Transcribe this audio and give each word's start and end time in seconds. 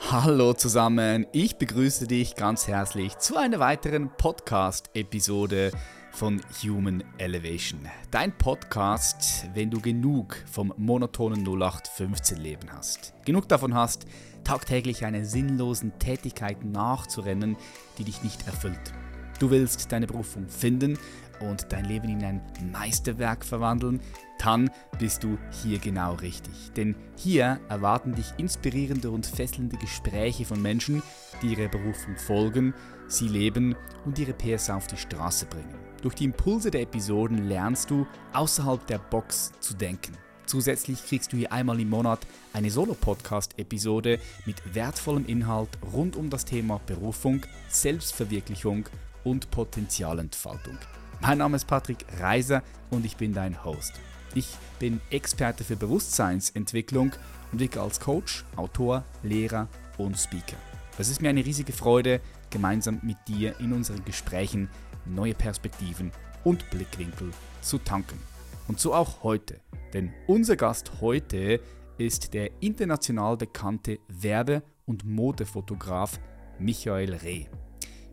Hallo 0.00 0.52
zusammen, 0.52 1.26
ich 1.32 1.56
begrüße 1.56 2.06
dich 2.06 2.34
ganz 2.34 2.68
herzlich 2.68 3.16
zu 3.18 3.36
einer 3.36 3.58
weiteren 3.58 4.10
Podcast-Episode 4.16 5.70
von 6.12 6.40
Human 6.62 7.02
Elevation. 7.18 7.80
Dein 8.10 8.36
Podcast, 8.36 9.46
wenn 9.54 9.70
du 9.70 9.80
genug 9.80 10.36
vom 10.50 10.74
monotonen 10.76 11.46
0815-Leben 11.46 12.70
hast. 12.72 13.14
Genug 13.24 13.48
davon 13.48 13.74
hast, 13.74 14.04
tagtäglich 14.42 15.04
einer 15.04 15.24
sinnlosen 15.24 15.98
Tätigkeit 15.98 16.64
nachzurennen, 16.64 17.56
die 17.98 18.04
dich 18.04 18.22
nicht 18.22 18.46
erfüllt. 18.46 18.92
Du 19.38 19.50
willst 19.50 19.90
deine 19.90 20.06
Berufung 20.06 20.48
finden 20.48 20.98
und 21.40 21.72
dein 21.72 21.86
Leben 21.86 22.08
in 22.08 22.24
ein 22.24 22.42
Meisterwerk 22.70 23.44
verwandeln, 23.44 24.00
dann 24.44 24.70
bist 24.98 25.24
du 25.24 25.38
hier 25.62 25.78
genau 25.78 26.14
richtig. 26.14 26.70
Denn 26.76 26.94
hier 27.16 27.60
erwarten 27.68 28.14
dich 28.14 28.32
inspirierende 28.36 29.10
und 29.10 29.26
fesselnde 29.26 29.76
Gespräche 29.78 30.44
von 30.44 30.60
Menschen, 30.60 31.02
die 31.40 31.54
ihrer 31.54 31.68
Berufung 31.68 32.16
folgen, 32.16 32.74
sie 33.08 33.28
leben 33.28 33.74
und 34.04 34.18
ihre 34.18 34.34
PS 34.34 34.70
auf 34.70 34.86
die 34.86 34.96
Straße 34.96 35.46
bringen. 35.46 35.74
Durch 36.02 36.14
die 36.14 36.24
Impulse 36.24 36.70
der 36.70 36.82
Episoden 36.82 37.48
lernst 37.48 37.90
du, 37.90 38.06
außerhalb 38.34 38.86
der 38.86 38.98
Box 38.98 39.52
zu 39.60 39.74
denken. 39.74 40.12
Zusätzlich 40.44 41.02
kriegst 41.06 41.32
du 41.32 41.38
hier 41.38 41.50
einmal 41.50 41.80
im 41.80 41.88
Monat 41.88 42.20
eine 42.52 42.70
Solo-Podcast-Episode 42.70 44.18
mit 44.44 44.74
wertvollem 44.74 45.24
Inhalt 45.24 45.70
rund 45.94 46.16
um 46.16 46.28
das 46.28 46.44
Thema 46.44 46.80
Berufung, 46.84 47.46
Selbstverwirklichung 47.68 48.86
und 49.24 49.50
Potenzialentfaltung. 49.50 50.76
Mein 51.22 51.38
Name 51.38 51.56
ist 51.56 51.66
Patrick 51.66 52.04
Reiser 52.20 52.62
und 52.90 53.06
ich 53.06 53.16
bin 53.16 53.32
dein 53.32 53.64
Host. 53.64 53.94
Ich 54.36 54.56
bin 54.80 55.00
Experte 55.10 55.62
für 55.62 55.76
Bewusstseinsentwicklung 55.76 57.12
und 57.52 57.60
wirke 57.60 57.80
als 57.80 58.00
Coach, 58.00 58.44
Autor, 58.56 59.04
Lehrer 59.22 59.68
und 59.96 60.18
Speaker. 60.18 60.56
Es 60.98 61.08
ist 61.08 61.22
mir 61.22 61.28
eine 61.28 61.44
riesige 61.44 61.72
Freude, 61.72 62.20
gemeinsam 62.50 62.98
mit 63.04 63.16
dir 63.28 63.54
in 63.60 63.72
unseren 63.72 64.04
Gesprächen 64.04 64.68
neue 65.06 65.34
Perspektiven 65.34 66.10
und 66.42 66.68
Blickwinkel 66.70 67.30
zu 67.62 67.78
tanken. 67.78 68.18
Und 68.66 68.80
so 68.80 68.92
auch 68.92 69.22
heute, 69.22 69.60
denn 69.92 70.12
unser 70.26 70.56
Gast 70.56 71.00
heute 71.00 71.60
ist 71.96 72.34
der 72.34 72.50
international 72.60 73.36
bekannte 73.36 74.00
Werbe- 74.08 74.64
und 74.84 75.04
Modefotograf 75.04 76.18
Michael 76.58 77.14
Reh. 77.14 77.46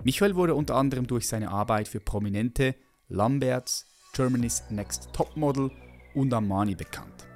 Michael 0.03 0.35
wurde 0.35 0.53
unter 0.53 0.75
anderem 0.75 1.07
durch 1.07 1.27
seine 1.27 1.49
Arbeit 1.49 1.87
für 1.87 1.99
prominente 1.99 2.75
Lamberts, 3.09 3.87
Germany's 4.13 4.63
Next 4.69 5.09
Topmodel 5.13 5.71
und 6.13 6.33
Armani 6.33 6.75
bekannt. 6.75 7.27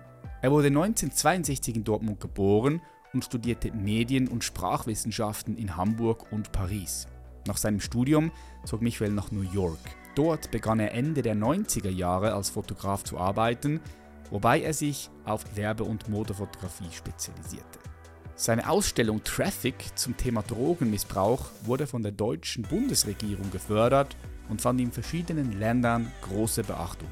Er 0.41 0.51
wurde 0.51 0.67
1962 0.67 1.75
in 1.75 1.83
Dortmund 1.83 2.19
geboren 2.19 2.81
und 3.13 3.25
studierte 3.25 3.71
Medien- 3.71 4.27
und 4.27 4.43
Sprachwissenschaften 4.43 5.57
in 5.57 5.75
Hamburg 5.75 6.31
und 6.31 6.51
Paris. 6.51 7.07
Nach 7.47 7.57
seinem 7.57 7.79
Studium 7.79 8.31
zog 8.65 8.81
Michael 8.81 9.11
nach 9.11 9.31
New 9.31 9.41
York. 9.41 9.79
Dort 10.15 10.51
begann 10.51 10.79
er 10.79 10.93
Ende 10.93 11.21
der 11.21 11.35
90er 11.35 11.89
Jahre 11.89 12.33
als 12.33 12.49
Fotograf 12.49 13.03
zu 13.03 13.17
arbeiten, 13.17 13.81
wobei 14.31 14.61
er 14.61 14.73
sich 14.73 15.09
auf 15.25 15.43
Werbe- 15.55 15.83
und 15.83 16.09
Modefotografie 16.09 16.91
spezialisierte. 16.91 17.79
Seine 18.35 18.69
Ausstellung 18.69 19.23
Traffic 19.23 19.75
zum 19.95 20.17
Thema 20.17 20.41
Drogenmissbrauch 20.41 21.45
wurde 21.63 21.87
von 21.87 22.03
der 22.03 22.11
deutschen 22.11 22.63
Bundesregierung 22.63 23.49
gefördert 23.51 24.17
und 24.49 24.61
fand 24.61 24.81
in 24.81 24.91
verschiedenen 24.91 25.53
Ländern 25.53 26.11
große 26.21 26.63
Beachtung. 26.63 27.07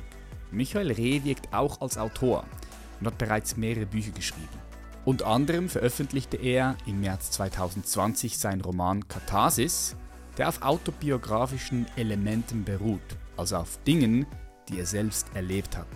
Michael 0.54 0.92
Reh 0.92 1.24
wirkt 1.24 1.52
auch 1.54 1.82
als 1.82 1.98
Autor 1.98 2.46
und 3.00 3.08
hat 3.08 3.18
bereits 3.18 3.58
mehrere 3.58 3.88
Bücher 3.88 4.12
geschrieben. 4.12 4.48
Unter 5.04 5.28
anderem 5.28 5.68
veröffentlichte 5.68 6.38
er 6.38 6.78
im 6.86 7.02
März 7.02 7.32
2020 7.32 8.38
seinen 8.38 8.62
Roman 8.62 9.08
Katharsis, 9.08 9.96
der 10.38 10.48
auf 10.48 10.62
autobiografischen 10.62 11.88
Elementen 11.96 12.64
beruht, 12.64 13.02
also 13.36 13.58
auf 13.58 13.80
Dingen, 13.86 14.26
die 14.70 14.80
er 14.80 14.86
selbst 14.86 15.28
erlebt 15.34 15.76
hat. 15.76 15.88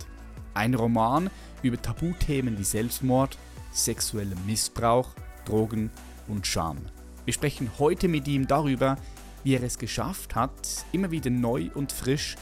Ein 0.54 0.74
Roman 0.74 1.30
über 1.62 1.80
Tabuthemen 1.80 2.58
wie 2.58 2.64
Selbstmord, 2.64 3.38
sexuellem 3.72 4.44
Missbrauch, 4.44 5.10
Drogen 5.44 5.90
und 6.26 6.46
Scham. 6.46 6.78
Wir 7.24 7.32
sprechen 7.32 7.70
heute 7.78 8.08
mit 8.08 8.26
ihm 8.26 8.46
darüber, 8.46 8.96
wie 9.44 9.54
er 9.54 9.62
es 9.62 9.78
geschafft 9.78 10.34
hat, 10.34 10.84
immer 10.92 11.10
wieder 11.10 11.30
neu 11.30 11.70
und 11.74 11.92
frisch 11.92 12.36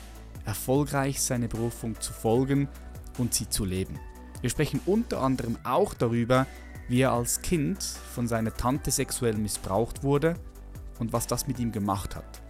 erfolgreich 0.46 1.20
seine 1.20 1.48
Berufung 1.48 2.00
zu 2.00 2.12
folgen 2.12 2.68
und 3.18 3.34
sie 3.34 3.48
zu 3.48 3.64
leben. 3.64 3.98
Wir 4.40 4.50
sprechen 4.50 4.80
unter 4.86 5.22
anderem 5.22 5.58
auch 5.64 5.92
darüber, 5.94 6.46
wie 6.88 7.00
er 7.00 7.12
als 7.12 7.42
Kind 7.42 7.82
von 7.82 8.28
seiner 8.28 8.54
Tante 8.54 8.90
sexuell 8.90 9.34
missbraucht 9.34 10.02
wurde 10.02 10.34
und 10.98 11.12
was 11.12 11.26
das 11.26 11.46
mit 11.46 11.58
ihm 11.58 11.72
gemacht 11.72 12.14
hat. 12.14 12.42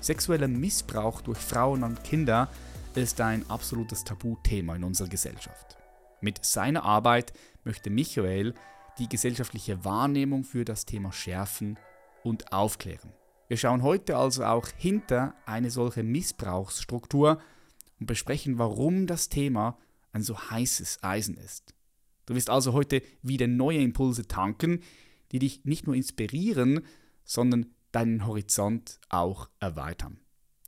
Sexueller 0.00 0.48
Missbrauch 0.48 1.20
durch 1.20 1.38
Frauen 1.38 1.82
und 1.82 2.04
Kinder 2.04 2.48
ist 2.94 3.20
ein 3.20 3.48
absolutes 3.50 4.04
Tabuthema 4.04 4.76
in 4.76 4.84
unserer 4.84 5.08
Gesellschaft. 5.08 5.76
Mit 6.20 6.44
seiner 6.44 6.84
Arbeit 6.84 7.32
möchte 7.64 7.90
Michael 7.90 8.54
die 8.98 9.08
gesellschaftliche 9.08 9.84
Wahrnehmung 9.84 10.44
für 10.44 10.64
das 10.64 10.86
Thema 10.86 11.12
schärfen 11.12 11.78
und 12.22 12.52
aufklären. 12.52 13.12
Wir 13.48 13.56
schauen 13.56 13.82
heute 13.82 14.16
also 14.16 14.44
auch 14.44 14.68
hinter 14.76 15.34
eine 15.46 15.70
solche 15.70 16.02
Missbrauchsstruktur 16.02 17.40
und 18.00 18.06
besprechen, 18.06 18.58
warum 18.58 19.06
das 19.06 19.28
Thema 19.28 19.78
ein 20.12 20.22
so 20.22 20.38
heißes 20.50 21.02
Eisen 21.02 21.36
ist. 21.36 21.74
Du 22.26 22.34
wirst 22.34 22.50
also 22.50 22.72
heute 22.72 23.02
wieder 23.22 23.46
neue 23.46 23.78
Impulse 23.78 24.26
tanken, 24.26 24.80
die 25.30 25.38
dich 25.38 25.64
nicht 25.64 25.86
nur 25.86 25.94
inspirieren, 25.94 26.84
sondern 27.24 27.66
deinen 27.92 28.26
Horizont 28.26 28.98
auch 29.08 29.48
erweitern. 29.60 30.18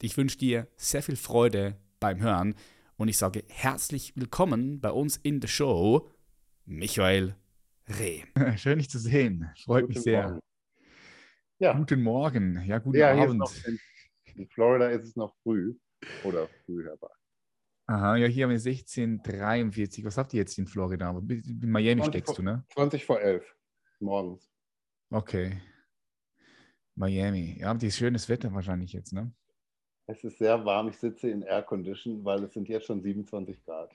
Ich 0.01 0.17
wünsche 0.17 0.39
dir 0.39 0.69
sehr 0.77 1.03
viel 1.03 1.17
Freude 1.17 1.77
beim 1.99 2.21
Hören 2.21 2.55
und 2.97 3.09
ich 3.09 3.19
sage 3.19 3.45
herzlich 3.49 4.13
willkommen 4.15 4.81
bei 4.81 4.93
uns 4.93 5.17
in 5.17 5.41
der 5.41 5.49
Show, 5.49 6.09
Michael 6.65 7.35
Reh. 7.89 8.23
Schön, 8.57 8.79
dich 8.79 8.91
zu 8.91 9.01
sehen. 9.01 9.51
Freut 9.65 9.83
Guten 9.83 9.95
mich 9.95 10.03
sehr. 10.05 10.29
Morgen. 10.29 10.41
Ja. 11.59 11.73
Guten 11.73 12.03
Morgen. 12.03 12.63
Ja, 12.67 12.79
guten 12.79 12.99
ja, 12.99 13.13
Abend. 13.13 13.43
In, 13.67 13.81
in, 14.37 14.49
Florida 14.49 14.89
ist 14.91 15.05
es 15.05 15.17
noch 15.17 15.35
früh 15.43 15.75
oder 16.25 16.49
früh 16.65 16.85
herbei. 16.85 17.09
Aha, 17.87 18.17
ja, 18.17 18.27
hier 18.27 18.45
haben 18.45 18.51
wir 18.51 18.61
16.43. 18.61 20.05
Was 20.05 20.19
habt 20.19 20.35
ihr 20.35 20.41
jetzt 20.41 20.57
in 20.59 20.67
Florida? 20.67 21.11
In 21.11 21.71
Miami 21.71 22.05
steckst 22.05 22.37
vor, 22.37 22.37
du, 22.37 22.43
ne? 22.43 22.65
20 22.75 23.05
vor 23.05 23.21
11 23.21 23.45
morgens. 23.99 24.49
Okay. 25.11 25.61
Miami. 26.95 27.57
Ja, 27.59 27.69
habt 27.69 27.83
ihr 27.83 27.91
schönes 27.91 28.29
Wetter 28.29 28.53
wahrscheinlich 28.53 28.93
jetzt, 28.93 29.13
ne? 29.13 29.33
Es 30.07 30.23
ist 30.23 30.39
sehr 30.39 30.65
warm. 30.65 30.89
Ich 30.89 30.99
sitze 30.99 31.29
in 31.29 31.43
Air 31.43 31.63
Condition, 31.63 32.25
weil 32.25 32.45
es 32.45 32.53
sind 32.53 32.69
jetzt 32.69 32.87
schon 32.87 33.03
27 33.03 33.65
Grad. 33.65 33.93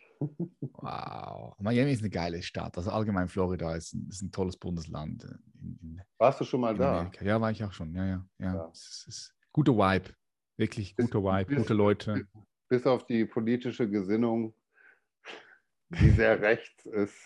Wow. 0.62 1.56
Miami 1.60 1.92
ist 1.92 2.02
eine 2.02 2.10
geile 2.10 2.42
Stadt. 2.42 2.78
Also 2.78 2.92
allgemein 2.92 3.28
Florida 3.28 3.76
ist 3.76 3.94
ein, 3.94 4.08
ist 4.10 4.22
ein 4.22 4.32
tolles 4.32 4.58
Bundesland. 4.58 5.24
In, 5.62 5.80
in, 5.82 6.02
Warst 6.18 6.42
du 6.42 6.46
schon 6.46 6.62
mal 6.62 6.76
da? 6.76 7.00
Amerika. 7.00 7.26
Ja, 7.26 7.40
war 7.40 7.52
ich 7.52 7.64
auch 7.64 7.72
schon. 7.72 7.94
Ja, 7.96 8.06
ja. 8.06 8.26
ja. 8.40 8.56
ja. 8.56 8.70
Es 8.72 9.06
ist 9.08 9.36
guter 9.52 9.74
Vibe. 9.74 10.14
Wirklich 10.58 10.96
guter 10.96 11.24
Vibe, 11.24 11.46
bis, 11.46 11.58
gute 11.58 11.74
Leute. 11.74 12.28
Bis 12.70 12.86
auf 12.86 13.06
die 13.06 13.26
politische 13.26 13.90
Gesinnung, 13.90 14.54
die 15.90 16.12
sehr 16.12 16.40
rechts 16.42 16.86
ist 16.86 17.18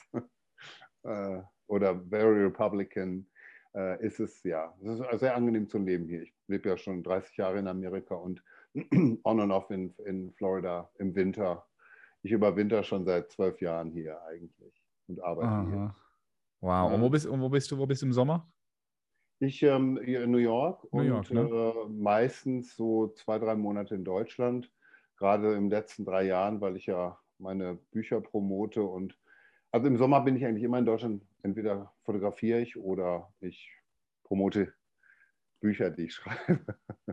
äh, 1.04 1.42
oder 1.68 2.00
very 2.10 2.46
Republican, 2.46 3.28
äh, 3.76 4.04
ist 4.06 4.20
es 4.20 4.42
ja. 4.44 4.74
Es 4.82 5.00
ist 5.00 5.20
sehr 5.20 5.36
angenehm 5.36 5.68
zu 5.68 5.78
leben 5.78 6.08
hier. 6.08 6.24
Ich 6.24 6.34
lebe 6.48 6.70
ja 6.70 6.78
schon 6.78 7.04
30 7.04 7.36
Jahre 7.38 7.60
in 7.60 7.68
Amerika 7.68 8.16
und 8.16 8.42
on 9.24 9.42
and 9.42 9.52
off 9.52 9.70
in, 9.72 9.94
in 10.06 10.34
Florida 10.34 10.90
im 11.00 11.14
Winter. 11.16 11.66
Ich 12.24 12.32
überwinter 12.32 12.84
schon 12.84 13.06
seit 13.06 13.32
zwölf 13.32 13.62
Jahren 13.62 13.92
hier 13.92 14.22
eigentlich 14.24 14.84
und 15.08 15.24
arbeite 15.24 15.48
Aha. 15.48 15.68
hier. 15.68 15.96
Wow. 16.62 16.94
Und 16.94 17.02
wo 17.02 17.10
bist, 17.10 17.26
und 17.26 17.42
wo 17.42 17.50
bist 17.50 17.72
du? 17.72 17.78
Wo 17.78 17.86
bist 17.86 18.02
du 18.02 18.08
im 18.08 18.14
Sommer? 18.14 18.52
Ich 19.40 19.62
ähm, 19.62 20.00
hier 20.04 20.24
in 20.24 20.32
New 20.32 20.40
York 20.40 20.92
New 20.92 21.02
und 21.02 21.08
York, 21.08 21.32
ne? 21.32 21.42
äh, 21.42 21.90
meistens 21.90 22.76
so 22.76 23.10
zwei, 23.10 23.38
drei 23.38 23.56
Monate 23.56 23.94
in 23.94 24.04
Deutschland. 24.04 24.72
Gerade 25.18 25.54
in 25.54 25.66
den 25.66 25.70
letzten 25.70 26.06
drei 26.06 26.24
Jahren, 26.24 26.60
weil 26.60 26.76
ich 26.76 26.88
ja 26.88 27.20
meine 27.38 27.76
Bücher 27.92 28.22
promote 28.22 28.82
und 28.84 29.18
also 29.72 29.88
im 29.88 29.98
Sommer 29.98 30.22
bin 30.22 30.36
ich 30.36 30.46
eigentlich 30.46 30.64
immer 30.64 30.80
in 30.80 30.86
Deutschland. 30.86 31.24
Entweder 31.44 31.94
fotografiere 32.04 32.62
ich 32.62 32.78
oder 32.78 33.32
ich 33.40 33.72
promote 34.24 34.74
Bücher, 35.60 35.90
die 35.90 36.04
ich 36.04 36.14
schreibe. 36.14 36.60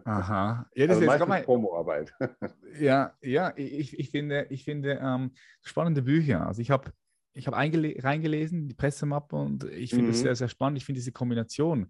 Aha. 0.04 0.68
Ja, 0.74 0.86
das 0.86 0.98
also 0.98 1.10
ist 1.10 1.28
jetzt 1.30 1.44
Promoarbeit. 1.44 2.12
Ja, 2.78 3.14
ja, 3.22 3.52
ich, 3.56 3.98
ich 3.98 4.10
finde, 4.10 4.46
ich 4.50 4.64
finde 4.64 4.98
ähm, 5.00 5.32
spannende 5.62 6.02
Bücher. 6.02 6.46
Also 6.46 6.60
ich 6.60 6.70
habe 6.70 6.92
ich 7.32 7.46
hab 7.46 7.54
reingelesen, 7.54 8.68
die 8.68 8.74
Pressemappe, 8.74 9.36
und 9.36 9.64
ich 9.64 9.90
finde 9.90 10.10
es 10.10 10.18
mhm. 10.18 10.22
sehr, 10.22 10.36
sehr 10.36 10.48
spannend. 10.48 10.78
Ich 10.78 10.84
finde 10.84 11.00
diese 11.00 11.12
Kombination 11.12 11.88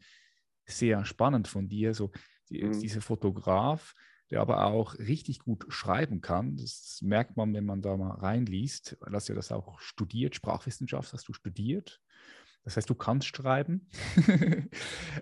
sehr 0.67 1.05
spannend 1.05 1.49
von 1.49 1.69
dir. 1.69 1.95
So 1.95 2.11
die, 2.51 2.65
mhm. 2.65 2.81
dieser 2.81 3.01
Fotograf, 3.01 3.95
der 4.31 4.41
aber 4.41 4.65
auch 4.65 4.99
richtig 4.99 5.41
gut 5.41 5.67
schreiben 5.69 6.21
kann. 6.21 6.56
Das 6.56 7.01
merkt 7.03 7.37
man, 7.37 7.53
wenn 7.55 7.67
man 7.67 7.83
da 7.83 7.97
mal 7.97 8.12
reinliest, 8.12 8.97
hast 9.11 9.29
ja 9.29 9.35
das 9.35 9.53
auch 9.53 9.79
studiert, 9.81 10.35
Sprachwissenschaft 10.35 11.12
hast 11.12 11.29
du 11.29 11.33
studiert. 11.33 12.01
Das 12.64 12.78
heißt, 12.78 12.88
du 12.88 12.94
kannst 12.94 13.28
schreiben. 13.28 13.88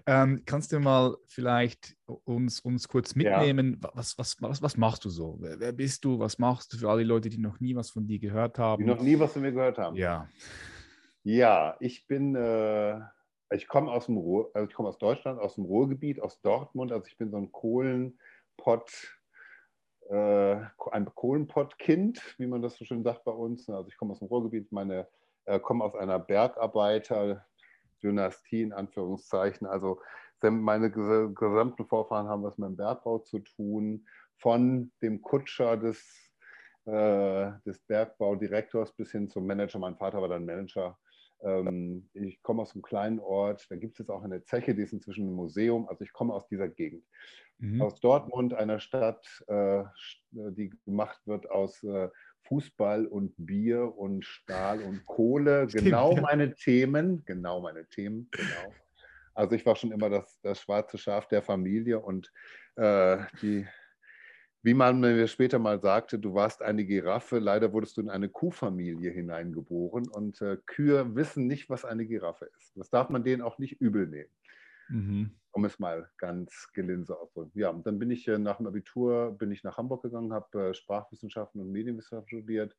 ähm, 0.07 0.43
kannst 0.47 0.71
du 0.71 0.79
mal 0.79 1.17
vielleicht 1.27 1.97
uns, 2.07 2.61
uns 2.61 2.87
kurz 2.87 3.17
mitnehmen? 3.17 3.81
Ja. 3.83 3.91
Was, 3.95 4.17
was, 4.17 4.37
was, 4.41 4.63
was 4.63 4.77
machst 4.77 5.05
du 5.05 5.11
so? 5.11 5.39
Wer, 5.41 5.59
wer, 5.59 5.73
bist 5.73 6.05
du? 6.05 6.21
Was 6.21 6.39
machst 6.39 6.73
du 6.73 6.77
für 6.79 6.89
alle 6.89 7.03
Leute, 7.03 7.29
die 7.29 7.39
noch 7.39 7.59
nie 7.59 7.75
was 7.75 7.91
von 7.91 8.07
dir 8.07 8.21
gehört 8.21 8.61
haben? 8.61 8.85
Die 8.85 8.89
noch 8.89 9.03
nie 9.03 9.19
was 9.19 9.33
von 9.33 9.43
mir 9.43 9.51
gehört 9.51 9.77
haben. 9.79 9.97
Ja. 9.97 10.29
Ja, 11.25 11.77
ich 11.81 12.07
bin, 12.07 12.37
äh, 12.37 13.01
ich 13.51 13.67
komme 13.67 13.91
aus 13.91 14.07
dem 14.07 14.17
Ruhr, 14.17 14.51
also 14.55 14.69
ich 14.69 14.75
komme 14.75 14.89
aus 14.89 14.99
Deutschland, 14.99 15.41
aus 15.41 15.57
dem 15.57 15.65
Ruhrgebiet, 15.65 16.21
aus 16.21 16.41
Dortmund. 16.41 16.93
Also 16.93 17.07
ich 17.09 17.19
bin 17.19 17.31
so 17.31 17.39
ein 17.39 17.51
Kohlenpott, 17.51 19.19
äh, 20.11 20.57
ein 20.93 21.13
Kohlenpottkind, 21.15 22.37
wie 22.39 22.47
man 22.47 22.63
das 22.63 22.77
so 22.77 22.85
schön 22.85 23.03
sagt 23.03 23.25
bei 23.25 23.33
uns. 23.33 23.69
Also 23.69 23.89
ich 23.89 23.97
komme 23.97 24.13
aus 24.13 24.21
dem 24.21 24.29
Ruhrgebiet, 24.29 24.71
meine 24.71 25.09
komme 25.63 25.85
aus 25.85 25.95
einer 25.95 26.19
Bergarbeiter-Dynastie 26.19 28.63
in 28.63 28.73
Anführungszeichen. 28.73 29.67
Also 29.67 30.01
meine 30.43 30.91
gesamten 30.91 31.87
Vorfahren 31.87 32.29
haben 32.29 32.43
was 32.43 32.59
mit 32.59 32.69
dem 32.69 32.77
Bergbau 32.77 33.21
zu 33.21 33.39
tun, 33.39 34.07
von 34.39 34.91
dem 35.01 35.23
Kutscher 35.23 35.77
des, 35.77 36.33
äh, 36.85 37.53
des 37.65 37.79
Bergbaudirektors 37.87 38.93
bis 38.93 39.13
hin 39.13 39.29
zum 39.29 39.47
Manager. 39.47 39.79
Mein 39.79 39.97
Vater 39.97 40.21
war 40.21 40.29
dann 40.29 40.45
Manager. 40.45 40.99
Ähm, 41.43 42.09
ich 42.15 42.43
komme 42.43 42.63
aus 42.63 42.75
einem 42.75 42.83
kleinen 42.83 43.19
Ort, 43.19 43.67
da 43.71 43.77
gibt 43.77 43.95
es 43.95 43.99
jetzt 43.99 44.11
auch 44.11 44.23
eine 44.23 44.43
Zeche, 44.45 44.75
die 44.75 44.83
ist 44.83 44.93
inzwischen 44.93 45.29
ein 45.29 45.35
Museum. 45.35 45.89
Also 45.89 46.05
ich 46.05 46.13
komme 46.13 46.35
aus 46.35 46.47
dieser 46.49 46.69
Gegend. 46.69 47.05
Mhm. 47.59 47.83
Aus 47.83 48.01
Dortmund, 48.01 48.55
einer 48.55 48.81
Stadt, 48.81 49.27
äh, 49.47 49.85
die 50.31 50.71
gemacht 50.85 51.21
wird 51.27 51.51
aus 51.51 51.83
äh, 51.85 52.09
Fußball 52.45 53.07
und 53.07 53.35
Bier 53.37 53.97
und 53.97 54.25
Stahl 54.25 54.81
und 54.83 55.05
Kohle. 55.07 55.69
Stimmt, 55.69 55.85
genau 55.85 56.15
ja. 56.15 56.21
meine 56.21 56.55
Themen, 56.55 57.25
genau 57.25 57.61
meine 57.61 57.87
Themen, 57.87 58.29
genau. 58.31 58.75
Also 59.35 59.55
ich 59.55 59.65
war 59.65 59.77
schon 59.77 59.93
immer 59.93 60.11
das, 60.11 60.39
das 60.43 60.61
schwarze 60.61 60.99
Schaf 60.99 61.27
der 61.29 61.43
Familie 61.43 62.01
und 62.01 62.31
äh, 62.77 63.19
die, 63.41 63.67
wie 64.63 64.75
man 64.75 65.01
mir 65.01 65.27
später 65.27 65.59
mal 65.59 65.81
sagte, 65.81 66.19
du 66.19 66.35
warst 66.35 66.63
eine 66.63 66.85
Giraffe, 66.85 67.39
leider 67.39 67.73
wurdest 67.73 67.97
du 67.97 68.01
in 68.01 68.11
eine 68.11 68.29
Kuhfamilie 68.29 69.11
hineingeboren 69.11 70.09
und 70.09 70.41
äh, 70.41 70.57
Kühe 70.67 71.15
wissen 71.15 71.47
nicht, 71.47 71.69
was 71.69 71.85
eine 71.85 72.07
Giraffe 72.07 72.49
ist. 72.57 72.73
Das 72.77 72.91
darf 72.91 73.09
man 73.09 73.25
denen 73.25 73.43
auch 73.43 73.59
nicht 73.59 73.81
übel 73.81 74.07
nehmen. 74.07 74.31
Mhm 74.89 75.31
um 75.53 75.65
es 75.67 75.79
mal 75.79 76.11
ganz 76.17 76.71
gelinde 76.73 77.19
auszudrücken. 77.19 77.61
Ja, 77.61 77.71
und 77.71 77.87
dann 77.87 77.99
bin 77.99 78.11
ich 78.11 78.27
äh, 78.27 78.39
nach 78.39 78.57
dem 78.57 78.67
Abitur 78.67 79.37
bin 79.39 79.53
ich 79.53 79.63
nach 79.63 79.77
Hamburg 79.77 80.03
gegangen, 80.03 80.33
habe 80.33 80.71
äh, 80.71 80.75
Sprachwissenschaften 80.75 81.61
und 81.61 81.71
Medienwissenschaften 81.71 82.41
studiert, 82.41 82.77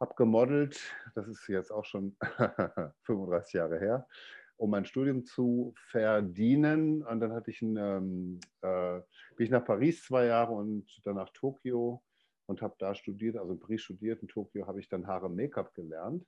habe 0.00 0.14
gemodelt, 0.16 0.80
das 1.14 1.28
ist 1.28 1.46
jetzt 1.48 1.70
auch 1.70 1.84
schon 1.84 2.16
35 3.02 3.52
Jahre 3.52 3.78
her, 3.78 4.08
um 4.56 4.70
mein 4.70 4.84
Studium 4.84 5.24
zu 5.24 5.74
verdienen. 5.90 7.02
Und 7.02 7.20
dann 7.20 7.32
hatte 7.32 7.50
ich 7.50 7.62
ein, 7.62 7.76
ähm, 7.76 8.40
äh, 8.62 9.00
bin 9.36 9.44
ich 9.44 9.50
nach 9.50 9.64
Paris 9.64 10.04
zwei 10.04 10.26
Jahre 10.26 10.52
und 10.52 10.86
dann 11.04 11.16
nach 11.16 11.30
Tokio 11.30 12.02
und 12.46 12.62
habe 12.62 12.74
da 12.78 12.94
studiert, 12.94 13.36
also 13.36 13.52
in 13.52 13.60
Paris 13.60 13.82
studiert. 13.82 14.22
In 14.22 14.28
Tokio 14.28 14.66
habe 14.66 14.80
ich 14.80 14.88
dann 14.88 15.06
Haare 15.06 15.28
Make-up 15.28 15.74
gelernt 15.74 16.24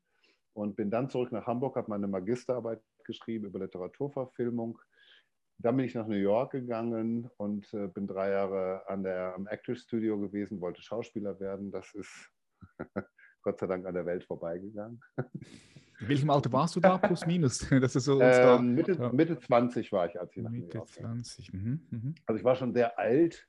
und 0.53 0.77
bin 0.77 0.91
dann 0.91 1.09
zurück 1.09 1.33
nach 1.33 1.47
Hamburg, 1.47 1.77
habe 1.77 1.91
meine 1.91 2.09
Magisterarbeit 2.09 2.83
geschrieben 3.05 3.47
über 3.47 3.61
Literaturverfilmung 3.61 4.79
dann 5.59 5.77
bin 5.77 5.87
ich 5.87 5.95
nach 5.95 6.07
New 6.07 6.17
York 6.17 6.53
gegangen 6.53 7.29
und 7.37 7.73
äh, 7.75 7.89
bin 7.89 8.07
drei 8.07 8.31
Jahre 8.31 8.89
an 8.89 9.03
der, 9.03 9.35
am 9.35 9.49
Actors 9.49 9.81
Studio 9.81 10.19
gewesen, 10.19 10.61
wollte 10.61 10.83
Schauspieler 10.83 11.39
werden. 11.41 11.73
Das 11.73 11.93
ist 11.95 12.31
Gott 13.43 13.59
sei 13.59 13.67
Dank 13.67 13.85
an 13.87 13.95
der 13.95 14.07
Welt 14.07 14.25
vorbeigegangen. 14.25 15.01
In 16.01 16.09
welchem 16.09 16.31
Alter 16.31 16.53
warst 16.53 16.77
du 16.77 16.81
da, 16.81 16.99
plus 16.99 17.27
minus? 17.27 17.61
Das 17.81 17.97
ist 17.97 18.05
so 18.05 18.21
ähm, 18.21 18.75
Mitte, 18.75 18.93
ja. 18.93 19.13
Mitte 19.13 19.39
20 19.39 19.93
war 19.93 20.07
ich, 20.07 20.19
als 20.19 20.37
ich 20.37 20.43
nach 20.43 20.51
Mitte 20.51 20.69
New 20.69 20.75
York 20.75 20.89
20. 20.89 21.53
Mhm, 21.53 21.87
mhm. 21.91 22.15
Also 22.27 22.39
ich 22.39 22.45
war 22.45 22.55
schon 22.55 22.73
sehr 22.73 22.99
alt 22.99 23.49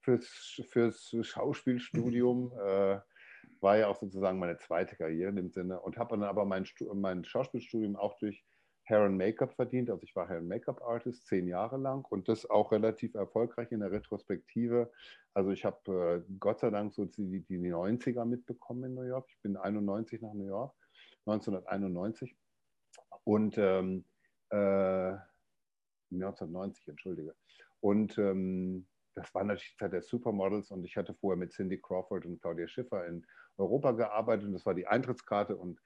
fürs, 0.00 0.60
fürs 0.68 1.14
Schauspielstudium. 1.22 2.52
äh, 2.66 2.98
war 3.60 3.78
ja 3.78 3.88
auch 3.88 3.96
sozusagen 3.96 4.38
meine 4.38 4.58
zweite 4.58 4.94
Karriere 4.96 5.30
in 5.30 5.36
dem 5.36 5.50
Sinne 5.50 5.80
und 5.80 5.96
habe 5.96 6.10
dann 6.10 6.22
aber 6.22 6.44
mein, 6.44 6.66
mein 6.94 7.24
Schauspielstudium 7.24 7.96
auch 7.96 8.16
durch 8.18 8.44
Hair 8.84 9.04
and 9.04 9.16
Make-up 9.16 9.54
verdient. 9.54 9.90
Also 9.90 10.02
ich 10.02 10.14
war 10.14 10.28
Hair 10.28 10.38
and 10.38 10.48
Make-up 10.48 10.82
Artist 10.82 11.26
zehn 11.26 11.48
Jahre 11.48 11.78
lang 11.78 12.04
und 12.10 12.28
das 12.28 12.48
auch 12.48 12.72
relativ 12.72 13.14
erfolgreich 13.14 13.72
in 13.72 13.80
der 13.80 13.90
Retrospektive. 13.90 14.90
Also 15.32 15.50
ich 15.50 15.64
habe 15.64 16.24
äh, 16.28 16.32
Gott 16.38 16.60
sei 16.60 16.70
Dank 16.70 16.92
so 16.92 17.06
die, 17.06 17.40
die 17.40 17.58
90er 17.58 18.24
mitbekommen 18.26 18.84
in 18.84 18.94
New 18.94 19.02
York. 19.02 19.26
Ich 19.30 19.40
bin 19.40 19.56
91 19.56 20.20
nach 20.20 20.34
New 20.34 20.46
York, 20.46 20.74
1991 21.26 22.36
und 23.24 23.56
ähm, 23.58 24.04
äh, 24.50 25.16
1990, 26.12 26.88
entschuldige. 26.88 27.34
Und 27.80 28.16
ähm, 28.18 28.86
das 29.14 29.32
war 29.34 29.44
natürlich 29.44 29.72
die 29.72 29.76
Zeit 29.76 29.92
der 29.92 30.02
Supermodels 30.02 30.70
und 30.70 30.84
ich 30.84 30.96
hatte 30.96 31.14
vorher 31.14 31.38
mit 31.38 31.52
Cindy 31.52 31.80
Crawford 31.80 32.26
und 32.26 32.40
Claudia 32.40 32.66
Schiffer 32.66 33.06
in 33.06 33.24
Europa 33.56 33.92
gearbeitet 33.92 34.46
und 34.46 34.52
das 34.52 34.66
war 34.66 34.74
die 34.74 34.86
Eintrittskarte 34.86 35.56
und 35.56 35.80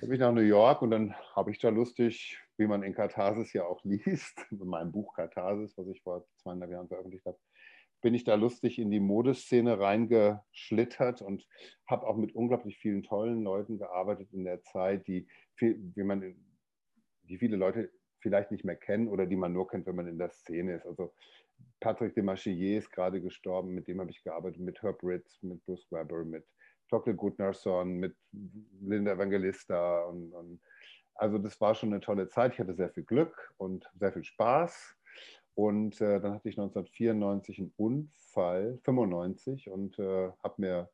dann 0.00 0.10
bin 0.10 0.12
ich 0.12 0.20
nach 0.20 0.32
New 0.32 0.42
York 0.42 0.82
und 0.82 0.90
dann 0.90 1.14
habe 1.34 1.50
ich 1.50 1.58
da 1.58 1.70
lustig, 1.70 2.38
wie 2.58 2.66
man 2.66 2.82
in 2.82 2.94
Katharsis 2.94 3.52
ja 3.52 3.64
auch 3.64 3.80
liest, 3.84 4.46
in 4.50 4.66
meinem 4.66 4.92
Buch 4.92 5.14
Katharsis, 5.14 5.76
was 5.78 5.88
ich 5.88 6.02
vor 6.02 6.26
zweieinhalb 6.36 6.70
Jahren 6.70 6.88
veröffentlicht 6.88 7.24
habe, 7.24 7.38
bin 8.02 8.14
ich 8.14 8.24
da 8.24 8.34
lustig 8.34 8.78
in 8.78 8.90
die 8.90 9.00
Modeszene 9.00 9.78
reingeschlittert 9.78 11.22
und 11.22 11.46
habe 11.86 12.06
auch 12.06 12.16
mit 12.16 12.34
unglaublich 12.34 12.76
vielen 12.78 13.02
tollen 13.02 13.42
Leuten 13.42 13.78
gearbeitet 13.78 14.32
in 14.32 14.44
der 14.44 14.62
Zeit, 14.62 15.06
die, 15.06 15.26
viel, 15.54 15.80
wie 15.94 16.02
man, 16.02 16.36
die 17.22 17.38
viele 17.38 17.56
Leute 17.56 17.90
vielleicht 18.20 18.50
nicht 18.50 18.64
mehr 18.64 18.76
kennen 18.76 19.08
oder 19.08 19.26
die 19.26 19.36
man 19.36 19.52
nur 19.52 19.68
kennt, 19.68 19.86
wenn 19.86 19.96
man 19.96 20.08
in 20.08 20.18
der 20.18 20.30
Szene 20.30 20.74
ist. 20.74 20.86
Also 20.86 21.12
Patrick 21.80 22.14
de 22.14 22.22
Machier 22.22 22.78
ist 22.78 22.90
gerade 22.90 23.20
gestorben, 23.20 23.70
mit 23.70 23.88
dem 23.88 24.00
habe 24.00 24.10
ich 24.10 24.22
gearbeitet, 24.22 24.60
mit 24.60 24.82
Herb 24.82 25.02
Ritz, 25.02 25.42
mit 25.42 25.64
Bruce 25.64 25.90
Weber, 25.90 26.24
mit 26.24 26.44
Dr. 26.88 27.14
Gudnarsson, 27.14 27.94
mit 27.94 28.16
Linda 28.80 29.12
Evangelista. 29.12 30.04
Und, 30.04 30.32
und, 30.32 30.60
also 31.14 31.38
das 31.38 31.60
war 31.60 31.74
schon 31.74 31.92
eine 31.92 32.00
tolle 32.00 32.28
Zeit. 32.28 32.54
Ich 32.54 32.60
hatte 32.60 32.74
sehr 32.74 32.90
viel 32.90 33.04
Glück 33.04 33.52
und 33.56 33.88
sehr 33.94 34.12
viel 34.12 34.24
Spaß. 34.24 34.96
Und 35.54 36.00
äh, 36.00 36.20
dann 36.20 36.34
hatte 36.34 36.48
ich 36.48 36.58
1994 36.58 37.58
einen 37.58 37.72
Unfall, 37.76 38.78
95, 38.84 39.68
und 39.70 39.98
äh, 39.98 40.30
habe 40.42 40.54
mir 40.56 40.90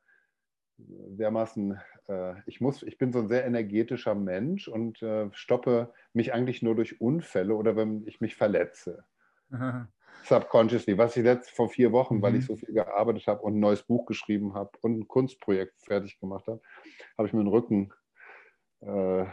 dermaßen, 0.77 1.79
äh, 2.07 2.33
ich 2.45 2.61
muss, 2.61 2.83
ich 2.83 2.97
bin 2.97 3.11
so 3.11 3.19
ein 3.19 3.27
sehr 3.27 3.45
energetischer 3.45 4.15
Mensch 4.15 4.67
und 4.67 5.01
äh, 5.01 5.29
stoppe 5.33 5.93
mich 6.13 6.33
eigentlich 6.33 6.61
nur 6.61 6.75
durch 6.75 7.01
Unfälle 7.01 7.55
oder 7.55 7.75
wenn 7.75 8.05
ich 8.07 8.21
mich 8.21 8.35
verletze. 8.35 9.03
subconsciously, 10.23 10.97
was 10.97 11.17
ich 11.17 11.23
jetzt 11.23 11.49
vor 11.51 11.69
vier 11.69 11.91
Wochen, 11.91 12.17
mhm. 12.17 12.21
weil 12.21 12.35
ich 12.35 12.41
mhm. 12.43 12.47
so 12.47 12.55
viel 12.57 12.73
gearbeitet 12.73 13.27
habe 13.27 13.41
und 13.41 13.55
ein 13.55 13.59
neues 13.59 13.83
Buch 13.83 14.05
geschrieben 14.05 14.53
habe 14.53 14.71
und 14.81 14.99
ein 14.99 15.07
Kunstprojekt 15.07 15.81
fertig 15.81 16.19
gemacht 16.19 16.47
habe, 16.47 16.61
habe 17.17 17.27
ich 17.27 17.33
mir 17.33 17.43
den 17.43 17.47
Rücken 17.47 17.93
äh, 18.81 19.25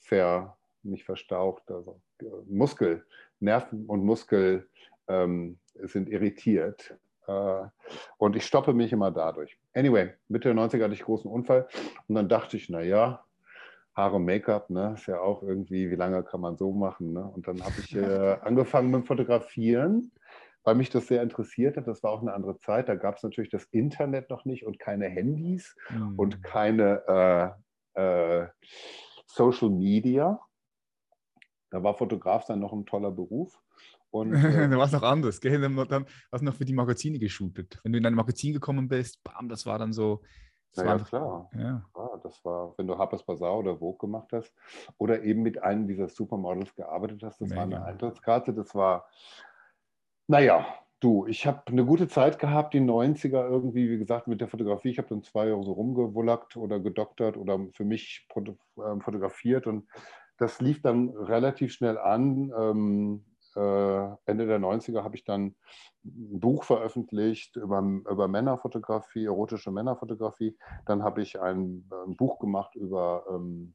ver, 0.00 0.56
nicht 0.82 1.04
verstaucht, 1.04 1.70
also 1.70 2.00
Muskel, 2.48 3.04
Nerven 3.40 3.86
und 3.86 4.04
Muskel 4.04 4.68
ähm, 5.08 5.58
sind 5.74 6.08
irritiert. 6.08 6.96
Äh, 7.26 7.64
und 8.18 8.36
ich 8.36 8.44
stoppe 8.44 8.72
mich 8.72 8.92
immer 8.92 9.10
dadurch. 9.10 9.58
Anyway, 9.74 10.10
Mitte 10.28 10.52
der 10.52 10.56
90er 10.56 10.84
hatte 10.84 10.94
ich 10.94 11.02
großen 11.02 11.30
Unfall 11.30 11.68
und 12.08 12.14
dann 12.14 12.28
dachte 12.28 12.56
ich, 12.56 12.68
naja, 12.68 13.24
Haare 13.94 14.16
und 14.16 14.24
Make-up, 14.24 14.70
ne? 14.70 14.94
Ist 14.94 15.06
ja 15.06 15.20
auch 15.20 15.42
irgendwie, 15.42 15.90
wie 15.90 15.96
lange 15.96 16.22
kann 16.22 16.40
man 16.40 16.56
so 16.56 16.72
machen, 16.72 17.12
ne? 17.12 17.24
Und 17.24 17.46
dann 17.46 17.62
habe 17.62 17.74
ich 17.78 17.94
äh, 17.94 18.38
angefangen 18.42 18.90
mit 18.90 19.02
dem 19.02 19.06
Fotografieren, 19.06 20.12
weil 20.64 20.76
mich 20.76 20.88
das 20.88 21.08
sehr 21.08 21.22
interessiert 21.22 21.76
hat. 21.76 21.86
Das 21.86 22.02
war 22.02 22.12
auch 22.12 22.22
eine 22.22 22.32
andere 22.32 22.58
Zeit. 22.58 22.88
Da 22.88 22.94
gab 22.94 23.16
es 23.16 23.22
natürlich 23.22 23.50
das 23.50 23.64
Internet 23.64 24.30
noch 24.30 24.46
nicht 24.46 24.64
und 24.64 24.78
keine 24.78 25.08
Handys 25.08 25.76
mhm. 25.90 26.18
und 26.18 26.42
keine 26.42 27.54
äh, 27.94 28.42
äh, 28.42 28.48
Social 29.26 29.70
Media. 29.70 30.40
Da 31.72 31.82
war 31.82 31.94
Fotograf 31.94 32.44
dann 32.44 32.60
noch 32.60 32.72
ein 32.72 32.86
toller 32.86 33.10
Beruf. 33.10 33.60
Und, 34.10 34.32
äh, 34.34 34.68
da 34.68 34.76
war 34.76 34.84
es 34.84 34.92
noch 34.92 35.02
anders. 35.02 35.40
Gell? 35.40 35.60
Dann, 35.60 35.74
dann 35.88 36.06
hast 36.30 36.40
du 36.40 36.44
noch 36.44 36.54
für 36.54 36.66
die 36.66 36.74
Magazine 36.74 37.18
geshootet. 37.18 37.80
Wenn 37.82 37.92
du 37.92 37.98
in 37.98 38.06
ein 38.06 38.14
Magazin 38.14 38.52
gekommen 38.52 38.86
bist, 38.86 39.24
bam, 39.24 39.48
das 39.48 39.66
war 39.66 39.78
dann 39.78 39.92
so 39.92 40.22
das 40.74 40.84
ja, 40.84 40.98
klar. 40.98 41.50
Ja. 41.54 41.82
ja. 41.94 42.20
Das 42.22 42.42
war, 42.44 42.74
wenn 42.76 42.86
du 42.86 42.96
Harper's 42.96 43.24
Bazaar 43.24 43.58
oder 43.58 43.76
Vogue 43.76 43.98
gemacht 43.98 44.28
hast 44.32 44.54
oder 44.96 45.22
eben 45.22 45.42
mit 45.42 45.62
einem 45.62 45.86
dieser 45.86 46.08
Supermodels 46.08 46.74
gearbeitet 46.74 47.22
hast, 47.22 47.40
das 47.40 47.48
Mega. 47.48 47.60
war 47.60 47.66
eine 47.66 47.84
Eintrittskarte. 47.84 48.54
Das 48.54 48.74
war, 48.74 49.06
naja, 50.28 50.64
du, 51.00 51.26
ich 51.26 51.46
habe 51.46 51.62
eine 51.66 51.84
gute 51.84 52.08
Zeit 52.08 52.38
gehabt, 52.38 52.72
die 52.72 52.80
90er 52.80 53.48
irgendwie, 53.48 53.90
wie 53.90 53.98
gesagt, 53.98 54.28
mit 54.28 54.40
der 54.40 54.48
Fotografie. 54.48 54.90
Ich 54.90 54.98
habe 54.98 55.08
dann 55.08 55.22
zwei 55.22 55.48
Jahre 55.48 55.62
so 55.62 55.72
rumgewullackt 55.72 56.56
oder 56.56 56.80
gedoktert 56.80 57.36
oder 57.36 57.58
für 57.72 57.84
mich 57.84 58.26
ähm, 58.36 59.00
fotografiert 59.00 59.66
und 59.66 59.86
das 60.42 60.60
lief 60.60 60.82
dann 60.82 61.10
relativ 61.10 61.72
schnell 61.72 61.96
an. 61.98 62.52
Ähm, 62.58 63.24
äh, 63.54 64.16
Ende 64.26 64.46
der 64.46 64.58
90er 64.58 65.04
habe 65.04 65.14
ich 65.14 65.24
dann 65.24 65.54
ein 66.04 66.40
Buch 66.40 66.64
veröffentlicht 66.64 67.54
über, 67.56 67.80
über 67.80 68.26
Männerfotografie, 68.26 69.26
erotische 69.26 69.70
Männerfotografie. 69.70 70.58
Dann 70.84 71.04
habe 71.04 71.22
ich 71.22 71.40
ein, 71.40 71.88
ein, 72.06 72.16
Buch 72.16 72.40
gemacht 72.40 72.74
über 72.74 73.24
ähm, 73.30 73.74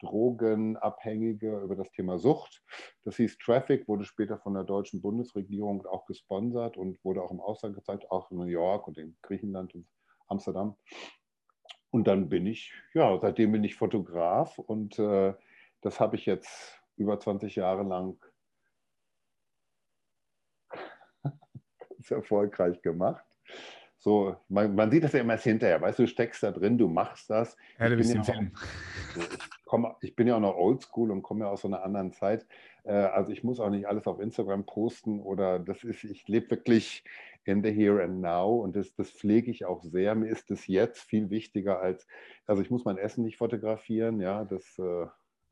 Drogenabhängige 0.00 1.60
über 1.60 1.74
das 1.74 1.90
Thema 1.92 2.18
Sucht. 2.18 2.62
Das 3.04 3.16
hieß 3.16 3.38
Traffic, 3.38 3.88
wurde 3.88 4.04
später 4.04 4.38
von 4.38 4.52
der 4.52 4.64
deutschen 4.64 5.00
Bundesregierung 5.00 5.86
auch 5.86 6.04
gesponsert 6.04 6.76
und 6.76 7.02
wurde 7.02 7.22
auch 7.22 7.30
im 7.30 7.40
Ausland 7.40 7.76
gezeigt, 7.76 8.10
auch 8.10 8.30
in 8.30 8.38
New 8.38 8.44
York 8.44 8.88
und 8.88 8.98
in 8.98 9.16
Griechenland 9.22 9.74
und 9.74 9.86
Amsterdam. 10.26 10.76
Und 11.90 12.08
dann 12.08 12.28
bin 12.28 12.46
ich, 12.46 12.72
ja, 12.92 13.18
seitdem 13.20 13.52
bin 13.52 13.64
ich 13.64 13.76
Fotograf 13.76 14.58
und 14.58 14.98
äh, 14.98 15.32
das 15.84 16.00
habe 16.00 16.16
ich 16.16 16.24
jetzt 16.24 16.80
über 16.96 17.20
20 17.20 17.56
Jahre 17.56 17.82
lang 17.82 18.18
ganz 21.22 22.10
erfolgreich 22.10 22.80
gemacht. 22.80 23.24
So, 23.98 24.36
man, 24.48 24.74
man, 24.74 24.90
sieht 24.90 25.04
das 25.04 25.12
ja 25.12 25.20
immer 25.20 25.34
erst 25.34 25.44
hinterher, 25.44 25.80
weißt 25.80 25.98
du, 25.98 26.02
du 26.04 26.08
steckst 26.08 26.42
da 26.42 26.50
drin, 26.52 26.76
du 26.76 26.88
machst 26.88 27.30
das. 27.30 27.56
Ja, 27.78 27.88
du 27.88 27.96
bist 27.96 28.10
im 28.10 28.18
ja 28.18 28.24
Film. 28.24 28.52
ich, 29.16 29.28
komm, 29.64 29.94
ich 30.00 30.16
bin 30.16 30.26
ja 30.26 30.36
auch 30.36 30.40
noch 30.40 30.56
oldschool 30.56 31.10
und 31.10 31.22
komme 31.22 31.44
ja 31.44 31.50
aus 31.50 31.62
so 31.62 31.68
einer 31.68 31.82
anderen 31.82 32.12
Zeit. 32.12 32.46
Äh, 32.84 32.92
also 32.92 33.32
ich 33.32 33.44
muss 33.44 33.60
auch 33.60 33.70
nicht 33.70 33.86
alles 33.86 34.06
auf 34.06 34.20
Instagram 34.20 34.66
posten 34.66 35.20
oder 35.20 35.58
das 35.58 35.84
ist, 35.84 36.04
ich 36.04 36.28
lebe 36.28 36.50
wirklich 36.50 37.04
in 37.44 37.62
the 37.62 37.70
here 37.70 38.02
and 38.02 38.20
now 38.20 38.62
und 38.62 38.76
das, 38.76 38.94
das 38.94 39.10
pflege 39.10 39.50
ich 39.50 39.64
auch 39.64 39.82
sehr. 39.82 40.14
Mir 40.14 40.28
ist 40.28 40.50
das 40.50 40.66
jetzt 40.66 41.02
viel 41.02 41.30
wichtiger 41.30 41.80
als, 41.80 42.06
also 42.46 42.62
ich 42.62 42.70
muss 42.70 42.84
mein 42.84 42.98
Essen 42.98 43.24
nicht 43.24 43.36
fotografieren, 43.36 44.20
ja, 44.20 44.44
das... 44.44 44.78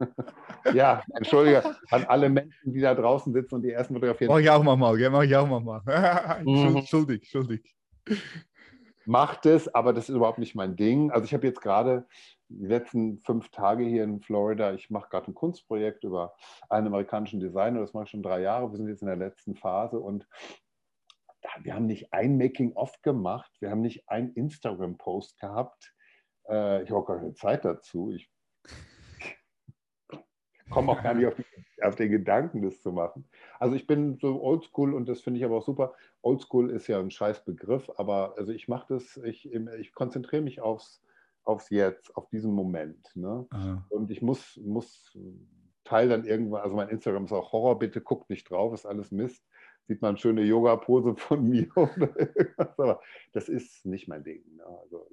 Ja, 0.74 1.02
entschuldige 1.16 1.62
an 1.90 2.04
alle 2.04 2.28
Menschen, 2.28 2.72
die 2.72 2.80
da 2.80 2.94
draußen 2.94 3.32
sitzen 3.32 3.56
und 3.56 3.62
die 3.62 3.72
ersten 3.72 3.94
fotografieren. 3.94 4.32
Mach 4.32 4.38
ich 4.38 4.48
auch 4.48 4.62
mal, 4.62 4.96
gell? 4.96 5.10
Mach 5.10 5.22
ich 5.22 5.34
auch 5.34 5.60
mal. 5.60 5.82
Entschuldig, 6.38 7.26
schuldig. 7.28 7.74
Macht 9.04 9.46
es, 9.46 9.72
aber 9.74 9.92
das 9.92 10.08
ist 10.08 10.14
überhaupt 10.14 10.38
nicht 10.38 10.54
mein 10.54 10.76
Ding. 10.76 11.10
Also 11.10 11.24
ich 11.24 11.34
habe 11.34 11.46
jetzt 11.46 11.60
gerade 11.60 12.06
die 12.48 12.66
letzten 12.66 13.18
fünf 13.18 13.48
Tage 13.50 13.84
hier 13.84 14.04
in 14.04 14.20
Florida, 14.20 14.72
ich 14.72 14.90
mache 14.90 15.08
gerade 15.10 15.30
ein 15.30 15.34
Kunstprojekt 15.34 16.04
über 16.04 16.34
einen 16.68 16.86
amerikanischen 16.86 17.40
Designer, 17.40 17.80
das 17.80 17.94
mache 17.94 18.04
ich 18.04 18.10
schon 18.10 18.22
drei 18.22 18.40
Jahre, 18.40 18.70
wir 18.70 18.76
sind 18.76 18.88
jetzt 18.88 19.02
in 19.02 19.08
der 19.08 19.16
letzten 19.16 19.56
Phase 19.56 19.98
und 19.98 20.28
wir 21.62 21.74
haben 21.74 21.86
nicht 21.86 22.12
ein 22.12 22.38
Making-of 22.38 23.02
gemacht, 23.02 23.50
wir 23.60 23.70
haben 23.70 23.80
nicht 23.80 24.08
ein 24.08 24.32
Instagram-Post 24.32 25.40
gehabt. 25.40 25.92
Äh, 26.48 26.82
ich 26.82 26.90
habe 26.90 27.00
auch 27.00 27.06
gar 27.06 27.18
keine 27.18 27.34
Zeit 27.34 27.64
dazu. 27.64 28.12
Ich 28.12 28.30
komme 30.72 30.92
auch 30.92 31.02
gar 31.02 31.14
nicht 31.14 31.26
auf, 31.26 31.34
die, 31.36 31.82
auf, 31.82 31.96
den 31.96 32.10
Gedanken, 32.10 32.62
das 32.62 32.80
zu 32.82 32.92
machen. 32.92 33.24
Also 33.58 33.76
ich 33.76 33.86
bin 33.86 34.18
so 34.18 34.42
oldschool 34.42 34.94
und 34.94 35.08
das 35.08 35.20
finde 35.20 35.38
ich 35.38 35.44
aber 35.44 35.58
auch 35.58 35.64
super. 35.64 35.94
Oldschool 36.22 36.70
ist 36.70 36.86
ja 36.86 36.98
ein 36.98 37.10
scheiß 37.10 37.44
Begriff, 37.44 37.90
aber 37.96 38.34
also 38.36 38.52
ich 38.52 38.68
mache 38.68 38.94
das, 38.94 39.16
ich, 39.18 39.52
ich 39.52 39.94
konzentriere 39.94 40.42
mich 40.42 40.60
aufs, 40.60 41.02
aufs 41.44 41.70
Jetzt, 41.70 42.16
auf 42.16 42.28
diesen 42.28 42.52
Moment. 42.52 43.14
Ne? 43.14 43.46
Und 43.88 44.10
ich 44.10 44.22
muss, 44.22 44.58
muss 44.64 45.16
Teil 45.84 46.08
dann 46.08 46.24
irgendwann, 46.24 46.62
also 46.62 46.76
mein 46.76 46.88
Instagram 46.88 47.24
ist 47.24 47.32
auch 47.32 47.52
Horror, 47.52 47.78
bitte 47.78 48.00
guckt 48.00 48.30
nicht 48.30 48.50
drauf, 48.50 48.72
ist 48.72 48.86
alles 48.86 49.10
Mist. 49.10 49.44
Sieht 49.88 50.00
man 50.00 50.16
schöne 50.16 50.42
Yoga-Pose 50.42 51.16
von 51.16 51.42
mir 51.48 51.68
oder 51.76 52.18
irgendwas, 52.18 52.78
aber 52.78 53.00
das 53.32 53.48
ist 53.48 53.84
nicht 53.84 54.08
mein 54.08 54.22
Ding. 54.24 54.42
Ne? 54.56 54.64
Also, 54.64 55.08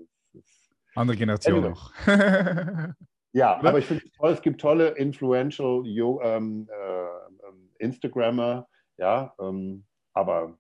Andere 0.96 1.18
Generation 1.18 1.76
anyway. 2.06 2.94
Ja, 3.32 3.58
aber 3.58 3.78
ich 3.78 3.86
finde 3.86 4.04
es 4.06 4.12
toll, 4.14 4.32
es 4.32 4.42
gibt 4.42 4.60
tolle 4.60 4.90
influential 4.90 5.84
ähm, 5.86 6.68
äh, 6.70 7.84
Instagrammer, 7.84 8.68
ja, 8.98 9.34
ähm, 9.40 9.86
aber 10.14 10.58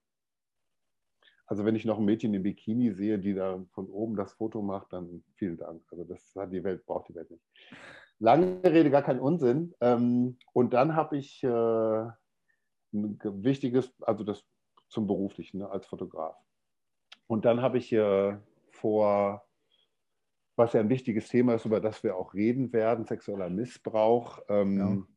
also 1.49 1.65
wenn 1.65 1.75
ich 1.75 1.83
noch 1.83 1.97
ein 1.97 2.05
Mädchen 2.05 2.33
im 2.35 2.43
Bikini 2.43 2.91
sehe, 2.91 3.17
die 3.17 3.33
da 3.33 3.59
von 3.71 3.89
oben 3.89 4.15
das 4.15 4.33
Foto 4.33 4.61
macht, 4.61 4.93
dann 4.93 5.23
vielen 5.33 5.57
Dank. 5.57 5.81
Also 5.89 6.03
das 6.03 6.35
hat 6.35 6.53
die 6.53 6.63
Welt, 6.63 6.85
braucht 6.85 7.09
die 7.09 7.15
Welt 7.15 7.31
nicht. 7.31 7.43
Lange 8.19 8.61
Rede, 8.63 8.91
gar 8.91 9.01
kein 9.01 9.19
Unsinn. 9.19 9.73
Ähm, 9.81 10.37
und 10.53 10.73
dann 10.73 10.95
habe 10.95 11.17
ich 11.17 11.43
äh, 11.43 11.47
ein 11.47 13.19
wichtiges, 13.23 13.91
also 14.01 14.23
das 14.23 14.45
zum 14.89 15.07
Beruflichen 15.07 15.59
ne, 15.59 15.69
als 15.71 15.87
Fotograf. 15.87 16.35
Und 17.25 17.45
dann 17.45 17.63
habe 17.63 17.79
ich 17.79 17.91
äh, 17.93 18.37
vor 18.69 19.48
was 20.59 20.73
ja 20.73 20.81
ein 20.81 20.89
wichtiges 20.89 21.29
Thema 21.29 21.55
ist, 21.55 21.63
über 21.63 21.79
das 21.79 22.03
wir 22.03 22.17
auch 22.17 22.33
reden 22.33 22.73
werden, 22.73 23.05
sexueller 23.05 23.49
Missbrauch. 23.49 24.41
Ähm, 24.49 25.07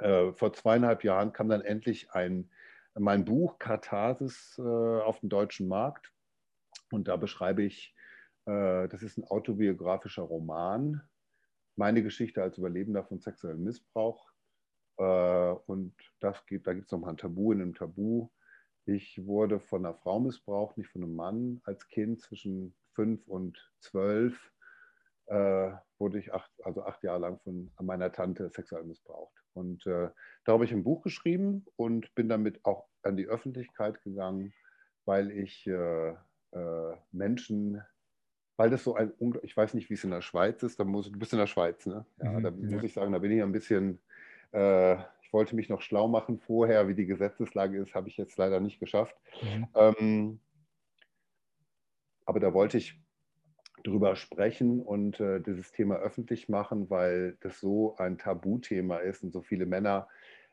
ja. 0.00 0.28
äh, 0.28 0.32
vor 0.32 0.52
zweieinhalb 0.52 1.02
Jahren 1.02 1.32
kam 1.32 1.48
dann 1.48 1.60
endlich 1.60 2.12
ein, 2.12 2.48
mein 2.94 3.24
Buch 3.24 3.58
Katharsis 3.58 4.56
äh, 4.56 4.62
auf 4.62 5.18
den 5.18 5.28
deutschen 5.28 5.66
Markt. 5.66 6.12
Und 6.92 7.08
da 7.08 7.16
beschreibe 7.16 7.64
ich, 7.64 7.96
äh, 8.46 8.86
das 8.86 9.02
ist 9.02 9.18
ein 9.18 9.24
autobiografischer 9.24 10.22
Roman, 10.22 11.02
meine 11.74 12.04
Geschichte 12.04 12.40
als 12.40 12.56
Überlebender 12.56 13.02
von 13.02 13.18
sexuellem 13.18 13.64
Missbrauch. 13.64 14.30
Äh, 14.98 15.50
und 15.66 15.96
das 16.20 16.46
geht, 16.46 16.68
da 16.68 16.74
gibt 16.74 16.86
es 16.86 16.92
nochmal 16.92 17.10
ein 17.10 17.16
Tabu 17.16 17.50
in 17.50 17.60
einem 17.60 17.74
Tabu. 17.74 18.28
Ich 18.86 19.26
wurde 19.26 19.58
von 19.58 19.84
einer 19.84 19.96
Frau 19.96 20.20
missbraucht, 20.20 20.78
nicht 20.78 20.90
von 20.90 21.02
einem 21.02 21.16
Mann 21.16 21.60
als 21.64 21.88
Kind 21.88 22.20
zwischen 22.20 22.76
fünf 22.94 23.26
und 23.26 23.58
zwölf 23.80 24.52
äh, 25.26 25.70
wurde 25.98 26.18
ich 26.18 26.32
acht, 26.32 26.50
also 26.64 26.84
acht 26.84 27.02
Jahre 27.02 27.20
lang 27.20 27.38
von 27.40 27.70
meiner 27.80 28.12
Tante 28.12 28.50
sexuell 28.50 28.84
missbraucht. 28.84 29.34
Und 29.54 29.86
äh, 29.86 30.08
da 30.44 30.52
habe 30.52 30.64
ich 30.64 30.72
ein 30.72 30.84
Buch 30.84 31.02
geschrieben 31.02 31.64
und 31.76 32.14
bin 32.14 32.28
damit 32.28 32.64
auch 32.64 32.86
an 33.02 33.16
die 33.16 33.26
Öffentlichkeit 33.26 34.02
gegangen, 34.02 34.52
weil 35.04 35.30
ich 35.30 35.66
äh, 35.66 36.10
äh 36.10 36.96
Menschen, 37.12 37.82
weil 38.56 38.70
das 38.70 38.84
so 38.84 38.94
ein, 38.94 39.12
ich 39.42 39.56
weiß 39.56 39.74
nicht, 39.74 39.90
wie 39.90 39.94
es 39.94 40.04
in 40.04 40.10
der 40.10 40.22
Schweiz 40.22 40.62
ist, 40.62 40.78
da 40.80 40.84
muss, 40.84 41.10
du 41.10 41.18
bist 41.18 41.32
in 41.32 41.38
der 41.38 41.46
Schweiz, 41.46 41.86
ne? 41.86 42.04
Ja, 42.22 42.32
mhm, 42.32 42.42
da 42.42 42.50
muss 42.50 42.70
ja. 42.70 42.82
ich 42.82 42.92
sagen, 42.92 43.12
da 43.12 43.18
bin 43.18 43.32
ich 43.32 43.42
ein 43.42 43.52
bisschen, 43.52 44.00
äh, 44.52 44.94
ich 45.22 45.32
wollte 45.32 45.56
mich 45.56 45.68
noch 45.68 45.82
schlau 45.82 46.08
machen 46.08 46.38
vorher, 46.38 46.88
wie 46.88 46.94
die 46.94 47.06
Gesetzeslage 47.06 47.78
ist, 47.80 47.94
habe 47.94 48.08
ich 48.08 48.16
jetzt 48.16 48.36
leider 48.36 48.60
nicht 48.60 48.80
geschafft. 48.80 49.16
Mhm. 49.42 49.68
Ähm, 49.74 50.40
aber 52.26 52.40
da 52.40 52.52
wollte 52.52 52.78
ich 52.78 53.00
drüber 53.84 54.16
sprechen 54.16 54.80
und 54.80 55.20
äh, 55.20 55.40
dieses 55.40 55.70
Thema 55.70 55.96
öffentlich 55.96 56.48
machen, 56.48 56.88
weil 56.90 57.36
das 57.40 57.60
so 57.60 57.96
ein 57.96 58.18
Tabuthema 58.18 58.98
ist 58.98 59.22
und 59.22 59.32
so 59.32 59.42
viele 59.42 59.66
Männer, 59.66 60.08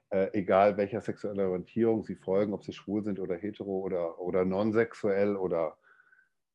äh, 0.10 0.30
egal 0.34 0.76
welcher 0.76 1.00
sexueller 1.00 1.48
Orientierung 1.48 2.04
sie 2.04 2.16
folgen, 2.16 2.54
ob 2.54 2.64
sie 2.64 2.74
schwul 2.74 3.04
sind 3.04 3.20
oder 3.20 3.38
hetero 3.38 3.80
oder, 3.80 4.20
oder 4.20 4.44
non-sexuell 4.44 5.38
oder 5.38 5.78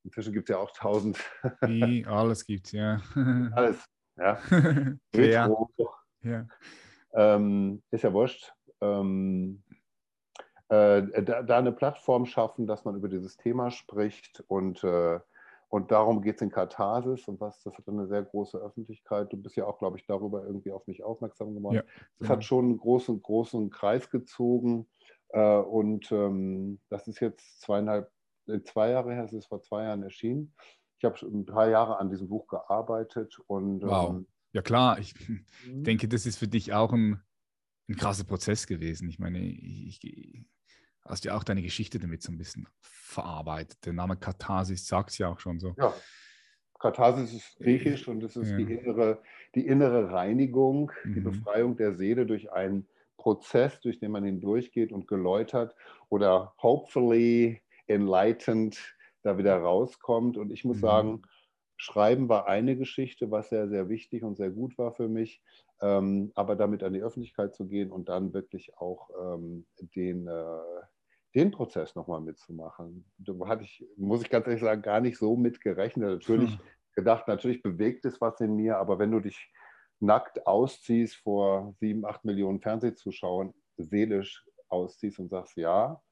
inzwischen 0.05 0.35
gibt 0.35 0.51
es 0.51 0.55
ja 0.55 0.61
auch 0.61 0.71
tausend. 0.73 1.19
Wie, 1.63 2.05
alles 2.07 2.47
gibt 2.47 2.67
es, 2.67 2.73
ja. 2.73 3.01
alles, 3.53 3.85
ja. 4.17 4.39
hetero. 5.15 5.71
ja. 6.23 6.47
Ähm, 7.15 7.83
ist 7.91 8.05
ja 8.05 8.13
wurscht. 8.13 8.53
Ähm, 8.83 9.63
äh, 9.66 9.66
da, 10.69 11.43
da, 11.43 11.59
eine 11.59 11.73
Plattform 11.73 12.27
schaffen, 12.27 12.67
dass 12.67 12.85
man 12.85 12.97
über 12.97 13.09
dieses 13.09 13.37
Thema 13.37 13.71
spricht 13.71 14.43
und, 14.49 14.83
äh, 14.83 15.21
und 15.69 15.91
darum 15.91 16.23
geht 16.23 16.37
es 16.37 16.43
in 16.43 16.51
Katharsis 16.51 17.29
und 17.29 17.41
was, 17.41 17.63
das 17.63 17.77
hat 17.77 17.89
eine 17.89 18.07
sehr 18.07 18.23
große 18.23 18.59
Öffentlichkeit. 18.59 19.33
Du 19.33 19.37
bist 19.37 19.57
ja 19.57 19.67
auch, 19.67 19.79
glaube 19.79 19.99
ich, 19.99 20.07
darüber 20.07 20.45
irgendwie 20.45 20.73
auf 20.73 20.87
mich 20.87 21.05
aufmerksam 21.05 21.55
geworden. 21.55 21.77
Ja, 21.77 21.83
das 22.19 22.29
hat 22.29 22.45
schon 22.45 22.65
einen 22.67 22.79
großen, 22.79 23.21
großen 23.23 23.71
Kreis 23.71 24.11
gezogen 24.11 24.87
äh, 25.31 25.59
und 25.59 26.11
ähm, 26.13 26.81
das 26.89 27.07
ist 27.09 27.21
jetzt 27.21 27.61
zweieinhalb, 27.61 28.11
äh, 28.47 28.61
zwei 28.63 28.91
Jahre 28.91 29.13
her, 29.13 29.25
es 29.25 29.33
ist 29.33 29.47
vor 29.47 29.63
zwei 29.63 29.85
Jahren 29.85 30.03
erschienen. 30.03 30.55
Ich 30.99 31.05
habe 31.05 31.19
ein 31.27 31.45
paar 31.45 31.69
Jahre 31.69 31.99
an 31.99 32.11
diesem 32.11 32.29
Buch 32.29 32.47
gearbeitet 32.47 33.39
und 33.47 33.83
wow. 33.83 34.11
Ähm, 34.11 34.27
ja 34.53 34.63
klar, 34.63 34.99
ich 34.99 35.15
mhm. 35.29 35.85
denke, 35.85 36.09
das 36.09 36.27
ist 36.27 36.39
für 36.39 36.49
dich 36.49 36.73
auch 36.73 36.93
ein, 36.93 37.21
ein 37.89 37.97
krasser 37.97 38.25
Prozess 38.25 38.67
gewesen. 38.67 39.09
Ich 39.09 39.19
meine, 39.19 39.39
ich, 39.41 40.03
ich 40.03 40.45
hast 41.09 41.25
ja 41.25 41.37
auch 41.37 41.45
deine 41.45 41.63
Geschichte 41.63 41.99
damit 41.99 42.23
so 42.23 42.33
ein 42.33 42.39
bisschen 42.39 42.69
verarbeitet. 42.81 43.79
Der 43.85 43.93
Name 43.93 44.17
Katharsis 44.17 44.87
sagt 44.87 45.11
es 45.11 45.19
ja 45.19 45.29
auch 45.29 45.41
schon 45.41 45.59
so. 45.59 45.75
Ja, 45.79 45.95
Katharsis 46.79 47.33
ist 47.33 47.59
griechisch 47.59 48.07
und 48.09 48.23
es 48.23 48.37
ist 48.37 48.51
ja. 48.51 48.57
die, 48.57 48.75
innere, 48.75 49.23
die 49.55 49.67
innere 49.67 50.11
Reinigung, 50.11 50.93
mhm. 51.05 51.15
die 51.15 51.21
Befreiung 51.21 51.77
der 51.77 51.95
Seele 51.95 52.27
durch 52.27 52.53
einen 52.53 52.87
Prozess, 53.17 53.81
durch 53.81 53.99
den 53.99 54.13
man 54.13 54.25
hindurchgeht 54.25 54.93
und 54.93 55.09
geläutert 55.09 55.75
oder 56.09 56.55
hopefully 56.63 57.63
enlightened 57.87 58.79
da 59.23 59.39
wieder 59.39 59.57
rauskommt. 59.57 60.37
Und 60.37 60.53
ich 60.53 60.65
muss 60.65 60.77
mhm. 60.77 60.83
sagen, 60.83 61.23
Schreiben 61.77 62.29
war 62.29 62.47
eine 62.47 62.77
Geschichte, 62.77 63.31
was 63.31 63.51
sehr, 63.51 63.69
sehr 63.69 63.89
wichtig 63.89 64.23
und 64.23 64.37
sehr 64.37 64.51
gut 64.51 64.79
war 64.79 64.93
für 64.93 65.09
mich. 65.09 65.43
Ähm, 65.81 66.33
aber 66.35 66.57
damit 66.57 66.83
an 66.83 66.95
die 66.95 67.03
Öffentlichkeit 67.03 67.55
zu 67.55 67.67
gehen 67.67 67.91
und 67.91 68.09
dann 68.09 68.33
wirklich 68.33 68.79
auch 68.79 69.11
ähm, 69.21 69.67
den, 69.95 70.27
äh, 70.27 70.61
den 71.37 71.51
Prozess 71.51 71.95
nochmal 71.95 72.23
mitzumachen. 72.23 73.05
Da 73.19 73.35
hatte 73.47 73.63
ich, 73.63 73.87
muss 73.97 74.23
ich 74.23 74.31
ganz 74.31 74.47
ehrlich 74.47 74.63
sagen, 74.63 74.81
gar 74.81 75.01
nicht 75.01 75.19
so 75.19 75.37
mit 75.37 75.61
gerechnet. 75.61 76.09
Natürlich 76.09 76.51
hm. 76.53 76.61
gedacht, 76.95 77.29
natürlich 77.29 77.63
bewegt 77.63 78.07
es 78.07 78.21
was 78.21 78.41
in 78.41 78.57
mir, 78.57 78.79
aber 78.79 78.99
wenn 78.99 79.11
du 79.11 79.21
dich 79.21 79.53
nackt 80.01 80.47
ausziehst 80.47 81.17
vor 81.17 81.75
sieben, 81.79 82.07
acht 82.07 82.25
Millionen 82.25 82.61
Fernsehzuschauern, 82.61 83.53
seelisch 83.77 84.45
ausziehst 84.69 85.19
und 85.19 85.29
sagst, 85.29 85.57
ja, 85.57 86.03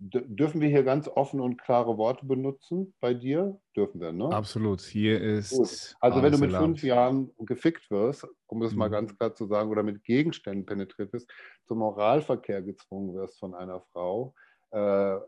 dürfen 0.00 0.62
wir 0.62 0.68
hier 0.68 0.82
ganz 0.82 1.08
offen 1.08 1.40
und 1.40 1.60
klare 1.60 1.98
Worte 1.98 2.24
benutzen 2.24 2.94
bei 3.00 3.12
dir? 3.12 3.60
Dürfen 3.76 4.00
wir, 4.00 4.12
ne? 4.12 4.30
Absolut. 4.30 4.80
Hier 4.80 5.20
ist. 5.20 5.50
Gut. 5.50 5.94
Also, 6.00 6.22
wenn 6.22 6.32
du 6.32 6.38
mit 6.38 6.52
fünf 6.52 6.82
Jahren 6.82 7.30
gefickt 7.40 7.90
wirst, 7.90 8.26
um 8.46 8.60
das 8.60 8.72
mhm. 8.72 8.78
mal 8.78 8.88
ganz 8.88 9.16
klar 9.16 9.34
zu 9.34 9.46
sagen, 9.46 9.70
oder 9.70 9.82
mit 9.82 10.02
Gegenständen 10.02 10.64
penetriert 10.64 11.12
wirst, 11.12 11.30
zum 11.66 11.78
Moralverkehr 11.78 12.62
gezwungen 12.62 13.14
wirst 13.14 13.38
von 13.38 13.54
einer 13.54 13.82
Frau, 13.92 14.34
äh, 14.70 15.16
äh, 15.16 15.22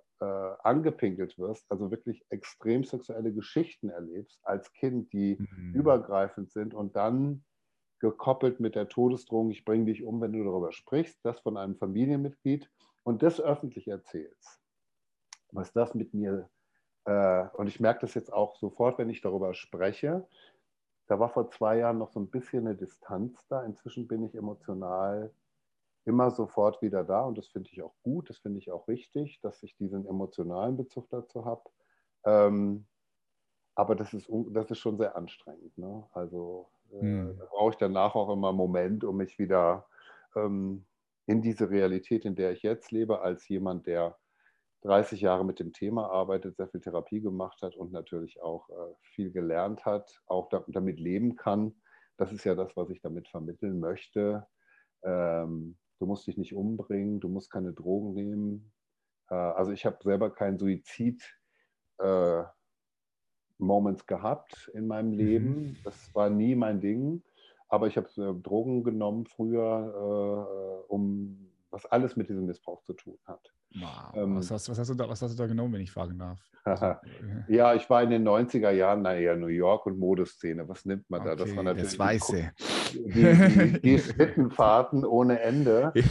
angepinkelt 0.63 1.39
wirst, 1.39 1.67
also 1.71 1.91
wirklich 1.91 2.25
extrem 2.31 2.85
sexuelle 2.85 3.33
Geschichten 3.33 3.91
erlebst 3.91 4.41
als 4.43 4.73
Kind, 4.73 5.13
die 5.13 5.37
mhm. 5.39 5.75
übergreifend 5.75 6.51
sind 6.51 6.73
und 6.73 6.97
dann 6.97 7.45
gekoppelt 8.01 8.59
mit 8.59 8.75
der 8.75 8.89
Todesdrohung, 8.89 9.51
ich 9.51 9.65
bringe 9.65 9.85
dich 9.85 10.03
um, 10.03 10.21
wenn 10.21 10.33
du 10.33 10.43
darüber 10.43 10.73
sprichst, 10.73 11.19
das 11.25 11.41
von 11.41 11.57
einem 11.57 11.77
Familienmitglied 11.77 12.71
und 13.05 13.23
das 13.23 13.41
öffentlich 13.41 13.87
erzählst 13.89 14.62
was 15.53 15.73
das 15.73 15.95
mit 15.95 16.15
mir, 16.15 16.49
äh, 17.05 17.45
und 17.55 17.69
ich 17.69 17.81
merke 17.81 18.01
das 18.01 18.15
jetzt 18.15 18.33
auch 18.33 18.57
sofort, 18.57 18.99
wenn 18.99 19.11
ich 19.11 19.21
darüber 19.21 19.55
spreche, 19.55 20.27
da 21.07 21.19
war 21.19 21.29
vor 21.29 21.49
zwei 21.51 21.79
Jahren 21.79 21.99
noch 21.99 22.11
so 22.11 22.21
ein 22.21 22.31
bisschen 22.31 22.67
eine 22.67 22.77
Distanz 22.77 23.47
da. 23.49 23.63
Inzwischen 23.65 24.09
bin 24.09 24.25
ich 24.25 24.35
emotional 24.35 25.33
immer 26.05 26.31
sofort 26.31 26.83
wieder 26.83 27.05
da 27.05 27.23
und 27.23 27.39
das 27.39 27.49
finde 27.49 27.71
ich 27.71 27.83
auch 27.83 27.95
gut, 28.03 28.29
das 28.29 28.39
finde 28.39 28.59
ich 28.59 28.73
auch 28.73 28.89
richtig, 28.89 29.41
dass 29.41 29.63
ich 29.63 29.77
diesen 29.77 30.07
emotionalen 30.07 30.77
Bezug 30.77 31.09
dazu 31.11 31.45
habe. 31.45 31.63
Ähm, 32.25 32.87
aber 33.75 33.95
das 33.95 34.13
ist, 34.13 34.29
das 34.51 34.71
ist 34.71 34.79
schon 34.79 34.99
sehr 34.99 35.17
anstrengend. 35.17 35.77
Ne? 35.79 36.05
Also 36.13 36.69
äh, 36.93 37.05
mhm. 37.05 37.39
da 37.39 37.45
brauche 37.47 37.71
ich 37.71 37.77
danach 37.77 38.15
auch 38.15 38.33
immer 38.33 38.49
einen 38.49 38.57
Moment, 38.57 39.05
um 39.05 39.17
mich 39.17 39.39
wieder 39.39 39.87
ähm, 40.35 40.85
in 41.27 41.41
diese 41.41 41.71
Realität, 41.71 42.25
in 42.25 42.35
der 42.35 42.53
ich 42.53 42.63
jetzt 42.63 42.91
lebe, 42.91 43.21
als 43.21 43.49
jemand, 43.49 43.87
der 43.87 44.19
30 44.83 45.21
Jahre 45.21 45.45
mit 45.45 45.59
dem 45.59 45.73
Thema 45.73 46.11
arbeitet, 46.11 46.57
sehr 46.57 46.69
viel 46.69 46.81
Therapie 46.81 47.21
gemacht 47.21 47.63
hat 47.63 47.77
und 47.77 47.93
natürlich 47.93 48.41
auch 48.43 48.69
äh, 48.71 48.95
viel 49.01 49.31
gelernt 49.31 49.85
hat, 49.85 50.23
auch 50.27 50.49
da, 50.49 50.65
damit 50.69 51.01
leben 51.01 51.37
kann. 51.37 51.75
Das 52.17 52.33
ist 52.33 52.45
ja 52.45 52.55
das, 52.55 52.77
was 52.77 52.91
ich 52.91 53.01
damit 53.01 53.29
vermitteln 53.29 53.81
möchte. 53.81 54.47
Ähm, 55.03 55.77
du 55.99 56.07
musst 56.07 56.27
dich 56.27 56.37
nicht 56.37 56.55
umbringen, 56.55 57.21
du 57.21 57.29
musst 57.29 57.51
keine 57.51 57.73
Drogen 57.73 58.15
nehmen. 58.15 58.73
Äh, 59.31 59.35
also 59.35 59.73
ich 59.73 59.87
habe 59.87 59.99
selber 60.03 60.31
keinen 60.31 60.59
Suizid. 60.59 61.23
Äh, 61.99 62.45
Moments 63.63 64.07
gehabt 64.07 64.71
in 64.75 64.87
meinem 64.87 65.13
mhm. 65.13 65.19
Leben. 65.19 65.79
Das 65.85 66.15
war 66.15 66.29
nie 66.29 66.55
mein 66.55 66.81
Ding. 66.81 67.23
Aber 67.69 67.87
ich 67.87 67.97
habe 67.97 68.09
äh, 68.19 68.43
Drogen 68.43 68.85
genommen 68.85 69.25
früher, 69.25 70.85
äh, 70.85 70.93
um 70.93 71.52
was 71.73 71.87
alles 71.87 72.17
mit 72.17 72.29
diesem 72.29 72.47
Missbrauch 72.47 72.83
zu 72.83 72.93
tun 72.93 73.19
hat. 73.25 73.41
Wow. 73.75 74.15
Ähm, 74.15 74.37
was, 74.37 74.51
hast, 74.51 74.69
was, 74.69 74.79
hast 74.79 74.91
du 74.91 74.95
da, 74.95 75.09
was 75.09 75.23
hast 75.23 75.33
du 75.33 75.43
da 75.43 75.47
genommen, 75.47 75.73
wenn 75.75 75.81
ich 75.81 75.91
fragen 75.91 76.19
darf? 76.19 76.39
Ja, 77.49 77.75
ich 77.75 77.91
war 77.91 78.03
in 78.03 78.11
den 78.11 78.27
90er 78.27 78.71
Jahren, 78.71 79.03
naja, 79.03 79.35
New 79.35 79.47
York 79.49 79.87
und 79.87 79.99
Modeszene. 79.99 80.69
Was 80.69 80.85
nimmt 80.85 81.09
man 81.11 81.25
da? 81.25 81.35
das 81.35 81.55
war 81.57 81.65
natürlich 81.65 81.91
das 81.91 81.99
Weiße. 81.99 82.53
Die, 82.93 83.13
die, 83.13 83.81
die 83.81 83.99
Schlittenfahrten 83.99 85.05
ohne 85.05 85.41
Ende. 85.41 85.93
Ja, 86.03 86.05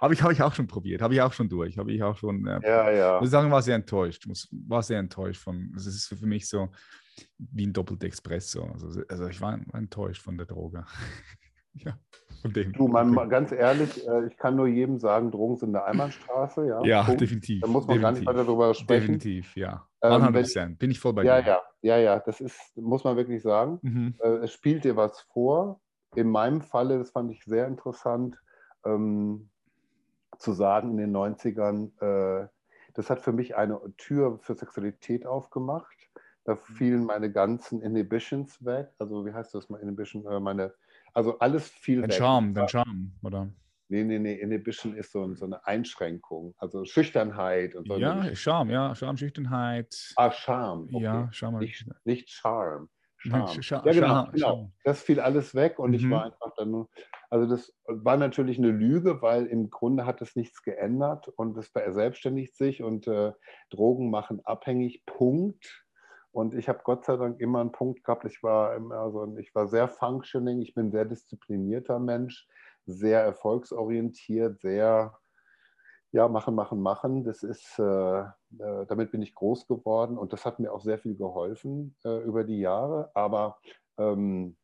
habe 0.00 0.14
ich, 0.14 0.22
hab 0.22 0.32
ich 0.32 0.42
auch 0.42 0.54
schon 0.54 0.66
probiert, 0.66 1.02
habe 1.02 1.14
ich 1.14 1.20
auch 1.20 1.32
schon 1.32 1.48
durch. 1.48 1.78
Habe 1.78 1.92
ich 1.92 2.02
auch 2.02 2.16
schon. 2.16 2.46
Äh, 2.46 2.60
ja, 2.62 2.90
ja. 2.90 3.20
Muss 3.20 3.30
sagen, 3.30 3.50
war 3.50 3.62
sehr 3.62 3.76
enttäuscht. 3.76 4.26
Muss, 4.26 4.48
war 4.66 4.82
sehr 4.82 4.98
enttäuscht 4.98 5.42
von. 5.42 5.70
Also 5.74 5.88
es 5.88 5.96
ist 5.96 6.08
für 6.08 6.26
mich 6.26 6.48
so 6.48 6.68
wie 7.38 7.66
ein 7.66 7.72
doppelter 7.72 8.08
Espresso. 8.08 8.64
Also, 8.64 9.02
also 9.08 9.28
ich 9.28 9.40
war, 9.40 9.58
war 9.66 9.80
enttäuscht 9.80 10.22
von 10.22 10.36
der 10.36 10.46
Droge. 10.46 10.84
ja. 11.74 11.98
Du, 12.42 12.88
man, 12.88 13.28
ganz 13.28 13.52
ehrlich, 13.52 14.06
äh, 14.08 14.26
ich 14.26 14.36
kann 14.36 14.56
nur 14.56 14.66
jedem 14.66 14.98
sagen, 14.98 15.30
Drogen 15.30 15.56
sind 15.56 15.74
eine 15.74 15.84
Einbahnstraße. 15.84 16.66
Ja, 16.66 16.82
ja 16.84 17.14
definitiv. 17.14 17.60
Da 17.60 17.66
muss 17.66 17.86
man 17.86 17.98
definitiv. 17.98 18.02
gar 18.02 18.12
nicht 18.12 18.26
weiter 18.26 18.44
darüber 18.44 18.74
sprechen. 18.74 19.18
Definitiv, 19.18 19.56
ja. 19.56 19.86
100 20.00 20.56
ähm, 20.56 20.76
Bin 20.76 20.90
ich 20.90 20.98
voll 20.98 21.12
bei 21.12 21.24
ja, 21.24 21.42
dir. 21.42 21.48
Ja, 21.48 21.62
ja, 21.82 21.98
ja, 21.98 22.18
das 22.18 22.40
ist, 22.40 22.76
muss 22.76 23.04
man 23.04 23.16
wirklich 23.16 23.42
sagen. 23.42 23.78
Mhm. 23.82 24.14
Äh, 24.22 24.28
es 24.44 24.52
spielt 24.52 24.84
dir 24.84 24.96
was 24.96 25.20
vor. 25.32 25.80
In 26.14 26.30
meinem 26.30 26.62
Falle, 26.62 26.98
das 26.98 27.10
fand 27.10 27.30
ich 27.30 27.44
sehr 27.44 27.66
interessant, 27.66 28.36
ähm, 28.84 29.50
zu 30.38 30.52
sagen 30.52 30.92
in 30.92 30.96
den 30.96 31.16
90ern, 31.16 31.90
äh, 32.00 32.48
das 32.94 33.10
hat 33.10 33.20
für 33.20 33.32
mich 33.32 33.56
eine 33.56 33.78
Tür 33.98 34.38
für 34.40 34.54
Sexualität 34.54 35.26
aufgemacht. 35.26 35.96
Da 36.44 36.54
mhm. 36.54 36.58
fielen 36.58 37.04
meine 37.04 37.30
ganzen 37.30 37.82
Inhibitions 37.82 38.64
weg. 38.64 38.88
Also, 38.98 39.26
wie 39.26 39.32
heißt 39.32 39.54
das 39.54 39.68
mal 39.68 39.80
Inhibition? 39.80 40.26
Äh, 40.26 40.40
meine 40.40 40.72
also 41.12 41.38
alles 41.38 41.68
viel 41.68 42.02
Dein 42.02 42.10
Charme, 42.10 42.54
dein 42.54 42.68
Charme, 42.68 43.12
oder? 43.22 43.48
Nee, 43.88 44.04
nee, 44.04 44.20
nee, 44.20 44.34
Inhibition 44.34 44.94
ist 44.94 45.10
so, 45.10 45.34
so 45.34 45.46
eine 45.46 45.66
Einschränkung, 45.66 46.54
also 46.58 46.84
Schüchternheit 46.84 47.74
und 47.74 47.88
so. 47.88 47.96
Ja, 47.96 48.34
Charme, 48.36 48.70
ja, 48.70 48.94
Charme, 48.94 49.16
Schüchternheit. 49.16 50.12
Ah, 50.14 50.30
Charme. 50.30 50.88
Okay. 50.92 51.02
Ja, 51.02 51.28
Charme. 51.32 51.58
Nicht, 51.58 51.86
nicht 52.04 52.30
Charme. 52.30 52.88
Charme. 53.16 53.60
Ja, 53.60 53.80
genau, 53.80 54.26
genau. 54.32 54.72
Das 54.84 55.02
fiel 55.02 55.18
alles 55.18 55.56
weg 55.56 55.80
und 55.80 55.90
mhm. 55.90 55.96
ich 55.96 56.08
war 56.08 56.24
einfach 56.24 56.54
dann 56.56 56.70
nur. 56.70 56.88
Also, 57.30 57.48
das 57.48 57.76
war 57.86 58.16
natürlich 58.16 58.58
eine 58.58 58.70
Lüge, 58.70 59.22
weil 59.22 59.46
im 59.46 59.70
Grunde 59.70 60.06
hat 60.06 60.22
es 60.22 60.36
nichts 60.36 60.62
geändert 60.62 61.28
und 61.28 61.56
es 61.58 61.68
verselbstständigt 61.68 62.56
sich 62.56 62.82
und 62.82 63.08
äh, 63.08 63.32
Drogen 63.70 64.10
machen 64.10 64.40
abhängig. 64.44 65.04
Punkt. 65.04 65.84
Und 66.32 66.54
ich 66.54 66.68
habe 66.68 66.80
Gott 66.84 67.04
sei 67.04 67.16
Dank 67.16 67.40
immer 67.40 67.60
einen 67.60 67.72
Punkt 67.72 68.04
gehabt. 68.04 68.24
Ich 68.24 68.42
war, 68.42 68.70
also 68.92 69.36
ich 69.38 69.54
war 69.54 69.66
sehr 69.66 69.88
functioning, 69.88 70.62
ich 70.62 70.74
bin 70.74 70.86
ein 70.86 70.92
sehr 70.92 71.04
disziplinierter 71.04 71.98
Mensch, 71.98 72.46
sehr 72.86 73.20
erfolgsorientiert, 73.20 74.60
sehr, 74.60 75.18
ja, 76.12 76.28
machen, 76.28 76.54
machen, 76.54 76.80
machen. 76.80 77.24
Das 77.24 77.42
ist, 77.42 77.78
äh, 77.78 78.20
äh, 78.20 78.86
damit 78.86 79.10
bin 79.10 79.22
ich 79.22 79.34
groß 79.34 79.66
geworden 79.66 80.18
und 80.18 80.32
das 80.32 80.44
hat 80.46 80.60
mir 80.60 80.72
auch 80.72 80.82
sehr 80.82 80.98
viel 80.98 81.16
geholfen 81.16 81.96
äh, 82.04 82.22
über 82.22 82.44
die 82.44 82.60
Jahre. 82.60 83.10
Aber 83.14 83.58
ähm, 83.98 84.56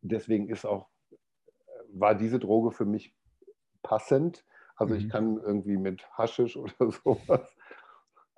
deswegen 0.00 0.48
ist 0.48 0.64
auch, 0.64 0.88
war 1.92 2.14
diese 2.14 2.38
Droge 2.38 2.70
für 2.70 2.84
mich 2.84 3.16
passend. 3.82 4.44
Also 4.76 4.94
mhm. 4.94 5.00
ich 5.00 5.08
kann 5.08 5.38
irgendwie 5.38 5.76
mit 5.76 6.08
Haschisch 6.16 6.56
oder 6.56 6.72
sowas 7.04 7.56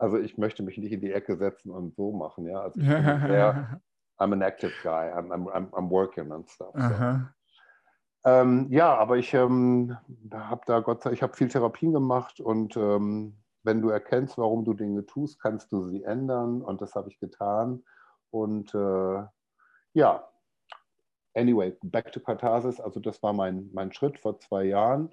also 0.01 0.19
ich 0.19 0.39
möchte 0.39 0.63
mich 0.63 0.79
nicht 0.79 0.93
in 0.93 1.01
die 1.01 1.13
Ecke 1.13 1.37
setzen 1.37 1.71
und 1.71 1.95
so 1.95 2.13
machen, 2.13 2.47
ja. 2.47 2.61
Also 2.61 2.81
ich 2.81 2.89
bin 2.89 3.05
sehr, 3.05 3.81
I'm 4.19 4.33
an 4.33 4.43
active 4.43 4.73
guy, 4.83 5.11
I'm, 5.13 5.31
I'm, 5.31 5.71
I'm 5.71 5.91
working 5.91 6.33
and 6.33 6.49
stuff. 6.49 6.75
So. 6.75 8.31
Ähm, 8.31 8.67
ja, 8.71 8.95
aber 8.97 9.17
ich 9.17 9.33
ähm, 9.33 9.97
habe 10.33 10.63
da 10.67 10.81
Gott 10.81 11.03
sei 11.03 11.11
Dank, 11.11 11.17
ich 11.17 11.23
habe 11.23 11.35
viel 11.35 11.49
Therapien 11.49 11.93
gemacht 11.93 12.41
und 12.41 12.77
ähm, 12.77 13.37
wenn 13.63 13.81
du 13.81 13.89
erkennst, 13.89 14.37
warum 14.37 14.65
du 14.65 14.75
Dinge 14.75 15.07
tust, 15.07 15.41
kannst 15.41 15.73
du 15.73 15.89
sie 15.89 16.03
ändern 16.03 16.63
und 16.63 16.81
das 16.83 16.95
habe 16.95 17.09
ich 17.11 17.19
getan. 17.19 17.83
Und 18.31 18.75
äh, 18.75 19.23
ja, 19.95 20.29
anyway, 21.35 21.77
back 21.83 22.13
to 22.13 22.21
Katharsis, 22.21 22.81
also 22.81 23.01
das 23.01 23.23
war 23.23 23.33
mein, 23.33 23.71
mein 23.73 23.93
Schritt 23.93 24.19
vor 24.19 24.39
zwei 24.39 24.65
Jahren. 24.65 25.11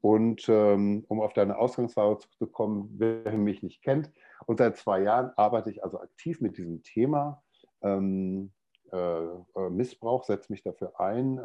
Und 0.00 0.48
ähm, 0.48 1.04
um 1.08 1.20
auf 1.20 1.32
deine 1.32 1.58
Ausgangsfrage 1.58 2.18
zu 2.38 2.46
kommen, 2.46 2.94
wer 2.98 3.32
mich 3.32 3.62
nicht 3.62 3.82
kennt, 3.82 4.10
und 4.46 4.58
seit 4.58 4.76
zwei 4.76 5.02
Jahren 5.02 5.32
arbeite 5.36 5.70
ich 5.70 5.82
also 5.82 6.00
aktiv 6.00 6.40
mit 6.40 6.56
diesem 6.56 6.82
Thema 6.82 7.42
ähm, 7.82 8.52
äh, 8.92 8.96
äh 8.96 9.70
Missbrauch, 9.70 10.24
setze 10.24 10.52
mich 10.52 10.62
dafür 10.62 10.98
ein, 11.00 11.38
äh, 11.38 11.42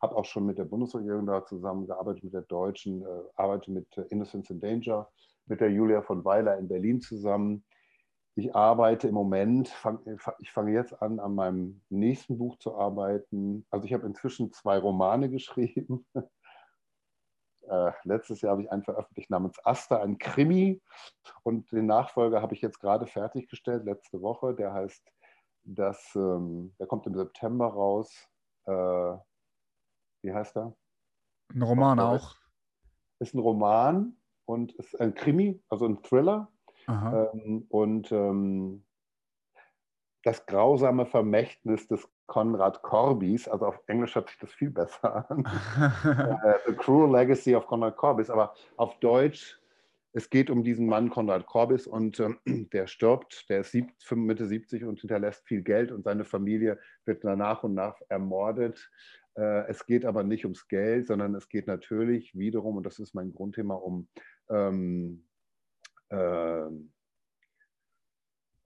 habe 0.00 0.16
auch 0.16 0.24
schon 0.24 0.46
mit 0.46 0.58
der 0.58 0.64
Bundesregierung 0.64 1.26
da 1.26 1.44
zusammengearbeitet, 1.44 2.24
mit 2.24 2.34
der 2.34 2.42
Deutschen, 2.42 3.02
äh, 3.02 3.06
arbeite 3.36 3.70
mit 3.70 3.96
Innocence 4.10 4.50
in 4.50 4.60
Danger, 4.60 5.08
mit 5.46 5.60
der 5.60 5.70
Julia 5.70 6.02
von 6.02 6.24
Weiler 6.24 6.58
in 6.58 6.68
Berlin 6.68 7.00
zusammen. 7.00 7.64
Ich 8.36 8.54
arbeite 8.54 9.08
im 9.08 9.14
Moment, 9.14 9.68
fang, 9.68 10.00
ich 10.40 10.50
fange 10.50 10.72
jetzt 10.72 11.00
an, 11.00 11.20
an 11.20 11.34
meinem 11.34 11.82
nächsten 11.88 12.36
Buch 12.36 12.58
zu 12.58 12.76
arbeiten. 12.76 13.64
Also 13.70 13.86
ich 13.86 13.94
habe 13.94 14.06
inzwischen 14.06 14.52
zwei 14.52 14.78
Romane 14.78 15.30
geschrieben 15.30 16.04
äh, 17.68 17.92
letztes 18.04 18.40
Jahr 18.40 18.52
habe 18.52 18.62
ich 18.62 18.70
einen 18.70 18.82
veröffentlicht 18.82 19.30
namens 19.30 19.58
Asta, 19.64 20.00
ein 20.00 20.18
Krimi. 20.18 20.82
Und 21.42 21.70
den 21.72 21.86
Nachfolger 21.86 22.42
habe 22.42 22.54
ich 22.54 22.60
jetzt 22.60 22.80
gerade 22.80 23.06
fertiggestellt, 23.06 23.84
letzte 23.84 24.20
Woche. 24.22 24.54
Der 24.54 24.72
heißt, 24.72 25.02
das, 25.64 26.14
ähm, 26.14 26.74
der 26.78 26.86
kommt 26.86 27.06
im 27.06 27.14
September 27.14 27.66
raus. 27.66 28.12
Äh, 28.66 29.16
wie 30.22 30.32
heißt 30.32 30.56
er? 30.56 30.74
Ein 31.54 31.62
Roman 31.62 32.00
auch. 32.00 32.36
Ist 33.18 33.34
ein 33.34 33.38
Roman 33.38 34.16
und 34.46 34.72
ist 34.72 34.98
ein 35.00 35.14
Krimi, 35.14 35.62
also 35.68 35.86
ein 35.86 36.02
Thriller. 36.02 36.50
Ähm, 36.88 37.66
und 37.68 38.12
ähm, 38.12 38.84
das 40.22 40.44
grausame 40.46 41.06
Vermächtnis 41.06 41.86
des 41.86 42.08
Konrad 42.26 42.82
Corbys, 42.82 43.48
also 43.48 43.66
auf 43.66 43.80
Englisch 43.86 44.14
hört 44.14 44.28
sich 44.28 44.38
das 44.38 44.52
viel 44.52 44.70
besser 44.70 45.30
an. 45.30 45.44
Äh, 46.44 46.58
The 46.66 46.74
Cruel 46.74 47.12
Legacy 47.12 47.54
of 47.54 47.66
Konrad 47.66 47.96
Corbys, 47.96 48.30
aber 48.30 48.54
auf 48.76 48.98
Deutsch, 49.00 49.58
es 50.12 50.30
geht 50.30 50.48
um 50.48 50.62
diesen 50.62 50.86
Mann 50.86 51.10
Konrad 51.10 51.46
Corbys 51.46 51.86
und 51.86 52.20
äh, 52.20 52.30
der 52.72 52.86
stirbt, 52.86 53.48
der 53.50 53.60
ist 53.60 53.74
Mitte 54.12 54.46
70 54.46 54.84
und 54.84 55.00
hinterlässt 55.00 55.46
viel 55.46 55.62
Geld 55.62 55.92
und 55.92 56.04
seine 56.04 56.24
Familie 56.24 56.78
wird 57.04 57.24
nach 57.24 57.64
und 57.64 57.74
nach 57.74 57.96
ermordet. 58.08 58.90
Äh, 59.36 59.66
es 59.68 59.84
geht 59.86 60.04
aber 60.04 60.22
nicht 60.22 60.44
ums 60.44 60.68
Geld, 60.68 61.08
sondern 61.08 61.34
es 61.34 61.48
geht 61.48 61.66
natürlich 61.66 62.36
wiederum, 62.38 62.76
und 62.76 62.86
das 62.86 62.98
ist 62.98 63.14
mein 63.14 63.32
Grundthema, 63.32 63.74
um 63.74 64.08
ähm, 64.48 65.24
äh, 66.10 66.66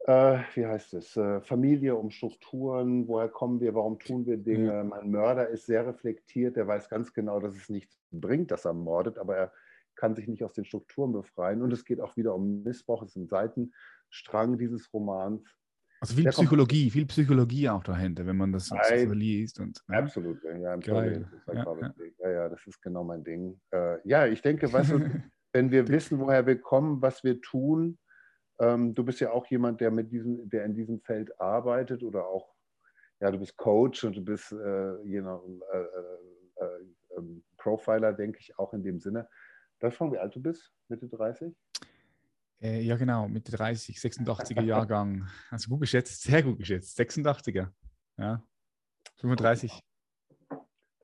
äh, 0.09 0.39
wie 0.55 0.65
heißt 0.65 0.95
es, 0.95 1.19
äh, 1.19 1.43
Familie, 1.43 1.95
um 1.95 2.11
Strukturen, 2.11 3.07
woher 3.07 3.29
kommen 3.29 3.61
wir, 3.61 3.75
warum 3.75 3.99
tun 3.99 4.25
wir 4.25 4.39
Dinge. 4.39 4.83
Mein 4.85 5.11
Mörder 5.11 5.49
ist 5.49 5.67
sehr 5.67 5.87
reflektiert, 5.87 6.57
der 6.57 6.67
weiß 6.67 6.89
ganz 6.89 7.13
genau, 7.13 7.41
dass 7.41 7.55
es 7.55 7.69
nichts 7.69 7.99
bringt, 8.11 8.51
dass 8.51 8.65
er 8.65 8.73
mordet, 8.73 9.19
aber 9.19 9.37
er 9.37 9.53
kann 9.97 10.15
sich 10.15 10.27
nicht 10.27 10.43
aus 10.43 10.55
den 10.55 10.65
Strukturen 10.65 11.13
befreien. 11.13 11.61
Und 11.61 11.75
es 11.75 11.85
geht 11.85 12.01
auch 12.01 12.17
wieder 12.17 12.35
um 12.35 12.63
Missbrauch, 12.63 13.03
es 13.03 13.11
ist 13.11 13.17
ein 13.17 13.29
Seitenstrang 13.29 14.57
dieses 14.57 14.91
Romans. 14.95 15.43
Also 16.01 16.15
viel 16.15 16.31
Psychologie, 16.31 16.91
viel 16.91 17.05
Psychologie 17.05 17.69
auch 17.69 17.83
dahinter, 17.83 18.25
wenn 18.25 18.37
man 18.39 18.53
das 18.53 18.69
so 18.69 18.77
liest. 19.13 19.61
Und, 19.61 19.79
ne? 19.89 19.99
Absolut, 19.99 20.43
ja, 20.43 20.73
im 20.73 20.81
Geil. 20.81 21.29
Ja, 21.49 21.55
ja. 21.55 21.95
ja, 22.21 22.31
ja, 22.31 22.49
das 22.49 22.67
ist 22.67 22.81
genau 22.81 23.05
mein 23.05 23.25
Ding. 23.25 23.61
Äh, 23.73 23.99
ja, 24.09 24.27
ich 24.27 24.41
denke, 24.41 24.73
weißt 24.73 24.93
du, 24.93 25.01
wenn 25.53 25.71
wir 25.71 25.87
wissen, 25.89 26.19
woher 26.19 26.47
wir 26.47 26.59
kommen, 26.59 27.03
was 27.03 27.23
wir 27.25 27.43
tun, 27.43 27.99
ähm, 28.61 28.95
du 28.95 29.05
bist 29.05 29.21
ja 29.21 29.31
auch 29.31 29.47
jemand, 29.47 29.81
der 29.81 29.91
mit 29.91 30.11
diesem, 30.11 30.49
der 30.49 30.65
in 30.65 30.75
diesem 30.75 31.01
Feld 31.01 31.41
arbeitet 31.41 32.03
oder 32.03 32.27
auch, 32.27 32.55
ja, 33.21 33.31
du 33.31 33.39
bist 33.39 33.57
Coach 33.57 34.05
und 34.05 34.17
du 34.17 34.25
bist 34.25 34.53
äh, 34.53 35.03
you 35.03 35.23
know, 35.23 35.61
äh, 35.73 35.79
äh, 35.79 36.65
äh 36.65 36.85
ähm, 37.17 37.45
Profiler, 37.57 38.13
denke 38.13 38.39
ich, 38.41 38.59
auch 38.59 38.73
in 38.73 38.83
dem 38.83 39.01
Sinne. 39.01 39.29
Darf 39.81 39.93
ich 39.93 39.99
fragen, 39.99 40.13
wie 40.13 40.19
alt 40.19 40.35
du 40.35 40.41
bist? 40.41 40.73
Mitte 40.89 41.09
30? 41.09 41.55
Äh, 42.61 42.81
ja, 42.81 42.97
genau, 42.97 43.29
Mitte 43.29 43.53
30, 43.53 43.97
86er 43.97 44.63
Jahrgang. 44.63 45.29
Also 45.51 45.71
gut 45.71 45.81
geschätzt, 45.81 46.23
sehr 46.23 46.43
gut 46.43 46.59
geschätzt. 46.59 46.99
86er. 46.99 47.69
Ja, 48.17 48.43
35. 49.19 49.81
Da 50.49 50.57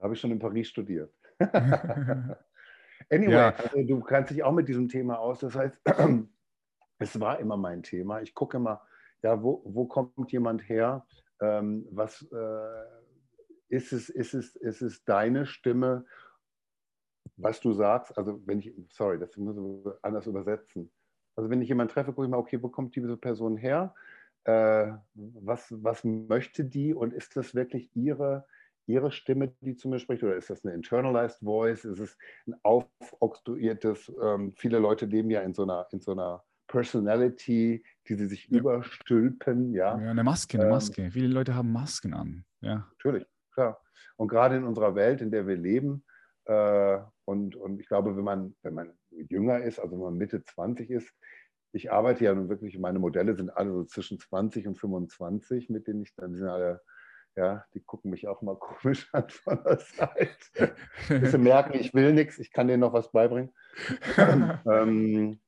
habe 0.02 0.14
ich 0.14 0.20
schon 0.20 0.32
in 0.32 0.38
Paris 0.38 0.68
studiert. 0.68 1.12
anyway, 3.10 3.32
ja. 3.32 3.54
also 3.54 3.82
du 3.82 4.00
kannst 4.00 4.30
dich 4.30 4.42
auch 4.42 4.52
mit 4.52 4.68
diesem 4.68 4.88
Thema 4.88 5.18
aus. 5.18 5.40
Das 5.40 5.54
heißt, 5.54 5.80
es 6.98 7.18
war 7.20 7.38
immer 7.40 7.56
mein 7.56 7.82
Thema. 7.82 8.20
Ich 8.22 8.34
gucke 8.34 8.56
immer, 8.56 8.82
ja, 9.22 9.42
wo, 9.42 9.62
wo 9.64 9.86
kommt 9.86 10.32
jemand 10.32 10.68
her? 10.68 11.06
Ähm, 11.40 11.86
was 11.90 12.22
äh, 12.30 12.84
ist 13.68 13.92
es, 13.92 14.08
ist 14.08 14.34
es, 14.34 14.56
ist 14.56 14.82
es 14.82 15.04
deine 15.04 15.46
Stimme, 15.46 16.04
was 17.36 17.60
du 17.60 17.72
sagst? 17.72 18.16
Also 18.16 18.40
wenn 18.46 18.60
ich, 18.60 18.72
sorry, 18.90 19.18
das 19.18 19.36
muss 19.36 19.56
ich 19.56 19.92
anders 20.02 20.26
übersetzen. 20.26 20.92
Also 21.36 21.50
wenn 21.50 21.62
ich 21.62 21.68
jemanden 21.68 21.92
treffe, 21.92 22.12
gucke 22.12 22.26
ich 22.26 22.30
mal, 22.30 22.38
okay, 22.38 22.62
wo 22.62 22.68
kommt 22.68 22.94
diese 22.94 23.16
Person 23.16 23.56
her? 23.56 23.94
Äh, 24.44 24.92
was, 25.14 25.74
was 25.82 26.04
möchte 26.04 26.64
die 26.64 26.94
und 26.94 27.12
ist 27.12 27.34
das 27.36 27.54
wirklich 27.54 27.90
ihre, 27.96 28.46
ihre 28.86 29.10
Stimme, 29.10 29.54
die 29.60 29.74
zu 29.74 29.88
mir 29.88 29.98
spricht 29.98 30.22
oder 30.22 30.36
ist 30.36 30.50
das 30.50 30.64
eine 30.64 30.74
internalized 30.74 31.40
voice? 31.40 31.84
Ist 31.84 31.98
es 31.98 32.18
ein 32.46 32.54
aufoktroyiertes, 32.62 34.12
ähm, 34.22 34.52
viele 34.56 34.78
Leute 34.78 35.06
leben 35.06 35.30
ja 35.30 35.40
in 35.40 35.54
so 35.54 35.62
einer, 35.62 35.88
in 35.90 36.00
so 36.00 36.12
einer 36.12 36.44
Personality, 36.74 37.84
die 38.08 38.14
sie 38.16 38.26
sich 38.26 38.48
ja. 38.48 38.58
überstülpen. 38.58 39.72
Ja. 39.72 39.96
ja, 39.96 40.10
eine 40.10 40.24
Maske, 40.24 40.58
eine 40.58 40.64
ähm, 40.64 40.70
Maske. 40.72 41.10
Viele 41.12 41.28
Leute 41.28 41.54
haben 41.54 41.72
Masken 41.72 42.14
an. 42.14 42.44
Ja. 42.60 42.88
Natürlich, 42.90 43.24
klar. 43.52 43.80
Und 44.16 44.26
gerade 44.28 44.56
in 44.56 44.64
unserer 44.64 44.96
Welt, 44.96 45.20
in 45.20 45.30
der 45.30 45.46
wir 45.46 45.56
leben, 45.56 46.04
äh, 46.46 46.98
und, 47.26 47.54
und 47.54 47.80
ich 47.80 47.86
glaube, 47.86 48.16
wenn 48.16 48.24
man, 48.24 48.56
wenn 48.62 48.74
man 48.74 48.92
jünger 49.10 49.62
ist, 49.62 49.78
also 49.78 49.92
wenn 49.92 50.02
man 50.02 50.16
Mitte 50.16 50.42
20 50.42 50.90
ist, 50.90 51.14
ich 51.72 51.92
arbeite 51.92 52.24
ja 52.24 52.34
nun 52.34 52.48
wirklich, 52.48 52.76
meine 52.78 52.98
Modelle 52.98 53.36
sind 53.36 53.50
alle 53.50 53.72
so 53.72 53.84
zwischen 53.84 54.18
20 54.18 54.66
und 54.66 54.78
25, 54.78 55.70
mit 55.70 55.86
denen 55.86 56.02
ich 56.02 56.14
dann, 56.16 56.32
die 56.32 56.38
sind 56.38 56.48
alle, 56.48 56.82
ja, 57.36 57.64
die 57.72 57.80
gucken 57.80 58.10
mich 58.10 58.26
auch 58.26 58.42
mal 58.42 58.56
komisch 58.58 59.08
an 59.12 59.28
von 59.28 59.62
der 59.62 59.78
Seite. 59.78 60.74
Sie 61.30 61.38
merken, 61.38 61.78
ich 61.78 61.94
will 61.94 62.12
nichts, 62.12 62.38
ich 62.38 62.52
kann 62.52 62.66
denen 62.66 62.80
noch 62.80 62.92
was 62.92 63.12
beibringen. 63.12 63.52
ähm, 64.66 65.40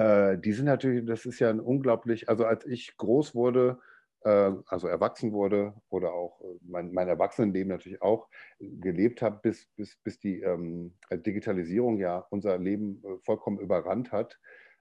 äh, 0.00 0.38
die 0.38 0.52
sind 0.52 0.64
natürlich, 0.64 1.04
das 1.04 1.26
ist 1.26 1.40
ja 1.40 1.50
ein 1.50 1.60
unglaublich, 1.60 2.28
also 2.30 2.46
als 2.46 2.64
ich 2.64 2.96
groß 2.96 3.34
wurde, 3.34 3.78
äh, 4.22 4.52
also 4.66 4.88
erwachsen 4.88 5.32
wurde 5.32 5.74
oder 5.90 6.14
auch 6.14 6.40
äh, 6.40 6.58
mein, 6.62 6.92
mein 6.94 7.08
Erwachsenenleben 7.08 7.68
natürlich 7.68 8.00
auch 8.00 8.30
gelebt 8.58 9.20
habe, 9.20 9.40
bis, 9.42 9.66
bis, 9.76 9.96
bis 9.96 10.18
die 10.18 10.40
ähm, 10.40 10.94
Digitalisierung 11.12 11.98
ja 11.98 12.26
unser 12.30 12.56
Leben 12.56 13.02
äh, 13.04 13.18
vollkommen 13.18 13.58
überrannt 13.58 14.10
hat 14.10 14.40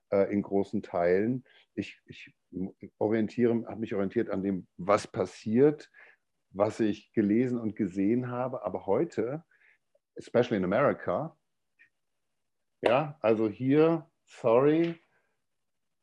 äh, 0.09 0.31
in 0.31 0.41
großen 0.41 0.83
Teilen. 0.83 1.43
Ich, 1.75 1.99
ich 2.05 2.33
orientiere, 2.97 3.65
habe 3.67 3.81
mich 3.81 3.93
orientiert 3.93 4.29
an 4.29 4.41
dem, 4.41 4.67
was 4.77 5.05
passiert, 5.05 5.91
was 6.51 6.79
ich 6.79 7.11
gelesen 7.11 7.59
und 7.59 7.75
gesehen 7.75 8.31
habe, 8.31 8.63
aber 8.63 8.85
heute, 8.85 9.43
especially 10.15 10.57
in 10.57 10.63
America, 10.63 11.37
ja, 12.81 13.17
also 13.19 13.49
hier, 13.49 14.09
sorry, 14.23 14.97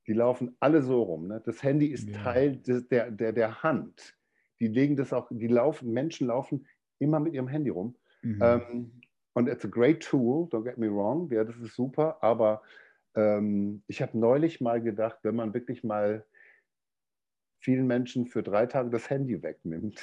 die 0.07 0.13
laufen 0.13 0.57
alle 0.61 0.83
so 0.83 1.03
rum. 1.03 1.29
Ne? 1.29 1.43
Das 1.45 1.63
Handy 1.63 1.87
ist 1.87 2.09
ja. 2.09 2.23
Teil 2.23 2.57
des, 2.57 2.89
der, 2.89 3.11
der, 3.11 3.33
der 3.33 3.63
Hand. 3.63 4.17
Die 4.61 4.69
legen 4.69 4.97
das 4.97 5.13
auch, 5.13 5.29
die 5.31 5.49
laufen, 5.49 5.93
Menschen 5.93 6.29
laufen 6.29 6.67
immer 6.99 7.21
mit 7.21 7.35
ihrem 7.35 7.49
Handy 7.49 7.71
rum. 7.71 7.97
Mhm. 8.23 8.39
Ähm, 8.43 9.01
und 9.35 9.49
it's 9.49 9.65
a 9.65 9.69
great 9.69 10.03
tool, 10.03 10.49
don't 10.49 10.65
get 10.65 10.79
me 10.79 10.89
wrong, 10.89 11.31
ja, 11.31 11.45
das 11.45 11.57
ist 11.59 11.75
super, 11.75 12.17
aber 12.23 12.63
ähm, 13.15 13.83
ich 13.87 14.01
habe 14.01 14.19
neulich 14.19 14.63
mal 14.63 14.81
gedacht, 14.81 15.19
wenn 15.23 15.37
man 15.37 15.53
wirklich 15.53 15.85
mal 15.85 16.25
vielen 17.61 17.87
Menschen 17.87 18.27
für 18.27 18.43
drei 18.43 18.65
Tage 18.65 18.89
das 18.89 19.11
Handy 19.11 19.43
wegnimmt. 19.43 20.01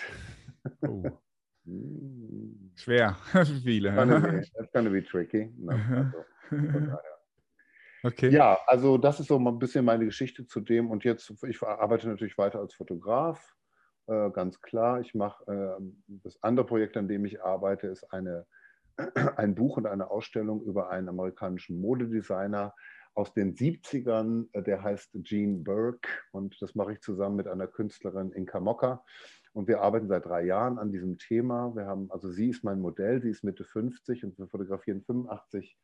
Oh. 0.81 1.03
Schwer 2.75 3.15
viele. 3.63 3.95
That's 4.55 4.71
gonna 4.73 4.89
be, 4.89 5.01
tricky. 5.01 5.49
No, 5.57 5.71
also, 5.71 6.23
Okay. 8.05 8.29
Ja, 8.29 8.59
also 8.67 8.97
das 8.97 9.21
ist 9.21 9.27
so 9.27 9.39
ein 9.39 9.59
bisschen 9.59 9.85
meine 9.85 10.03
Geschichte 10.03 10.45
zu 10.45 10.59
dem. 10.59 10.91
Und 10.91 11.05
jetzt, 11.05 11.31
ich 11.47 11.61
arbeite 11.63 12.09
natürlich 12.09 12.37
weiter 12.37 12.59
als 12.59 12.73
Fotograf, 12.73 13.55
äh, 14.07 14.29
ganz 14.31 14.61
klar. 14.61 14.99
Ich 14.99 15.15
mache 15.15 15.45
äh, 15.51 15.83
das 16.07 16.37
andere 16.43 16.65
Projekt, 16.65 16.97
an 16.97 17.07
dem 17.07 17.23
ich 17.23 17.41
arbeite, 17.41 17.87
ist 17.87 18.03
eine, 18.11 18.45
ein 19.37 19.55
Buch 19.55 19.77
und 19.77 19.85
eine 19.85 20.11
Ausstellung 20.11 20.61
über 20.63 20.89
einen 20.89 21.07
amerikanischen 21.07 21.79
Modedesigner 21.79 22.73
aus 23.13 23.33
den 23.33 23.55
70ern. 23.55 24.47
Äh, 24.51 24.63
der 24.63 24.83
heißt 24.83 25.11
Gene 25.13 25.59
Burke 25.59 26.09
und 26.33 26.61
das 26.61 26.75
mache 26.75 26.93
ich 26.93 26.99
zusammen 26.99 27.37
mit 27.37 27.47
einer 27.47 27.67
Künstlerin 27.67 28.33
Inka 28.33 28.59
Mocker. 28.59 29.05
Und 29.53 29.67
wir 29.69 29.81
arbeiten 29.81 30.09
seit 30.09 30.25
drei 30.25 30.43
Jahren 30.43 30.77
an 30.77 30.91
diesem 30.91 31.19
Thema. 31.19 31.73
Wir 31.75 31.85
haben, 31.85 32.11
also 32.11 32.29
sie 32.29 32.49
ist 32.49 32.63
mein 32.63 32.81
Modell, 32.81 33.21
sie 33.21 33.29
ist 33.29 33.43
Mitte 33.43 33.63
50 33.63 34.25
und 34.25 34.37
wir 34.37 34.47
fotografieren 34.47 35.03
85 35.03 35.77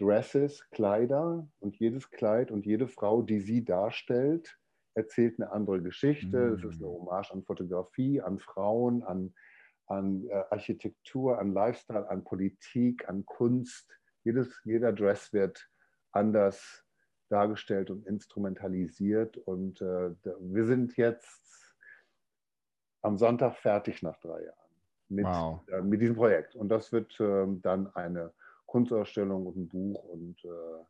Dresses, 0.00 0.68
Kleider 0.70 1.46
und 1.60 1.76
jedes 1.78 2.10
Kleid 2.10 2.50
und 2.50 2.64
jede 2.64 2.88
Frau, 2.88 3.22
die 3.22 3.40
sie 3.40 3.64
darstellt, 3.64 4.58
erzählt 4.94 5.38
eine 5.38 5.52
andere 5.52 5.82
Geschichte. 5.82 6.54
Es 6.54 6.64
ist 6.64 6.80
eine 6.80 6.90
mm. 6.90 6.94
Hommage 6.94 7.30
an 7.32 7.44
Fotografie, 7.44 8.20
an 8.20 8.38
Frauen, 8.38 9.02
an, 9.02 9.34
an 9.86 10.26
äh, 10.28 10.42
Architektur, 10.50 11.38
an 11.38 11.52
Lifestyle, 11.52 12.08
an 12.08 12.24
Politik, 12.24 13.08
an 13.08 13.26
Kunst. 13.26 13.90
Jedes, 14.24 14.60
jeder 14.64 14.92
Dress 14.92 15.32
wird 15.32 15.68
anders 16.12 16.84
dargestellt 17.28 17.90
und 17.90 18.06
instrumentalisiert. 18.06 19.36
Und 19.36 19.82
äh, 19.82 20.10
wir 20.40 20.64
sind 20.64 20.96
jetzt 20.96 21.76
am 23.02 23.18
Sonntag 23.18 23.56
fertig 23.56 24.02
nach 24.02 24.18
drei 24.18 24.44
Jahren 24.44 24.70
mit, 25.08 25.26
wow. 25.26 25.60
äh, 25.68 25.82
mit 25.82 26.00
diesem 26.00 26.16
Projekt. 26.16 26.56
Und 26.56 26.70
das 26.70 26.90
wird 26.90 27.20
äh, 27.20 27.46
dann 27.60 27.94
eine 27.94 28.32
Kunstausstellung 28.70 29.46
und 29.46 29.56
ein 29.56 29.68
Buch 29.68 30.04
und 30.04 30.44
äh, 30.44 30.84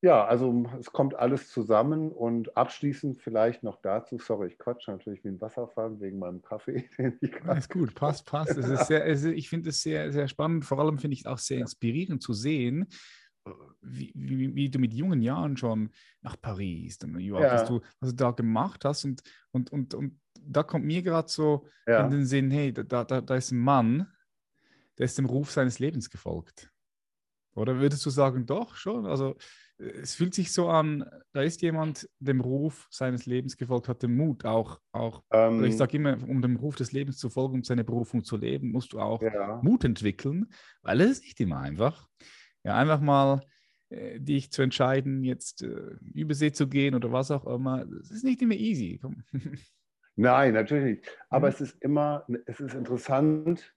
ja, 0.00 0.24
also 0.24 0.64
es 0.78 0.92
kommt 0.92 1.16
alles 1.16 1.50
zusammen 1.50 2.12
und 2.12 2.56
abschließend 2.56 3.20
vielleicht 3.20 3.64
noch 3.64 3.82
dazu, 3.82 4.18
sorry, 4.18 4.48
ich 4.48 4.58
quatsche 4.58 4.92
natürlich 4.92 5.24
wie 5.24 5.28
ein 5.28 5.40
Wasserfall 5.40 5.98
wegen 6.00 6.20
meinem 6.20 6.40
Kaffee. 6.40 6.88
Den 6.98 7.18
ich 7.20 7.34
Alles 7.44 7.68
gut, 7.68 7.96
passt, 7.96 8.24
passt. 8.24 8.56
Es 8.56 8.68
ist 8.68 8.86
sehr, 8.86 9.04
es 9.04 9.24
ist, 9.24 9.32
ich 9.32 9.48
finde 9.48 9.70
es 9.70 9.82
sehr, 9.82 10.12
sehr 10.12 10.28
spannend. 10.28 10.64
Vor 10.64 10.78
allem 10.78 10.98
finde 10.98 11.14
ich 11.14 11.20
es 11.22 11.26
auch 11.26 11.38
sehr 11.38 11.58
inspirierend 11.58 12.22
zu 12.22 12.32
sehen, 12.32 12.86
wie, 13.80 14.12
wie, 14.14 14.54
wie, 14.54 14.70
du 14.70 14.78
mit 14.78 14.94
jungen 14.94 15.20
Jahren 15.20 15.56
schon 15.56 15.90
nach 16.20 16.40
Paris, 16.40 16.98
York, 17.02 17.42
ja. 17.42 17.54
was, 17.54 17.68
du, 17.68 17.80
was 17.98 18.10
du 18.10 18.16
da 18.16 18.30
gemacht 18.30 18.84
hast. 18.84 19.04
Und, 19.04 19.22
und, 19.50 19.72
und, 19.72 19.94
und 19.94 20.20
da 20.40 20.62
kommt 20.62 20.84
mir 20.84 21.02
gerade 21.02 21.28
so 21.28 21.66
ja. 21.88 22.04
in 22.04 22.10
den 22.12 22.24
Sinn, 22.24 22.52
hey, 22.52 22.72
da, 22.72 23.04
da, 23.04 23.20
da 23.20 23.34
ist 23.34 23.50
ein 23.50 23.58
Mann, 23.58 24.06
der 24.98 25.06
ist 25.06 25.18
dem 25.18 25.26
Ruf 25.26 25.50
seines 25.50 25.80
Lebens 25.80 26.08
gefolgt. 26.08 26.70
Oder 27.58 27.78
würdest 27.80 28.04
du 28.06 28.10
sagen, 28.10 28.46
doch 28.46 28.76
schon? 28.76 29.06
Also 29.06 29.36
es 29.78 30.14
fühlt 30.16 30.34
sich 30.34 30.52
so 30.52 30.68
an, 30.68 31.08
da 31.32 31.42
ist 31.42 31.62
jemand 31.62 32.08
dem 32.18 32.40
Ruf 32.40 32.88
seines 32.90 33.26
Lebens 33.26 33.56
gefolgt, 33.56 33.88
hat 33.88 34.02
den 34.02 34.16
Mut 34.16 34.44
auch, 34.44 34.80
auch 34.92 35.22
ähm, 35.30 35.62
ich 35.64 35.76
sage 35.76 35.96
immer, 35.96 36.18
um 36.28 36.42
dem 36.42 36.56
Ruf 36.56 36.76
des 36.76 36.92
Lebens 36.92 37.18
zu 37.18 37.30
folgen, 37.30 37.54
um 37.54 37.64
seine 37.64 37.84
Berufung 37.84 38.24
zu 38.24 38.36
leben, 38.36 38.72
musst 38.72 38.92
du 38.92 39.00
auch 39.00 39.22
ja. 39.22 39.60
Mut 39.62 39.84
entwickeln, 39.84 40.46
weil 40.82 41.00
es 41.00 41.10
ist 41.10 41.24
nicht 41.24 41.40
immer 41.40 41.60
einfach. 41.60 42.08
Ja, 42.64 42.76
einfach 42.76 43.00
mal 43.00 43.40
äh, 43.90 44.18
dich 44.18 44.50
zu 44.50 44.62
entscheiden, 44.62 45.22
jetzt 45.22 45.62
äh, 45.62 45.96
übersee 46.12 46.50
zu 46.50 46.68
gehen 46.68 46.94
oder 46.94 47.12
was 47.12 47.30
auch 47.30 47.46
immer, 47.46 47.84
das 47.86 48.10
ist 48.10 48.24
nicht 48.24 48.42
immer 48.42 48.54
easy. 48.54 49.00
Nein, 50.16 50.54
natürlich 50.54 50.96
nicht. 50.96 51.18
Aber 51.30 51.46
mhm. 51.46 51.52
es 51.52 51.60
ist 51.60 51.82
immer, 51.82 52.26
es 52.46 52.58
ist 52.58 52.74
interessant, 52.74 53.72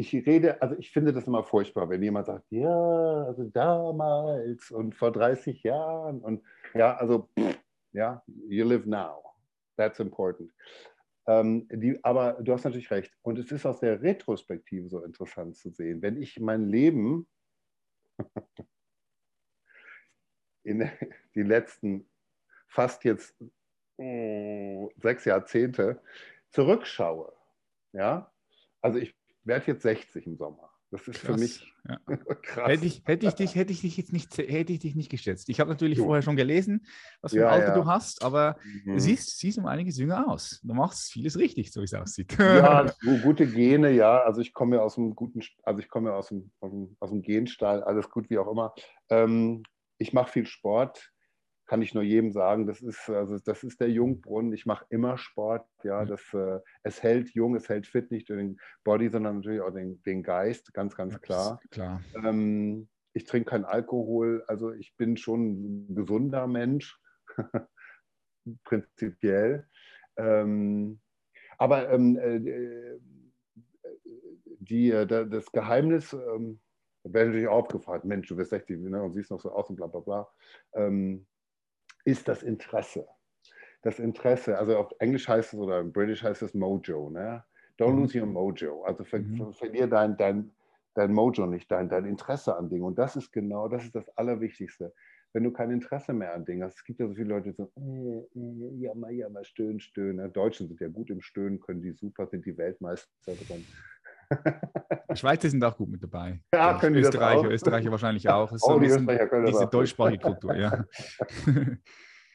ich 0.00 0.26
rede, 0.26 0.60
also 0.62 0.76
ich 0.78 0.90
finde 0.90 1.12
das 1.12 1.26
immer 1.26 1.44
furchtbar, 1.44 1.88
wenn 1.90 2.02
jemand 2.02 2.26
sagt, 2.26 2.50
ja, 2.50 3.24
also 3.24 3.44
damals 3.44 4.70
und 4.70 4.94
vor 4.94 5.12
30 5.12 5.62
Jahren 5.62 6.20
und 6.20 6.42
ja, 6.74 6.96
also 6.96 7.28
ja, 7.92 8.22
you 8.48 8.66
live 8.66 8.86
now. 8.86 9.22
That's 9.76 10.00
important. 10.00 10.50
Ähm, 11.26 11.68
die, 11.70 12.02
aber 12.02 12.34
du 12.40 12.52
hast 12.52 12.64
natürlich 12.64 12.90
recht. 12.90 13.12
Und 13.22 13.38
es 13.38 13.52
ist 13.52 13.66
aus 13.66 13.80
der 13.80 14.00
Retrospektive 14.00 14.88
so 14.88 15.04
interessant 15.04 15.56
zu 15.56 15.70
sehen. 15.70 16.00
Wenn 16.00 16.20
ich 16.20 16.40
mein 16.40 16.66
Leben 16.66 17.26
in 20.64 20.90
die 21.34 21.42
letzten 21.42 22.08
fast 22.68 23.04
jetzt 23.04 23.34
oh, 23.98 24.90
sechs 24.96 25.24
Jahrzehnte 25.24 26.00
zurückschaue, 26.50 27.32
ja, 27.92 28.32
also 28.80 28.98
ich 28.98 29.14
werde 29.44 29.66
jetzt 29.68 29.82
60 29.82 30.26
im 30.26 30.36
Sommer. 30.36 30.70
Das 30.90 31.06
ist 31.06 31.20
krass, 31.20 31.34
für 31.34 31.40
mich 31.40 31.72
ja. 31.88 31.98
krass. 32.42 32.68
Hätte 32.68 32.84
ich, 32.84 33.02
hätte, 33.04 33.26
ich 33.26 33.34
dich, 33.34 33.54
hätte 33.54 33.72
ich 33.72 33.80
dich 33.80 33.96
jetzt 33.96 34.12
nicht, 34.12 34.36
hätte 34.36 34.72
ich 34.72 34.80
dich 34.80 34.96
nicht 34.96 35.08
geschätzt. 35.08 35.48
Ich 35.48 35.60
habe 35.60 35.70
natürlich 35.70 35.98
jo. 35.98 36.04
vorher 36.04 36.22
schon 36.22 36.34
gelesen, 36.34 36.84
was 37.20 37.32
für 37.32 37.38
ein 37.38 37.42
ja, 37.42 37.48
Alter 37.48 37.68
ja. 37.68 37.74
du 37.74 37.86
hast, 37.86 38.22
aber 38.24 38.56
mhm. 38.84 38.94
du 38.94 38.98
siehst, 38.98 39.38
siehst 39.38 39.58
um 39.58 39.66
einiges 39.66 39.98
jünger 39.98 40.28
aus. 40.28 40.60
Du 40.64 40.74
machst 40.74 41.12
vieles 41.12 41.38
richtig, 41.38 41.72
so 41.72 41.80
wie 41.80 41.84
es 41.84 41.94
aussieht. 41.94 42.36
Ja, 42.38 42.92
gute 43.22 43.46
Gene, 43.46 43.92
ja. 43.92 44.20
Also 44.22 44.40
ich 44.40 44.52
komme 44.52 44.76
ja 44.76 44.82
aus 44.82 44.96
dem 44.96 45.14
guten, 45.14 45.40
also 45.62 45.78
ich 45.78 45.88
komme 45.88 46.10
ja 46.10 46.16
aus 46.16 46.28
dem, 46.28 46.50
aus 46.58 46.70
dem, 46.72 46.96
aus 46.98 47.10
dem 47.10 47.22
Genstall, 47.22 47.84
alles 47.84 48.10
gut, 48.10 48.28
wie 48.28 48.38
auch 48.38 48.50
immer. 48.50 48.74
Ähm, 49.10 49.62
ich 49.98 50.12
mache 50.12 50.32
viel 50.32 50.46
Sport 50.46 51.12
kann 51.70 51.82
ich 51.82 51.94
nur 51.94 52.02
jedem 52.02 52.32
sagen, 52.32 52.66
das 52.66 52.80
ist, 52.80 53.08
also 53.08 53.38
das 53.38 53.62
ist 53.62 53.80
der 53.80 53.88
Jungbrunnen. 53.88 54.52
Ich 54.52 54.66
mache 54.66 54.86
immer 54.88 55.16
Sport. 55.16 55.68
Ja, 55.84 56.04
das, 56.04 56.20
äh, 56.34 56.58
es 56.82 57.00
hält 57.00 57.30
jung, 57.30 57.54
es 57.54 57.68
hält 57.68 57.86
fit, 57.86 58.10
nicht 58.10 58.28
nur 58.28 58.38
den 58.38 58.58
Body, 58.82 59.08
sondern 59.08 59.36
natürlich 59.36 59.60
auch 59.60 59.70
den, 59.70 60.02
den 60.02 60.24
Geist, 60.24 60.74
ganz, 60.74 60.96
ganz 60.96 61.20
klar. 61.20 61.60
klar. 61.70 62.02
Ähm, 62.24 62.88
ich 63.12 63.24
trinke 63.24 63.50
keinen 63.50 63.66
Alkohol, 63.66 64.42
also 64.48 64.72
ich 64.72 64.96
bin 64.96 65.16
schon 65.16 65.86
ein 65.90 65.94
gesunder 65.94 66.48
Mensch, 66.48 66.98
prinzipiell. 68.64 69.68
Ähm, 70.16 70.98
aber 71.56 71.88
ähm, 71.92 72.18
äh, 72.18 72.98
die, 74.58 74.90
äh, 74.90 75.06
das 75.06 75.52
Geheimnis, 75.52 76.12
ähm, 76.14 76.58
da 77.04 77.12
werde 77.12 77.28
natürlich 77.28 77.48
auch 77.48 77.68
gefragt, 77.68 78.04
Mensch, 78.04 78.26
du 78.26 78.34
bist 78.34 78.50
60 78.50 78.80
ne, 78.80 79.00
und 79.00 79.12
siehst 79.12 79.30
noch 79.30 79.40
so 79.40 79.52
aus 79.52 79.70
und 79.70 79.76
bla 79.76 79.86
bla 79.86 80.00
bla. 80.00 80.28
Ähm, 80.72 81.28
ist 82.04 82.28
das 82.28 82.42
Interesse. 82.42 83.06
Das 83.82 83.98
Interesse, 83.98 84.58
also 84.58 84.76
auf 84.76 84.92
Englisch 84.98 85.26
heißt 85.26 85.54
es 85.54 85.58
oder 85.58 85.80
im 85.80 85.92
British 85.92 86.22
heißt 86.22 86.42
es 86.42 86.54
Mojo. 86.54 87.10
Ne? 87.10 87.42
Don't 87.78 87.92
mhm. 87.92 88.00
lose 88.00 88.20
your 88.20 88.26
Mojo. 88.26 88.82
Also 88.84 89.04
ver, 89.04 89.20
mhm. 89.20 89.36
ver, 89.36 89.52
verlier 89.52 89.86
dein, 89.86 90.16
dein, 90.16 90.52
dein 90.94 91.12
Mojo 91.12 91.46
nicht, 91.46 91.70
dein, 91.70 91.88
dein 91.88 92.04
Interesse 92.04 92.56
an 92.56 92.68
Dingen. 92.68 92.84
Und 92.84 92.98
das 92.98 93.16
ist 93.16 93.32
genau, 93.32 93.68
das 93.68 93.84
ist 93.84 93.94
das 93.94 94.08
Allerwichtigste. 94.16 94.92
Wenn 95.32 95.44
du 95.44 95.52
kein 95.52 95.70
Interesse 95.70 96.12
mehr 96.12 96.34
an 96.34 96.44
Dingen 96.44 96.64
hast, 96.64 96.76
es 96.76 96.84
gibt 96.84 96.98
ja 96.98 97.06
so 97.06 97.14
viele 97.14 97.28
Leute, 97.28 97.50
die 97.50 97.56
so, 97.56 97.70
äh, 97.76 98.38
äh, 98.38 98.74
ja 98.80 98.94
mal, 98.94 99.12
ja 99.12 99.28
mal, 99.28 99.44
stöhnen, 99.44 99.78
stöhnen. 99.78 100.16
Ne? 100.16 100.28
Deutschen 100.28 100.66
sind 100.66 100.80
ja 100.80 100.88
gut 100.88 101.08
im 101.08 101.20
Stöhnen, 101.20 101.60
können 101.60 101.82
die 101.82 101.92
super, 101.92 102.26
sind 102.26 102.44
die 102.44 102.56
Weltmeister 102.58 103.08
drin. 103.24 103.64
Schweizer 105.14 105.48
sind 105.48 105.62
auch 105.64 105.76
gut 105.76 105.88
mit 105.88 106.02
dabei. 106.02 106.40
Ja, 106.54 106.78
können 106.78 106.94
die 106.94 107.00
Österreicher, 107.00 107.50
Österreicher 107.50 107.90
wahrscheinlich 107.90 108.28
auch. 108.28 108.50
Das 108.50 108.56
ist 108.56 108.62
oh, 108.68 108.74
so 108.74 108.78
die 108.78 108.86
Österreicher 108.86 109.26
können 109.26 109.46
diese 109.46 109.66
deutschsprachige 109.66 110.22
Kultur, 110.22 110.54
ja. 110.56 110.84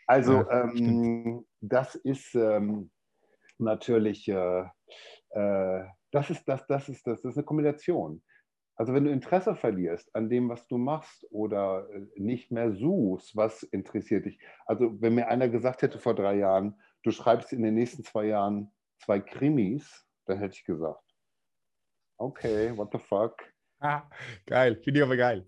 Also 0.07 0.33
ja, 0.33 0.65
ähm, 0.65 1.45
das 1.61 1.95
ist 1.95 2.35
ähm, 2.35 2.91
natürlich, 3.57 4.27
äh, 4.27 4.65
äh, 5.31 5.83
das, 6.11 6.29
ist, 6.29 6.47
das, 6.47 6.67
das, 6.67 6.89
ist, 6.89 7.07
das 7.07 7.25
ist 7.25 7.37
eine 7.37 7.43
Kombination. 7.43 8.21
Also 8.75 8.93
wenn 8.93 9.05
du 9.05 9.11
Interesse 9.11 9.55
verlierst 9.55 10.13
an 10.13 10.29
dem, 10.29 10.49
was 10.49 10.67
du 10.67 10.77
machst 10.77 11.25
oder 11.31 11.89
äh, 11.89 12.05
nicht 12.17 12.51
mehr 12.51 12.73
suchst, 12.73 13.35
was 13.35 13.63
interessiert 13.63 14.25
dich. 14.25 14.39
Also 14.65 15.01
wenn 15.01 15.15
mir 15.15 15.27
einer 15.27 15.49
gesagt 15.49 15.81
hätte 15.81 15.97
vor 15.97 16.13
drei 16.13 16.35
Jahren, 16.35 16.79
du 17.03 17.11
schreibst 17.11 17.53
in 17.53 17.63
den 17.63 17.73
nächsten 17.73 18.03
zwei 18.03 18.25
Jahren 18.25 18.71
zwei 18.97 19.19
Krimis, 19.19 20.05
dann 20.25 20.39
hätte 20.39 20.55
ich 20.55 20.65
gesagt, 20.65 21.04
okay, 22.17 22.75
what 22.75 22.91
the 22.91 22.99
fuck. 22.99 23.43
Ah, 23.79 24.03
geil, 24.45 24.75
finde 24.83 24.99
ich 24.99 25.05
aber 25.05 25.17
geil. 25.17 25.45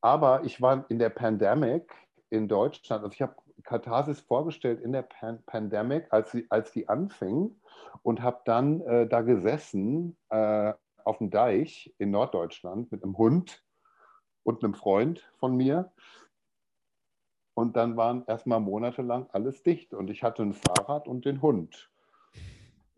Aber 0.00 0.44
ich 0.44 0.60
war 0.60 0.84
in 0.90 0.98
der 0.98 1.10
Pandemic 1.10 1.92
in 2.30 2.48
Deutschland, 2.48 3.02
also 3.02 3.12
ich 3.12 3.22
habe 3.22 3.34
Katharsis 3.64 4.20
vorgestellt 4.20 4.80
in 4.80 4.92
der 4.92 5.02
Pan 5.02 5.42
Pandemic, 5.46 6.06
als, 6.10 6.30
sie, 6.30 6.46
als 6.50 6.72
die 6.72 6.88
anfing 6.88 7.60
und 8.02 8.22
habe 8.22 8.40
dann 8.44 8.80
äh, 8.82 9.08
da 9.08 9.22
gesessen 9.22 10.16
äh, 10.30 10.72
auf 11.04 11.18
dem 11.18 11.30
Deich 11.30 11.94
in 11.98 12.10
Norddeutschland 12.10 12.92
mit 12.92 13.02
einem 13.02 13.18
Hund 13.18 13.64
und 14.44 14.62
einem 14.62 14.74
Freund 14.74 15.30
von 15.38 15.56
mir. 15.56 15.92
Und 17.54 17.76
dann 17.76 17.96
waren 17.96 18.24
erstmal 18.26 18.60
monatelang 18.60 19.28
alles 19.32 19.62
dicht 19.62 19.92
und 19.92 20.10
ich 20.10 20.22
hatte 20.22 20.42
ein 20.42 20.54
Fahrrad 20.54 21.08
und 21.08 21.24
den 21.24 21.42
Hund. 21.42 21.90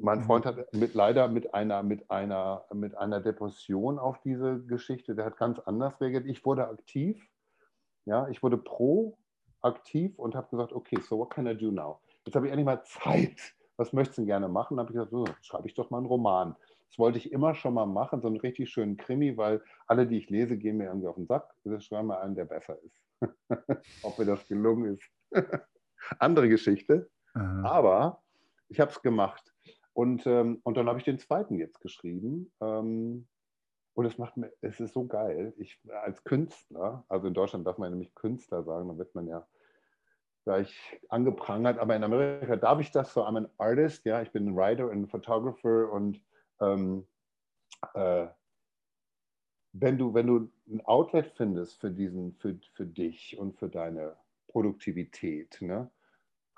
Mein 0.00 0.20
mhm. 0.20 0.24
Freund 0.24 0.46
hat 0.46 0.72
mit, 0.72 0.94
leider 0.94 1.28
mit 1.28 1.52
einer, 1.54 1.82
mit, 1.82 2.10
einer, 2.10 2.64
mit 2.72 2.96
einer 2.96 3.20
Depression 3.20 3.98
auf 3.98 4.18
diese 4.22 4.60
Geschichte, 4.60 5.14
der 5.14 5.26
hat 5.26 5.36
ganz 5.36 5.58
anders 5.58 6.00
reagiert. 6.00 6.26
Ich 6.26 6.44
wurde 6.44 6.68
aktiv, 6.68 7.22
ja, 8.06 8.26
ich 8.28 8.42
wurde 8.42 8.56
proaktiv 8.56 10.18
und 10.18 10.34
habe 10.34 10.48
gesagt, 10.50 10.72
okay, 10.72 10.98
so 11.00 11.18
what 11.18 11.30
can 11.30 11.46
I 11.46 11.56
do 11.56 11.70
now? 11.70 12.00
Jetzt 12.24 12.34
habe 12.34 12.46
ich 12.46 12.52
endlich 12.52 12.66
mal 12.66 12.82
Zeit. 12.84 13.54
Was 13.76 13.92
möchtest 13.92 14.18
du 14.18 14.26
gerne 14.26 14.48
machen? 14.48 14.76
Dann 14.76 14.86
habe 14.86 14.92
ich 14.92 14.94
gesagt, 14.94 15.10
so, 15.10 15.24
schreibe 15.42 15.66
ich 15.66 15.74
doch 15.74 15.90
mal 15.90 15.98
einen 15.98 16.06
Roman. 16.06 16.56
Das 16.88 16.98
wollte 16.98 17.18
ich 17.18 17.32
immer 17.32 17.54
schon 17.54 17.74
mal 17.74 17.86
machen, 17.86 18.20
so 18.20 18.28
einen 18.28 18.38
richtig 18.38 18.70
schönen 18.70 18.96
Krimi, 18.96 19.36
weil 19.36 19.62
alle, 19.86 20.06
die 20.06 20.18
ich 20.18 20.28
lese, 20.28 20.56
gehen 20.56 20.76
mir 20.76 20.86
irgendwie 20.86 21.06
auf 21.06 21.14
den 21.14 21.26
Sack. 21.26 21.48
Das 21.64 21.84
schreibe 21.84 22.08
mal 22.08 22.20
einen, 22.20 22.34
der 22.34 22.46
besser 22.46 22.76
ist. 22.82 23.00
Ob 24.02 24.18
mir 24.18 24.24
das 24.24 24.46
gelungen 24.48 24.96
ist. 24.96 25.10
Andere 26.18 26.48
Geschichte. 26.48 27.08
Aha. 27.34 27.62
Aber 27.64 28.22
ich 28.68 28.80
habe 28.80 28.90
es 28.90 29.00
gemacht. 29.02 29.49
Und, 29.92 30.26
ähm, 30.26 30.60
und 30.62 30.76
dann 30.76 30.88
habe 30.88 30.98
ich 30.98 31.04
den 31.04 31.18
zweiten 31.18 31.56
jetzt 31.56 31.80
geschrieben. 31.80 32.52
Ähm, 32.60 33.26
und 33.94 34.06
es 34.06 34.18
macht 34.18 34.36
mir, 34.36 34.52
es 34.60 34.80
ist 34.80 34.94
so 34.94 35.06
geil. 35.06 35.52
Ich 35.58 35.78
als 36.02 36.24
Künstler, 36.24 37.04
also 37.08 37.26
in 37.28 37.34
Deutschland 37.34 37.66
darf 37.66 37.78
man 37.78 37.90
nämlich 37.90 38.14
Künstler 38.14 38.62
sagen, 38.62 38.88
dann 38.88 38.98
wird 38.98 39.14
man 39.14 39.26
ja 39.26 39.46
gleich 40.44 41.00
angeprangert, 41.08 41.78
aber 41.78 41.96
in 41.96 42.04
Amerika 42.04 42.56
darf 42.56 42.80
ich 42.80 42.90
das 42.90 43.12
so, 43.12 43.22
I'm 43.22 43.36
an 43.36 43.48
artist, 43.58 44.04
ja, 44.06 44.22
ich 44.22 44.32
bin 44.32 44.46
ein 44.48 44.56
Writer 44.56 44.88
und 44.88 45.08
Photographer 45.08 45.92
und 45.92 46.20
ähm, 46.60 47.06
äh, 47.94 48.26
wenn 49.72 49.98
du, 49.98 50.14
wenn 50.14 50.26
du 50.26 50.50
ein 50.68 50.84
Outlet 50.86 51.32
findest 51.36 51.80
für 51.80 51.90
diesen, 51.90 52.34
für, 52.36 52.58
für 52.74 52.86
dich 52.86 53.38
und 53.38 53.58
für 53.58 53.68
deine 53.68 54.16
Produktivität, 54.48 55.60
ne, 55.60 55.90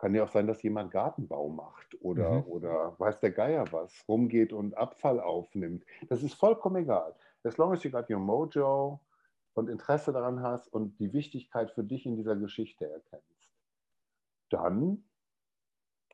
kann 0.02 0.16
ja 0.16 0.24
auch 0.24 0.32
sein, 0.32 0.48
dass 0.48 0.60
jemand 0.64 0.90
Gartenbau 0.90 1.48
macht 1.48 1.96
oder, 2.02 2.40
mhm. 2.40 2.46
oder 2.48 2.98
weiß 2.98 3.20
der 3.20 3.30
Geier 3.30 3.70
was, 3.70 4.04
rumgeht 4.08 4.52
und 4.52 4.76
Abfall 4.76 5.20
aufnimmt. 5.20 5.86
Das 6.08 6.24
ist 6.24 6.34
vollkommen 6.34 6.82
egal. 6.82 7.14
As 7.44 7.56
long 7.56 7.72
as 7.72 7.84
you 7.84 7.90
got 7.92 8.10
your 8.10 8.18
mojo 8.18 8.98
und 9.54 9.68
Interesse 9.68 10.12
daran 10.12 10.42
hast 10.42 10.66
und 10.66 10.98
die 10.98 11.12
Wichtigkeit 11.12 11.70
für 11.70 11.84
dich 11.84 12.04
in 12.04 12.16
dieser 12.16 12.34
Geschichte 12.34 12.90
erkennst, 12.90 13.48
dann 14.50 15.04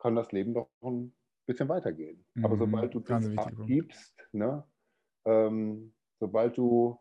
kann 0.03 0.17
das 0.17 0.33
Leben 0.33 0.53
doch 0.53 0.69
ein 0.83 1.15
bisschen 1.47 1.71
weitergehen. 1.71 2.23
Mhm. 2.35 2.45
Aber 2.45 2.59
sobald 2.59 2.93
du 2.93 3.01
das 3.01 3.39
abgibst, 3.39 4.15
ne, 4.33 4.65
ähm, 5.25 5.95
sobald 6.21 6.59
du 6.59 7.01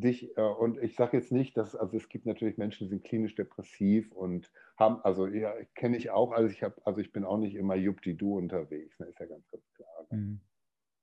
dich, 0.00 0.36
äh, 0.36 0.40
und 0.40 0.78
ich 0.82 0.94
sage 0.94 1.16
jetzt 1.16 1.32
nicht, 1.32 1.56
dass, 1.56 1.74
also 1.74 1.96
es 1.96 2.08
gibt 2.08 2.26
natürlich 2.26 2.56
Menschen, 2.58 2.84
die 2.84 2.90
sind 2.90 3.04
klinisch 3.04 3.34
depressiv 3.34 4.10
und 4.12 4.50
haben, 4.76 5.00
also 5.02 5.26
ja, 5.26 5.52
kenne 5.74 5.96
ich 5.96 6.10
auch, 6.10 6.32
also 6.32 6.50
ich 6.50 6.62
habe, 6.62 6.74
also 6.84 7.00
ich 7.00 7.12
bin 7.12 7.24
auch 7.24 7.38
nicht 7.38 7.54
immer 7.54 7.74
Juppdi-Du 7.74 8.36
unterwegs, 8.36 8.98
ne, 8.98 9.06
ist 9.06 9.18
ja 9.18 9.26
ganz, 9.26 9.48
ganz 9.50 9.64
klar. 9.74 10.06
Ne? 10.10 10.18
Mhm. 10.18 10.40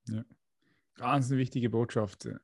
Ja. 0.08 0.24
Ganz 0.96 1.30
eine 1.30 1.40
wichtige 1.40 1.70
Botschaft, 1.70 2.26
äh, 2.26 2.38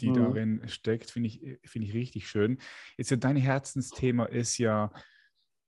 die 0.00 0.10
mhm. 0.10 0.14
darin 0.14 0.68
steckt, 0.68 1.10
finde 1.10 1.28
ich, 1.28 1.44
äh, 1.44 1.58
find 1.64 1.84
ich 1.84 1.94
richtig 1.94 2.28
schön. 2.28 2.58
Jetzt 2.96 3.10
ja, 3.10 3.16
dein 3.16 3.36
Herzensthema 3.36 4.26
ist 4.26 4.58
ja, 4.58 4.92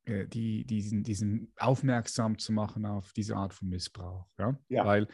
die, 0.07 0.65
diesen, 0.65 1.03
diesen 1.03 1.53
aufmerksam 1.59 2.39
zu 2.39 2.55
machen 2.55 2.87
auf 2.87 3.13
diese 3.13 3.37
Art 3.37 3.53
von 3.53 3.69
Missbrauch. 3.69 4.27
Ja? 4.39 4.59
ja. 4.71 4.87
Weil 4.87 5.07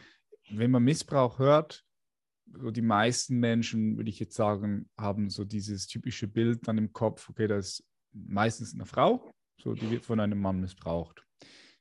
wenn 0.51 0.71
man 0.71 0.83
Missbrauch 0.83 1.37
hört, 1.37 1.85
so 2.53 2.71
die 2.71 2.81
meisten 2.81 3.39
Menschen, 3.39 3.97
würde 3.97 4.09
ich 4.09 4.19
jetzt 4.19 4.35
sagen, 4.35 4.89
haben 4.97 5.29
so 5.29 5.43
dieses 5.43 5.87
typische 5.87 6.27
Bild 6.27 6.67
dann 6.67 6.77
im 6.77 6.93
Kopf, 6.93 7.29
okay, 7.29 7.47
da 7.47 7.57
ist 7.57 7.83
meistens 8.13 8.73
eine 8.73 8.85
Frau, 8.85 9.31
so 9.61 9.73
die 9.73 9.89
wird 9.89 10.05
von 10.05 10.19
einem 10.19 10.39
Mann 10.39 10.59
missbraucht. 10.59 11.23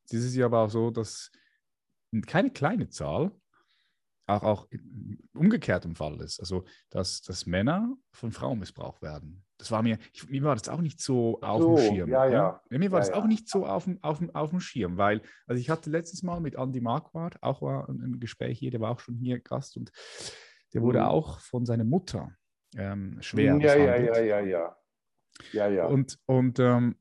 Es 0.07 0.13
ist 0.13 0.35
ja 0.35 0.47
aber 0.47 0.61
auch 0.61 0.71
so, 0.71 0.91
dass 0.91 1.31
keine 2.27 2.51
kleine 2.51 2.89
Zahl, 2.89 3.33
auch, 4.27 4.43
auch 4.43 4.69
umgekehrt 5.35 5.85
im 5.85 5.95
Fall 5.95 6.21
ist. 6.21 6.41
Also, 6.41 6.65
dass, 6.91 7.21
dass 7.21 7.47
Männer 7.47 7.95
von 8.13 8.33
Frauen 8.33 8.59
missbraucht 8.59 9.03
werden. 9.03 9.45
Das 9.59 9.71
war 9.71 9.83
mir, 9.83 9.99
ich, 10.13 10.29
mir 10.29 10.43
war 10.43 10.55
das 10.57 10.69
auch 10.69 10.81
nicht 10.81 11.01
so 11.01 11.41
auf 11.43 11.61
So, 11.61 11.77
dem 11.77 11.95
Schirm. 11.95 12.09
ja, 12.11 12.27
ja. 12.27 12.63
Mir 12.71 12.91
war 12.91 13.01
Ja, 13.01 13.07
das 13.07 13.09
ja. 13.11 13.15
auch 13.17 13.27
nicht 13.27 13.49
so 13.49 13.67
auf 13.67 13.85
dem, 13.85 14.03
auf, 14.03 14.19
dem, 14.19 14.35
auf 14.35 14.51
dem 14.51 14.61
Schirm, 14.61 14.97
weil, 14.97 15.21
also 15.47 15.61
ich 15.61 15.69
hatte 15.71 15.91
letztes 15.91 16.23
Mal 16.23 16.41
mit 16.41 16.55
Andy 16.55 16.81
Marquardt 16.81 17.43
auch 17.43 17.61
war 17.63 17.89
ein, 17.89 18.01
ein 18.01 18.21
Gespräch 18.21 18.59
hier, 18.59 18.71
der 18.71 18.81
war 18.81 18.91
auch 18.91 19.01
schon 19.01 19.17
hier 19.17 19.41
Gast 19.41 19.77
und 19.77 19.93
der 20.75 20.83
wurde 20.83 21.01
Mhm. 21.01 21.07
auch 21.07 21.41
von 21.41 21.65
seiner 21.67 21.85
Mutter 21.85 22.33
ähm, 22.77 23.19
schwer 23.23 23.57
ja, 23.61 23.75
ja, 23.77 23.97
ja, 23.97 24.21
ja, 24.21 24.41
ja. 24.41 24.77
Ja, 25.53 25.69
ja. 25.69 25.87
Und, 25.87 26.19
und 26.27 26.59
ähm, 26.59 26.97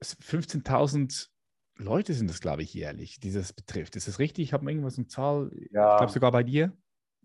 es- 0.00 0.16
15.000 0.20 1.30
Leute 1.76 2.12
sind 2.14 2.30
das, 2.30 2.40
glaube 2.40 2.62
ich, 2.62 2.72
jährlich, 2.74 3.18
die 3.20 3.32
das 3.32 3.52
betrifft. 3.52 3.96
Ist 3.96 4.06
das 4.08 4.18
richtig? 4.18 4.44
Ich 4.44 4.52
habe 4.52 4.70
irgendwas 4.70 4.96
eine 4.98 5.06
Zahl, 5.08 5.50
ich 5.54 5.70
Ja. 5.72 5.96
glaube 5.96 6.12
sogar 6.12 6.30
bei 6.32 6.42
dir. 6.44 6.76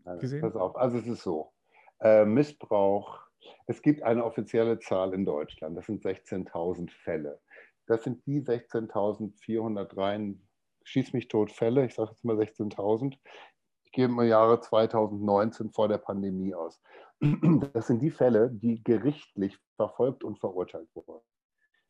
Also, 0.05 0.21
gesehen? 0.21 0.41
Pass 0.41 0.55
auf, 0.55 0.75
also 0.75 0.97
es 0.97 1.05
ist 1.07 1.21
so. 1.23 1.53
Äh, 2.01 2.25
Missbrauch, 2.25 3.19
es 3.67 3.81
gibt 3.81 4.01
eine 4.03 4.23
offizielle 4.23 4.79
Zahl 4.79 5.13
in 5.13 5.25
Deutschland, 5.25 5.77
das 5.77 5.85
sind 5.85 6.01
16.000 6.03 6.91
Fälle. 6.91 7.41
Das 7.85 8.03
sind 8.03 8.25
die 8.25 8.41
16.403, 8.41 10.39
schieß 10.83 11.13
mich 11.13 11.27
tot 11.27 11.51
Fälle, 11.51 11.85
ich 11.85 11.93
sage 11.95 12.11
jetzt 12.11 12.23
mal 12.25 12.37
16.000. 12.37 13.17
Ich 13.89 13.93
gehe 13.93 14.05
im 14.05 14.21
Jahre 14.21 14.59
2019 14.59 15.71
vor 15.71 15.87
der 15.87 15.97
Pandemie 15.97 16.53
aus. 16.53 16.79
Das 17.73 17.87
sind 17.87 18.03
die 18.03 18.11
Fälle, 18.11 18.51
die 18.51 18.83
gerichtlich 18.83 19.57
verfolgt 19.77 20.23
und 20.23 20.37
verurteilt 20.39 20.89
wurden. 20.93 21.25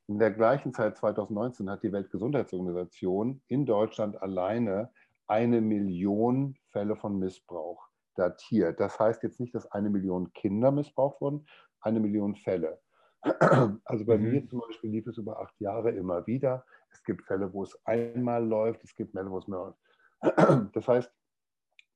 In 0.08 0.18
der 0.18 0.32
gleichen 0.32 0.74
Zeit, 0.74 0.98
2019, 0.98 1.70
hat 1.70 1.84
die 1.84 1.92
Weltgesundheitsorganisation 1.92 3.42
in 3.48 3.66
Deutschland 3.66 4.20
alleine 4.22 4.92
eine 5.28 5.60
Million 5.60 6.56
Fälle 6.72 6.96
von 6.96 7.20
Missbrauch 7.20 7.90
datiert. 8.16 8.80
Das 8.80 8.98
heißt 8.98 9.22
jetzt 9.24 9.42
nicht, 9.42 9.54
dass 9.54 9.70
eine 9.74 9.90
Million 9.90 10.32
Kinder 10.32 10.72
missbraucht 10.72 11.20
wurden, 11.20 11.46
eine 11.82 12.00
Million 12.00 12.34
Fälle. 12.36 12.80
Also 13.84 14.06
bei 14.06 14.18
Mhm. 14.18 14.32
mir 14.32 14.48
zum 14.48 14.62
Beispiel 14.62 14.90
lief 14.90 15.06
es 15.08 15.18
über 15.18 15.42
acht 15.42 15.60
Jahre 15.60 15.92
immer 15.92 16.26
wieder. 16.26 16.66
Es 16.92 17.04
gibt 17.04 17.26
Fälle, 17.26 17.52
wo 17.52 17.64
es 17.64 17.78
einmal 17.86 18.48
läuft, 18.48 18.86
es 18.86 18.96
gibt 18.96 19.12
Fälle, 19.12 19.30
wo 19.30 19.38
es 19.40 19.48
mehr. 19.50 19.76
Das 20.74 20.88
heißt, 20.88 21.12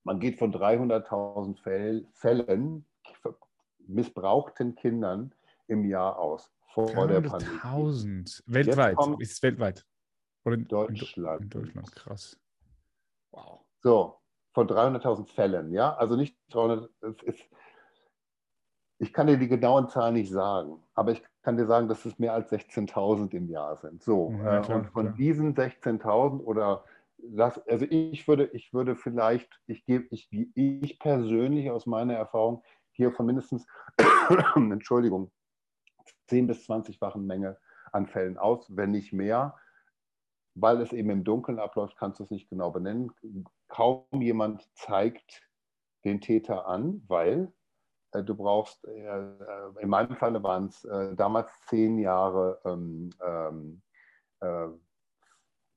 man 0.04 0.20
geht 0.20 0.38
von 0.40 0.52
300.000 0.54 1.60
Fäll- 1.60 2.08
Fällen, 2.14 2.86
missbrauchten 3.88 4.76
Kindern 4.76 5.34
im 5.68 5.86
Jahr 5.86 6.18
aus, 6.20 6.52
vor 6.68 7.08
der 7.08 7.22
Pandemie. 7.22 7.58
300.000 7.60 8.44
weltweit. 8.48 8.98
Ist 9.20 9.32
es 9.32 9.44
weltweit? 9.44 9.86
Oder 10.46 10.56
in 10.56 10.68
Deutschland. 10.68 11.42
In 11.44 11.50
Deutschland, 11.50 11.96
krass. 11.96 12.38
Wow. 13.32 13.62
So, 13.82 14.20
von 14.54 14.68
300.000 14.68 15.28
Fällen, 15.28 15.72
ja? 15.72 15.96
Also 15.96 16.16
nicht 16.16 16.38
300, 16.52 16.90
es 17.02 17.24
ist, 17.24 17.44
ich 19.00 19.12
kann 19.12 19.28
dir 19.28 19.38
die 19.38 19.48
genauen 19.48 19.90
Zahlen 19.90 20.14
nicht 20.14 20.32
sagen, 20.32 20.84
aber 20.94 21.12
ich 21.12 21.24
kann 21.42 21.58
dir 21.58 21.66
sagen, 21.66 21.88
dass 21.88 22.06
es 22.06 22.20
mehr 22.20 22.34
als 22.34 22.52
16.000 22.52 23.34
im 23.34 23.50
Jahr 23.50 23.76
sind. 23.78 24.04
So, 24.04 24.32
Ja, 24.38 24.60
äh, 24.60 24.62
klar, 24.62 24.78
und 24.78 24.86
von 24.92 25.06
klar. 25.08 25.16
diesen 25.18 25.56
16.000 25.56 26.42
oder 26.44 26.86
das, 27.32 27.58
also 27.68 27.86
ich 27.90 28.28
würde, 28.28 28.46
ich 28.54 28.74
würde 28.74 28.96
vielleicht, 28.96 29.62
ich 29.68 29.86
gebe, 29.86 30.08
ich, 30.12 30.30
ich 30.32 31.00
persönlich 31.00 31.72
aus 31.72 31.86
meiner 31.86 32.16
Erfahrung 32.16 32.64
gehe 32.94 33.12
von 33.12 33.26
mindestens, 33.26 33.66
Entschuldigung, 34.56 35.32
10 36.28 36.48
bis 36.48 36.70
20-fachen 36.70 37.26
Menge 37.26 37.58
an 37.92 38.08
Fällen 38.08 38.38
aus, 38.38 38.66
wenn 38.76 38.92
nicht 38.92 39.14
mehr. 39.14 39.58
Weil 40.56 40.82
es 40.82 40.94
eben 40.94 41.10
im 41.10 41.24
Dunkeln 41.24 41.60
abläuft, 41.60 41.98
kannst 41.98 42.20
du 42.20 42.24
es 42.26 42.30
nicht 42.30 42.50
genau 42.50 42.70
benennen. 42.70 43.12
Kaum 43.70 44.06
jemand 44.20 44.70
zeigt 44.76 45.42
den 46.06 46.22
Täter 46.22 46.68
an, 46.68 47.04
weil 47.08 47.52
äh, 48.12 48.24
du 48.24 48.36
brauchst, 48.36 48.86
äh, 48.86 48.92
äh, 48.92 49.34
in 49.80 49.90
meinem 49.90 50.16
Falle 50.16 50.44
waren 50.44 50.66
es 50.66 50.86
äh, 50.86 51.16
damals 51.16 51.52
zehn 51.68 51.98
Jahre, 51.98 52.62
ähm, 52.66 53.10
ähm, 53.26 53.82
äh, 54.42 54.68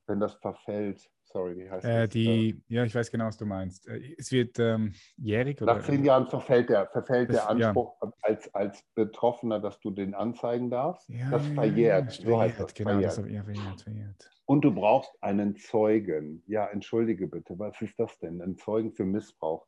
wenn 0.06 0.20
das 0.20 0.34
verfällt, 0.34 1.08
sorry, 1.24 1.56
wie 1.56 1.70
heißt 1.70 1.84
Äh, 1.84 2.02
das? 2.02 2.10
die, 2.10 2.62
ja, 2.68 2.84
ich 2.84 2.94
weiß 2.94 3.10
genau, 3.10 3.26
was 3.26 3.36
du 3.36 3.46
meinst. 3.46 3.86
Äh, 3.88 4.14
Es 4.18 4.30
wird 4.32 4.58
ähm, 4.58 4.92
jährig 5.16 5.60
oder? 5.60 5.74
Nach 5.74 5.82
zehn 5.84 6.04
Jahren 6.04 6.26
verfällt 6.28 6.68
der, 6.70 6.86
verfällt 6.86 7.30
der 7.30 7.36
Das- 7.46 7.58
ja. 7.58 7.68
Anspruch 7.68 7.96
als, 8.22 8.54
als 8.54 8.82
Betroffener, 8.94 9.60
dass 9.60 9.78
du 9.80 9.90
den 9.90 10.14
anzeigen 10.14 10.70
darfst. 10.70 11.08
Ja, 11.08 11.30
das 11.30 11.46
ja, 11.48 11.54
verjährt, 11.54 12.18
ja, 12.18 12.24
so 12.30 12.40
heißt 12.40 12.60
das. 12.60 12.74
Genau, 12.74 13.00
das 13.00 13.14
verjährt. 13.16 13.34
ja, 13.34 13.44
verjährt, 13.44 13.80
verjährt. 13.82 14.30
Und 14.46 14.64
du 14.64 14.72
brauchst 14.72 15.10
einen 15.22 15.56
Zeugen. 15.56 16.42
Ja, 16.46 16.66
entschuldige 16.68 17.26
bitte, 17.26 17.58
was 17.58 17.80
ist 17.82 17.98
das 17.98 18.16
denn? 18.20 18.40
Ein 18.40 18.56
Zeugen 18.56 18.92
für 18.92 19.04
Missbrauch. 19.04 19.66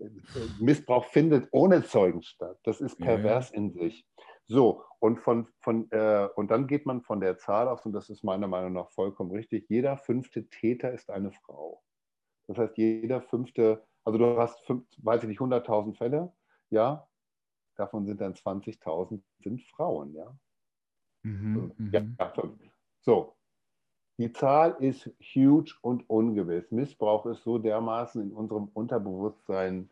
Äh, 0.00 0.08
Missbrauch 0.60 1.04
findet 1.04 1.48
ohne 1.52 1.84
Zeugen 1.84 2.22
statt. 2.22 2.58
Das 2.64 2.80
ist 2.80 2.98
Ja, 2.98 3.06
ja. 3.06 3.12
pervers 3.14 3.50
in 3.52 3.72
sich. 3.72 4.04
So, 4.48 4.84
und, 5.00 5.20
von, 5.20 5.48
von, 5.60 5.90
äh, 5.90 6.28
und 6.36 6.50
dann 6.50 6.66
geht 6.68 6.86
man 6.86 7.02
von 7.02 7.20
der 7.20 7.38
Zahl 7.38 7.68
aus, 7.68 7.84
und 7.86 7.92
das 7.92 8.10
ist 8.10 8.22
meiner 8.24 8.48
Meinung 8.48 8.72
nach 8.74 8.90
vollkommen 8.90 9.32
richtig, 9.32 9.68
jeder 9.68 9.96
fünfte 9.96 10.48
Täter 10.48 10.92
ist 10.92 11.10
eine 11.10 11.32
Frau. 11.32 11.82
Das 12.48 12.58
heißt, 12.58 12.78
jeder 12.78 13.22
fünfte, 13.22 13.84
also 14.04 14.18
du 14.18 14.38
hast, 14.38 14.60
fünf, 14.66 14.86
weiß 14.98 15.22
ich 15.24 15.28
nicht, 15.28 15.40
100.000 15.40 15.96
Fälle, 15.96 16.32
ja, 16.70 17.08
davon 17.76 18.06
sind 18.06 18.20
dann 18.20 18.34
20.000 18.34 19.22
sind 19.40 19.62
Frauen, 19.62 20.14
ja. 20.14 20.36
Mhm, 21.24 21.72
Ja, 21.92 22.00
mhm. 22.00 22.16
ja, 22.18 22.30
fünf. 22.30 22.60
So. 23.00 23.34
Die 24.18 24.32
Zahl 24.32 24.76
ist 24.80 25.10
huge 25.20 25.74
und 25.82 26.08
ungewiss. 26.08 26.70
Missbrauch 26.70 27.26
ist 27.26 27.42
so 27.44 27.58
dermaßen 27.58 28.22
in 28.22 28.32
unserem 28.32 28.68
Unterbewusstsein 28.68 29.90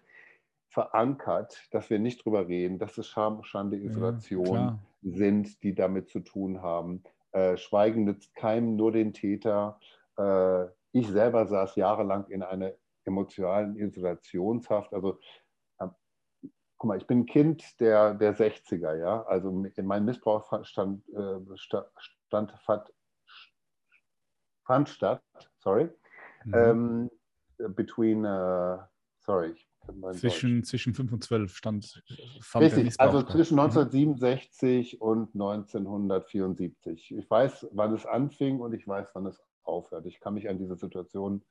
verankert, 0.75 1.69
dass 1.71 1.89
wir 1.89 1.99
nicht 2.01 2.25
drüber 2.25 2.47
reden, 2.49 2.79
dass 2.79 2.99
es 2.99 3.07
Scham, 3.09 3.43
Schande, 3.45 3.77
Ja, 3.77 3.85
Isolation 3.85 4.43
klar. 4.59 4.79
sind, 5.03 5.63
die 5.63 5.75
damit 5.75 6.09
zu 6.11 6.21
tun 6.21 6.61
haben. 6.63 7.03
Äh, 7.33 7.57
Schweigen 7.57 8.05
nützt 8.05 8.35
keinem, 8.35 8.77
nur 8.77 8.93
den 8.93 9.13
Täter. 9.13 9.79
Äh, 10.19 10.67
ich 10.93 11.09
selber 11.09 11.47
saß 11.47 11.77
jahrelang 11.77 12.27
in 12.29 12.43
einer 12.43 12.73
emotionalen 13.05 13.77
Isolationshaft. 13.77 14.93
Also, 14.93 15.19
äh, 15.79 15.87
guck 16.77 16.89
mal, 16.89 16.99
ich 16.99 17.07
bin 17.07 17.21
ein 17.21 17.27
Kind 17.27 17.81
der, 17.81 18.15
der 18.15 18.35
60er, 18.35 18.97
ja. 18.97 19.23
Also 19.25 19.53
mit- 19.53 19.79
mein 19.79 20.05
Missbrauch 20.05 20.65
stand, 20.65 21.09
äh, 21.11 21.41
sta- 21.57 21.91
stand, 21.99 22.51
fand, 22.65 22.93
fand 24.67 24.89
statt, 24.89 25.23
sorry, 25.59 25.91
Mhm. 26.45 26.55
ähm, 26.55 27.11
between, 27.77 28.25
äh, 28.25 28.79
sorry, 29.21 29.53
ich 29.53 29.69
Deutsch. 29.87 30.19
zwischen, 30.19 30.65
zwischen 30.65 30.95
5 30.95 31.13
und 31.13 31.25
12 31.25 31.55
stand. 31.57 32.03
der 32.55 32.61
Richtig, 32.63 33.01
also 33.01 33.23
zwischen 33.23 33.55
Mhm. 33.55 33.61
1967 33.61 35.01
und 35.01 35.35
1974. 35.35 37.15
Ich 37.17 37.31
weiß, 37.31 37.69
wann 37.73 37.95
es 37.95 38.07
anfing 38.07 38.61
und 38.61 38.73
ich 38.75 38.87
weiß, 38.87 39.09
wann 39.15 39.27
es 39.27 39.41
aufhört. 39.65 40.07
Ich 40.07 40.21
kann 40.21 40.35
mich 40.35 40.49
an 40.49 40.59
diese 40.59 40.77
Situation 40.77 41.45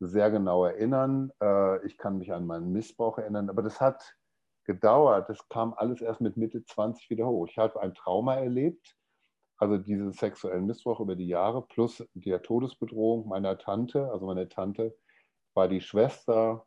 sehr 0.00 0.30
genau 0.30 0.64
erinnern. 0.64 1.32
Äh, 1.40 1.84
Ich 1.86 1.98
kann 1.98 2.18
mich 2.18 2.32
an 2.32 2.46
meinen 2.46 2.72
Missbrauch 2.72 3.18
erinnern, 3.18 3.50
aber 3.50 3.62
das 3.62 3.80
hat 3.80 4.14
gedauert. 4.64 5.28
Das 5.28 5.48
kam 5.48 5.74
alles 5.74 6.00
erst 6.00 6.20
mit 6.20 6.36
Mitte 6.36 6.64
20 6.64 7.10
wieder 7.10 7.26
hoch. 7.26 7.48
Ich 7.48 7.58
habe 7.58 7.80
ein 7.80 7.94
Trauma 7.94 8.36
erlebt, 8.36 8.96
also 9.56 9.76
diesen 9.78 10.12
sexuellen 10.12 10.66
Missbrauch 10.66 11.00
über 11.00 11.16
die 11.16 11.26
Jahre, 11.26 11.66
plus 11.66 12.06
der 12.14 12.42
Todesbedrohung 12.42 13.26
meiner 13.28 13.58
Tante. 13.58 14.10
Also 14.12 14.26
meine 14.26 14.48
Tante 14.48 14.96
war 15.54 15.66
die 15.68 15.80
Schwester 15.80 16.66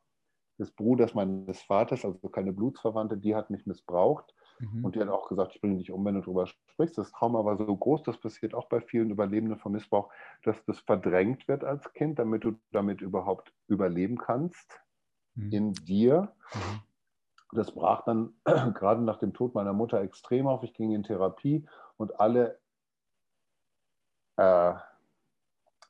des 0.62 0.72
Bruders 0.72 1.16
meines 1.16 1.62
Vaters, 1.64 2.06
also 2.06 2.30
keine 2.30 2.54
Blutsverwandte, 2.54 3.18
die 3.18 3.36
hat 3.36 3.50
mich 3.50 3.66
missbraucht. 3.66 4.34
Mhm. 4.60 4.86
Und 4.86 4.96
die 4.96 5.00
hat 5.02 5.10
auch 5.10 5.28
gesagt, 5.28 5.56
ich 5.56 5.62
bringe 5.62 5.78
dich 5.78 5.92
um, 5.92 6.06
wenn 6.06 6.14
du 6.16 6.22
darüber 6.22 6.46
sprichst. 6.46 6.98
Das 6.98 7.12
Trauma 7.12 7.44
war 7.44 7.58
so 7.58 7.76
groß, 7.76 8.04
das 8.04 8.18
passiert 8.18 8.54
auch 8.54 8.70
bei 8.70 8.80
vielen 8.80 9.10
Überlebenden 9.10 9.58
von 9.58 9.72
Missbrauch, 9.72 10.14
dass 10.44 10.64
das 10.66 10.80
verdrängt 10.80 11.48
wird 11.48 11.64
als 11.64 11.92
Kind, 11.94 12.20
damit 12.20 12.44
du 12.44 12.54
damit 12.72 13.02
überhaupt 13.02 13.52
überleben 13.68 14.18
kannst 14.18 14.80
Mhm. 15.36 15.52
in 15.52 15.74
dir. 15.74 16.34
Mhm. 16.54 16.82
Das 17.54 17.74
brach 17.74 18.04
dann 18.06 18.34
gerade 18.46 19.02
nach 19.02 19.18
dem 19.18 19.34
Tod 19.34 19.56
meiner 19.56 19.74
Mutter 19.74 20.02
extrem 20.02 20.48
auf. 20.48 20.64
Ich 20.64 20.74
ging 20.74 20.92
in 20.92 21.04
Therapie 21.04 21.68
und 21.98 22.20
alle 22.20 22.60
äh, 24.38 24.74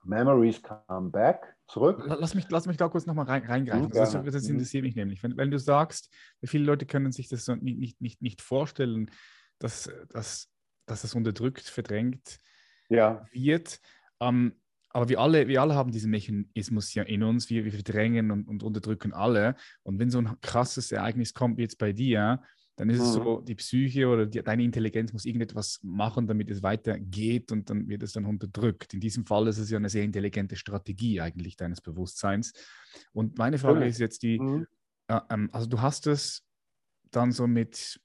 Memories 0.04 0.62
kamen 0.62 1.12
back 1.12 1.56
zurück. 1.68 2.04
La- 2.06 2.16
Lass 2.16 2.34
mich, 2.36 2.50
lass 2.50 2.66
mich 2.66 2.78
da 2.78 2.88
kurz 2.90 3.06
nochmal 3.06 3.26
rein, 3.26 3.44
reingreifen. 3.44 3.90
Mhm, 3.90 3.94
das, 3.94 4.12
das 4.12 4.44
Mhm. 4.44 4.50
interessiert 4.52 4.84
mich 4.84 4.96
nämlich. 4.96 5.22
Wenn, 5.24 5.38
wenn 5.38 5.52
du 5.52 5.60
sagst, 5.60 6.14
viele 6.44 6.66
Leute 6.66 6.86
können 6.86 7.12
sich 7.12 7.28
das 7.28 7.46
so 7.46 7.56
nicht, 7.56 7.78
nicht, 7.80 8.02
nicht, 8.02 8.22
nicht 8.22 8.42
vorstellen, 8.42 9.12
dass, 9.60 9.90
dass, 10.10 10.50
dass 10.86 11.02
das 11.04 11.14
unterdrückt, 11.16 11.62
verdrängt 11.62 12.40
Ja, 12.90 13.26
wird. 13.32 13.80
Ähm, 14.20 14.56
aber 14.90 15.08
wir 15.08 15.20
alle, 15.20 15.48
wir 15.48 15.62
alle 15.62 15.76
haben 15.76 15.92
diesen 15.92 16.12
Mechanismus 16.12 16.94
ja 16.94 17.04
in 17.04 17.24
uns. 17.24 17.50
Wir, 17.50 17.64
wir 17.64 17.72
verdrängen 17.72 18.30
und, 18.32 18.48
und 18.48 18.64
unterdrücken 18.64 19.14
alle. 19.14 19.56
Und 19.84 20.00
wenn 20.00 20.10
so 20.10 20.18
ein 20.18 20.40
krasses 20.42 20.92
Ereignis 20.92 21.34
kommt, 21.34 21.58
wie 21.58 21.62
jetzt 21.62 21.78
bei 21.78 21.94
dir, 21.94 22.42
dann 22.78 22.90
ist 22.90 23.00
es 23.00 23.10
Mhm. 23.10 23.24
so, 23.24 23.42
die 23.42 23.56
Psyche 23.56 24.08
oder 24.08 24.26
die, 24.26 24.42
deine 24.42 24.64
Intelligenz 24.64 25.14
muss 25.14 25.26
irgendetwas 25.26 25.80
machen, 25.84 26.28
damit 26.28 26.50
es 26.50 26.64
weitergeht 26.64 27.52
und 27.52 27.70
dann 27.70 27.88
wird 27.88 28.02
es 28.04 28.14
dann 28.14 28.26
unterdrückt. 28.26 28.94
In 28.94 29.00
diesem 29.00 29.26
Fall 29.26 29.48
ist 29.48 29.58
es 29.58 29.70
ja 29.70 29.78
eine 29.78 29.90
sehr 29.90 30.04
intelligente 30.04 30.56
Strategie 30.56 31.22
eigentlich 31.22 31.58
deines 31.58 31.82
Bewusstseins. 31.82 32.54
Und 33.14 33.38
meine 33.38 33.58
Frage 33.58 33.76
Natürlich. 33.76 33.96
ist 33.96 34.00
jetzt 34.00 34.24
die, 34.24 34.40
Mhm. 34.40 34.68
äh, 35.08 35.20
ähm, 35.30 35.50
also 35.52 35.68
du 35.68 35.82
hast 35.82 36.08
es 36.08 36.44
dann 37.12 37.32
so 37.32 37.46
mit, 37.46 38.00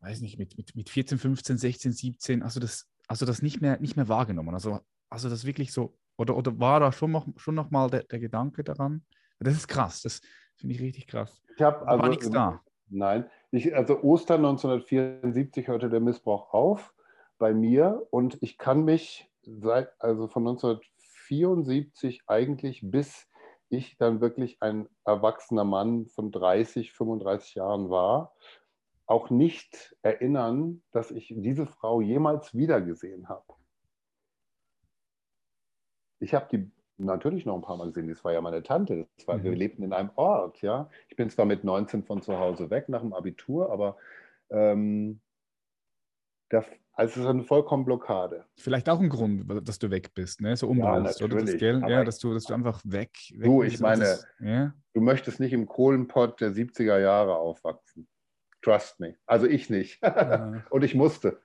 weiß 0.00 0.20
nicht, 0.20 0.38
mit, 0.38 0.56
mit, 0.56 0.76
mit 0.76 0.90
14, 0.90 1.18
15, 1.18 1.56
16, 1.58 1.92
17, 1.92 2.42
also 2.42 2.60
das, 2.60 2.86
also 3.08 3.24
das 3.26 3.42
nicht 3.42 3.60
mehr, 3.60 3.80
nicht 3.80 3.96
mehr 3.96 4.08
wahrgenommen. 4.08 4.54
Also, 4.54 4.80
also 5.08 5.28
das 5.30 5.44
wirklich 5.44 5.72
so, 5.72 5.98
oder, 6.16 6.36
oder 6.36 6.58
war 6.60 6.80
da 6.80 6.92
schon 6.92 7.10
noch, 7.10 7.26
schon 7.36 7.54
noch 7.54 7.70
mal 7.70 7.88
der, 7.90 8.04
der 8.04 8.20
Gedanke 8.20 8.62
daran? 8.62 9.04
Das 9.40 9.54
ist 9.54 9.68
krass, 9.68 10.00
das 10.02 10.20
finde 10.54 10.74
ich 10.74 10.80
richtig 10.80 11.06
krass. 11.06 11.42
Ich 11.56 11.62
habe 11.62 11.86
also, 11.88 12.02
war 12.02 12.08
nichts 12.08 12.30
da. 12.30 12.62
Nein, 12.88 13.24
ich, 13.54 13.74
also 13.74 14.02
Ostern 14.02 14.44
1974 14.44 15.68
hörte 15.68 15.88
der 15.88 16.00
Missbrauch 16.00 16.52
auf 16.52 16.94
bei 17.38 17.54
mir 17.54 18.06
und 18.10 18.38
ich 18.42 18.58
kann 18.58 18.84
mich 18.84 19.30
seit, 19.42 19.90
also 20.00 20.28
von 20.28 20.46
1974 20.46 22.22
eigentlich 22.26 22.80
bis 22.84 23.28
ich 23.68 23.96
dann 23.96 24.20
wirklich 24.20 24.60
ein 24.60 24.88
erwachsener 25.04 25.64
Mann 25.64 26.06
von 26.06 26.30
30, 26.30 26.92
35 26.92 27.54
Jahren 27.54 27.90
war, 27.90 28.34
auch 29.06 29.30
nicht 29.30 29.96
erinnern, 30.02 30.82
dass 30.92 31.10
ich 31.10 31.34
diese 31.36 31.66
Frau 31.66 32.00
jemals 32.00 32.54
wiedergesehen 32.54 33.28
habe. 33.28 33.54
Ich 36.20 36.34
habe 36.34 36.48
die 36.50 36.70
natürlich 36.98 37.46
noch 37.46 37.54
ein 37.56 37.62
paar 37.62 37.76
Mal 37.76 37.88
gesehen. 37.88 38.08
Das 38.08 38.24
war 38.24 38.32
ja 38.32 38.40
meine 38.40 38.62
Tante. 38.62 39.06
War, 39.26 39.38
mhm. 39.38 39.44
Wir 39.44 39.54
lebten 39.54 39.82
in 39.82 39.92
einem 39.92 40.10
Ort. 40.16 40.62
Ja? 40.62 40.88
Ich 41.08 41.16
bin 41.16 41.30
zwar 41.30 41.44
mit 41.44 41.64
19 41.64 42.04
von 42.04 42.22
zu 42.22 42.38
Hause 42.38 42.70
weg 42.70 42.88
nach 42.88 43.00
dem 43.00 43.12
Abitur, 43.12 43.70
aber 43.70 43.96
ähm, 44.50 45.20
da, 46.50 46.64
also 46.92 47.12
es 47.12 47.16
ist 47.16 47.26
eine 47.26 47.42
vollkommen 47.42 47.84
Blockade. 47.84 48.44
Vielleicht 48.56 48.88
auch 48.88 49.00
ein 49.00 49.08
Grund, 49.08 49.44
dass 49.66 49.78
du 49.78 49.90
weg 49.90 50.14
bist, 50.14 50.40
ne? 50.40 50.56
so 50.56 50.68
unbewusst, 50.68 51.20
ja, 51.20 51.26
oder? 51.26 51.40
Das 51.40 51.56
Geld, 51.56 51.82
ja, 51.88 52.04
dass 52.04 52.18
du, 52.18 52.32
dass 52.32 52.44
du 52.44 52.54
einfach 52.54 52.80
weg, 52.84 53.10
weg 53.32 53.44
Du, 53.44 53.62
ich 53.62 53.80
meine, 53.80 54.04
das, 54.04 54.26
ja? 54.40 54.72
du 54.92 55.00
möchtest 55.00 55.40
nicht 55.40 55.52
im 55.52 55.66
Kohlenpott 55.66 56.40
der 56.40 56.52
70er 56.52 56.98
Jahre 56.98 57.36
aufwachsen. 57.36 58.06
Trust 58.64 58.98
me. 58.98 59.16
Also 59.26 59.46
ich 59.46 59.68
nicht. 59.68 60.02
Ja. 60.02 60.64
Und 60.70 60.84
ich 60.84 60.94
musste. 60.94 61.38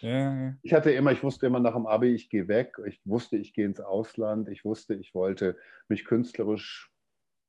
Ja, 0.00 0.54
ich 0.62 0.72
hatte 0.72 0.92
immer, 0.92 1.10
ich 1.10 1.22
wusste 1.22 1.46
immer 1.46 1.58
nach 1.58 1.74
dem 1.74 1.86
Abi, 1.86 2.14
ich 2.14 2.30
gehe 2.30 2.46
weg. 2.46 2.76
Ich 2.86 3.00
wusste, 3.04 3.36
ich 3.36 3.52
gehe 3.52 3.66
ins 3.66 3.80
Ausland. 3.80 4.48
Ich 4.48 4.64
wusste, 4.64 4.94
ich 4.94 5.12
wollte 5.12 5.56
mich 5.88 6.04
künstlerisch 6.04 6.92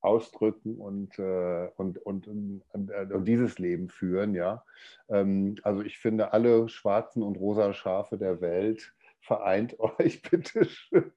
ausdrücken 0.01 0.77
und, 0.77 1.17
äh, 1.19 1.69
und, 1.77 1.97
und, 1.99 2.27
und, 2.27 2.63
und, 2.71 3.25
dieses 3.25 3.59
Leben 3.59 3.89
führen. 3.89 4.33
Ja? 4.33 4.65
Ähm, 5.09 5.55
also 5.61 5.81
ich 5.81 5.99
finde, 5.99 6.33
alle 6.33 6.67
schwarzen 6.67 7.23
und 7.23 7.37
rosa 7.37 7.73
Schafe 7.73 8.17
der 8.17 8.41
Welt 8.41 8.93
vereint 9.21 9.79
euch 9.99 10.21
bitte 10.23 10.65
schön 10.65 11.11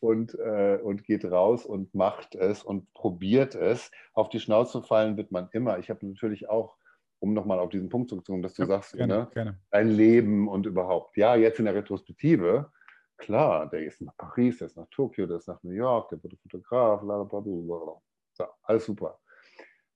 und, 0.00 0.34
äh, 0.34 0.78
und 0.82 1.04
geht 1.04 1.24
raus 1.24 1.64
und 1.64 1.94
macht 1.94 2.34
es 2.34 2.62
und 2.62 2.92
probiert 2.92 3.54
es. 3.54 3.90
Auf 4.12 4.28
die 4.28 4.40
Schnauze 4.40 4.82
fallen 4.82 5.16
wird 5.16 5.30
man 5.32 5.48
immer. 5.52 5.78
Ich 5.78 5.88
habe 5.88 6.06
natürlich 6.06 6.48
auch, 6.48 6.76
um 7.18 7.32
nochmal 7.32 7.58
auf 7.58 7.70
diesen 7.70 7.88
Punkt 7.88 8.10
zurückzukommen, 8.10 8.42
dass 8.42 8.54
du 8.54 8.62
ja, 8.62 8.68
sagst, 8.68 8.94
gerne, 8.94 9.14
ne, 9.14 9.28
gerne. 9.32 9.58
dein 9.70 9.88
Leben 9.88 10.48
und 10.48 10.66
überhaupt. 10.66 11.16
Ja, 11.16 11.34
jetzt 11.36 11.58
in 11.58 11.64
der 11.64 11.74
Retrospektive 11.74 12.70
Klar, 13.16 13.68
der 13.70 13.84
ist 13.84 14.00
nach 14.02 14.16
Paris, 14.16 14.58
der 14.58 14.66
ist 14.66 14.76
nach 14.76 14.88
Tokio, 14.90 15.26
der 15.26 15.38
ist 15.38 15.48
nach 15.48 15.62
New 15.62 15.72
York, 15.72 16.10
der 16.10 16.22
wurde 16.22 16.36
Fotograf, 16.36 17.00
blablabla. 17.00 18.00
So, 18.34 18.44
alles 18.62 18.84
super. 18.84 19.18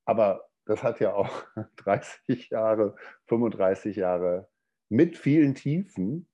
Aber 0.05 0.49
das 0.65 0.81
hat 0.81 0.99
ja 0.99 1.13
auch 1.13 1.29
30 1.77 2.49
Jahre, 2.49 2.95
35 3.27 3.95
Jahre 3.95 4.49
mit 4.89 5.17
vielen 5.17 5.53
Tiefen, 5.55 6.27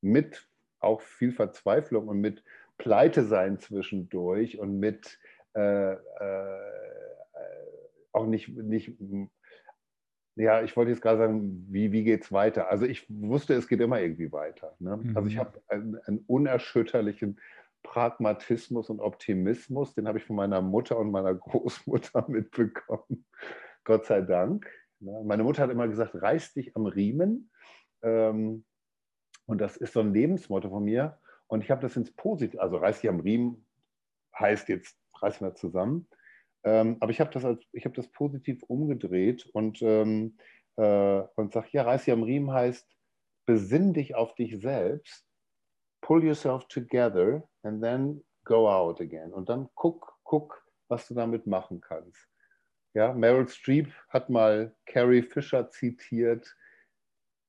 mit 0.00 0.48
auch 0.78 1.00
viel 1.00 1.32
Verzweiflung 1.32 2.08
und 2.08 2.20
mit 2.20 2.44
Pleite 2.78 3.24
sein 3.24 3.58
zwischendurch 3.58 4.58
und 4.58 4.78
mit 4.78 5.18
äh, 5.54 5.92
äh, 5.92 6.58
auch 8.12 8.26
nicht, 8.26 8.48
nicht 8.48 8.96
ja, 10.36 10.62
ich 10.62 10.76
wollte 10.76 10.90
jetzt 10.90 11.02
gerade 11.02 11.18
sagen, 11.18 11.66
wie, 11.68 11.92
wie 11.92 12.04
geht 12.04 12.24
es 12.24 12.32
weiter? 12.32 12.68
Also 12.68 12.86
ich 12.86 13.06
wusste, 13.08 13.54
es 13.54 13.68
geht 13.68 13.80
immer 13.80 14.00
irgendwie 14.00 14.32
weiter. 14.32 14.74
Ne? 14.78 14.96
Mhm. 14.96 15.16
Also 15.16 15.28
ich 15.28 15.36
mhm. 15.36 15.40
habe 15.40 15.62
einen, 15.68 15.98
einen, 16.06 16.18
unerschütterlichen 16.26 17.40
Pragmatismus 17.82 18.88
und 18.88 19.00
Optimismus, 19.00 19.94
den 19.94 20.08
habe 20.08 20.18
ich 20.18 20.24
von 20.24 20.36
meiner 20.36 20.62
Mutter 20.62 20.98
und 20.98 21.10
meiner 21.10 21.34
Großmutter 21.34 22.26
mitbekommen. 22.28 23.26
Gott 23.84 24.06
sei 24.06 24.22
Dank. 24.22 24.70
Ne? 25.00 25.22
Meine 25.24 25.42
Mutter 25.42 25.62
hat 25.62 25.70
immer 25.70 25.88
gesagt, 25.88 26.14
reiß 26.14 26.54
dich 26.54 26.76
am 26.76 26.86
Riemen. 26.86 27.50
Ähm, 28.02 28.64
und 29.46 29.60
das 29.60 29.76
ist 29.76 29.92
so 29.92 30.00
ein 30.00 30.14
Lebensmotto 30.14 30.70
von 30.70 30.84
mir. 30.84 31.18
Und 31.46 31.62
ich 31.62 31.70
habe 31.70 31.82
das 31.82 31.96
ins 31.96 32.12
Positive, 32.12 32.62
also 32.62 32.76
reiß 32.76 33.00
dich 33.00 33.10
am 33.10 33.20
Riemen 33.20 33.66
heißt 34.38 34.68
jetzt, 34.68 34.98
reiß 35.20 35.40
mal 35.40 35.54
zusammen. 35.54 36.06
Ähm, 36.64 36.96
aber 37.00 37.10
ich 37.10 37.20
habe 37.20 37.30
das, 37.30 37.44
hab 37.44 37.94
das 37.94 38.08
positiv 38.08 38.62
umgedreht 38.64 39.46
und, 39.52 39.82
ähm, 39.82 40.36
äh, 40.76 41.22
und 41.34 41.52
sage, 41.52 41.68
ja, 41.72 41.82
Reiß 41.82 42.08
am 42.08 42.22
Riemen 42.22 42.52
heißt, 42.52 42.88
besinn 43.46 43.92
dich 43.92 44.14
auf 44.14 44.34
dich 44.34 44.60
selbst, 44.60 45.26
pull 46.00 46.24
yourself 46.24 46.66
together 46.68 47.48
and 47.62 47.82
then 47.82 48.24
go 48.44 48.68
out 48.68 49.00
again. 49.00 49.32
Und 49.32 49.48
dann 49.48 49.68
guck, 49.74 50.18
guck, 50.22 50.64
was 50.88 51.08
du 51.08 51.14
damit 51.14 51.46
machen 51.46 51.80
kannst. 51.80 52.28
Ja, 52.94 53.12
Meryl 53.12 53.48
Streep 53.48 53.92
hat 54.08 54.28
mal 54.28 54.76
Carrie 54.86 55.22
Fisher 55.22 55.70
zitiert. 55.70 56.54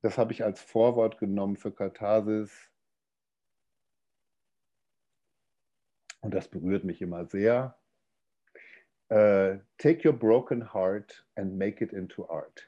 Das 0.02 0.18
habe 0.18 0.32
ich 0.32 0.44
als 0.44 0.62
Vorwort 0.62 1.18
genommen 1.18 1.58
für 1.58 1.72
Katharsis. 1.72 2.72
Und 6.22 6.34
das 6.34 6.48
berührt 6.48 6.86
mich 6.86 7.02
immer 7.02 7.26
sehr. 7.26 7.78
Uh, 9.10 9.58
take 9.78 10.04
your 10.04 10.14
broken 10.14 10.62
heart 10.62 11.24
and 11.36 11.58
make 11.58 11.82
it 11.82 11.94
into 11.94 12.26
art. 12.28 12.64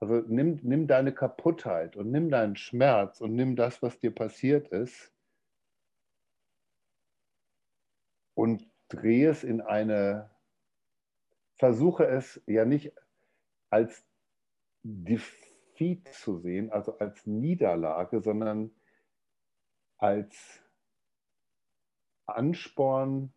Also 0.00 0.22
nimm, 0.28 0.60
nimm 0.62 0.86
deine 0.86 1.12
Kaputtheit 1.12 1.96
und 1.96 2.10
nimm 2.10 2.30
deinen 2.30 2.56
Schmerz 2.56 3.20
und 3.20 3.34
nimm 3.34 3.56
das, 3.56 3.82
was 3.82 3.98
dir 3.98 4.14
passiert 4.14 4.68
ist 4.68 5.12
und 8.34 8.66
drehe 8.88 9.28
es 9.30 9.44
in 9.44 9.60
eine, 9.60 10.30
versuche 11.58 12.06
es 12.06 12.40
ja 12.46 12.64
nicht 12.64 12.92
als 13.68 14.04
Defeat 14.82 16.08
zu 16.08 16.38
sehen, 16.38 16.70
also 16.72 16.96
als 16.98 17.26
Niederlage, 17.26 18.22
sondern 18.22 18.70
als 19.98 20.62
Ansporn, 22.26 23.34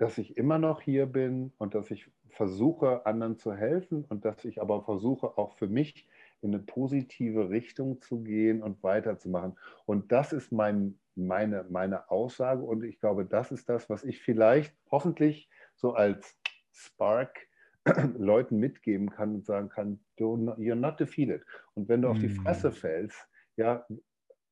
dass 0.00 0.16
ich 0.16 0.38
immer 0.38 0.58
noch 0.58 0.80
hier 0.80 1.04
bin 1.04 1.52
und 1.58 1.74
dass 1.74 1.90
ich 1.90 2.10
versuche, 2.30 3.04
anderen 3.04 3.36
zu 3.36 3.52
helfen 3.52 4.06
und 4.08 4.24
dass 4.24 4.46
ich 4.46 4.62
aber 4.62 4.82
versuche, 4.82 5.36
auch 5.36 5.52
für 5.52 5.68
mich 5.68 6.08
in 6.40 6.54
eine 6.54 6.62
positive 6.62 7.50
Richtung 7.50 8.00
zu 8.00 8.22
gehen 8.22 8.62
und 8.62 8.82
weiterzumachen. 8.82 9.58
Und 9.84 10.10
das 10.10 10.32
ist 10.32 10.52
mein, 10.52 10.98
meine, 11.16 11.66
meine 11.68 12.10
Aussage 12.10 12.62
und 12.62 12.82
ich 12.82 12.98
glaube, 12.98 13.26
das 13.26 13.52
ist 13.52 13.68
das, 13.68 13.90
was 13.90 14.02
ich 14.02 14.22
vielleicht 14.22 14.74
hoffentlich 14.90 15.50
so 15.76 15.92
als 15.92 16.34
Spark 16.72 17.38
Leuten 18.16 18.56
mitgeben 18.56 19.10
kann 19.10 19.34
und 19.34 19.44
sagen 19.44 19.68
kann, 19.68 20.00
you're 20.18 20.74
not 20.74 20.98
defeated. 20.98 21.44
Und 21.74 21.90
wenn 21.90 22.00
du 22.00 22.08
auf 22.08 22.18
die 22.18 22.28
mhm. 22.28 22.36
Fresse 22.36 22.72
fällst, 22.72 23.18
ja, 23.56 23.86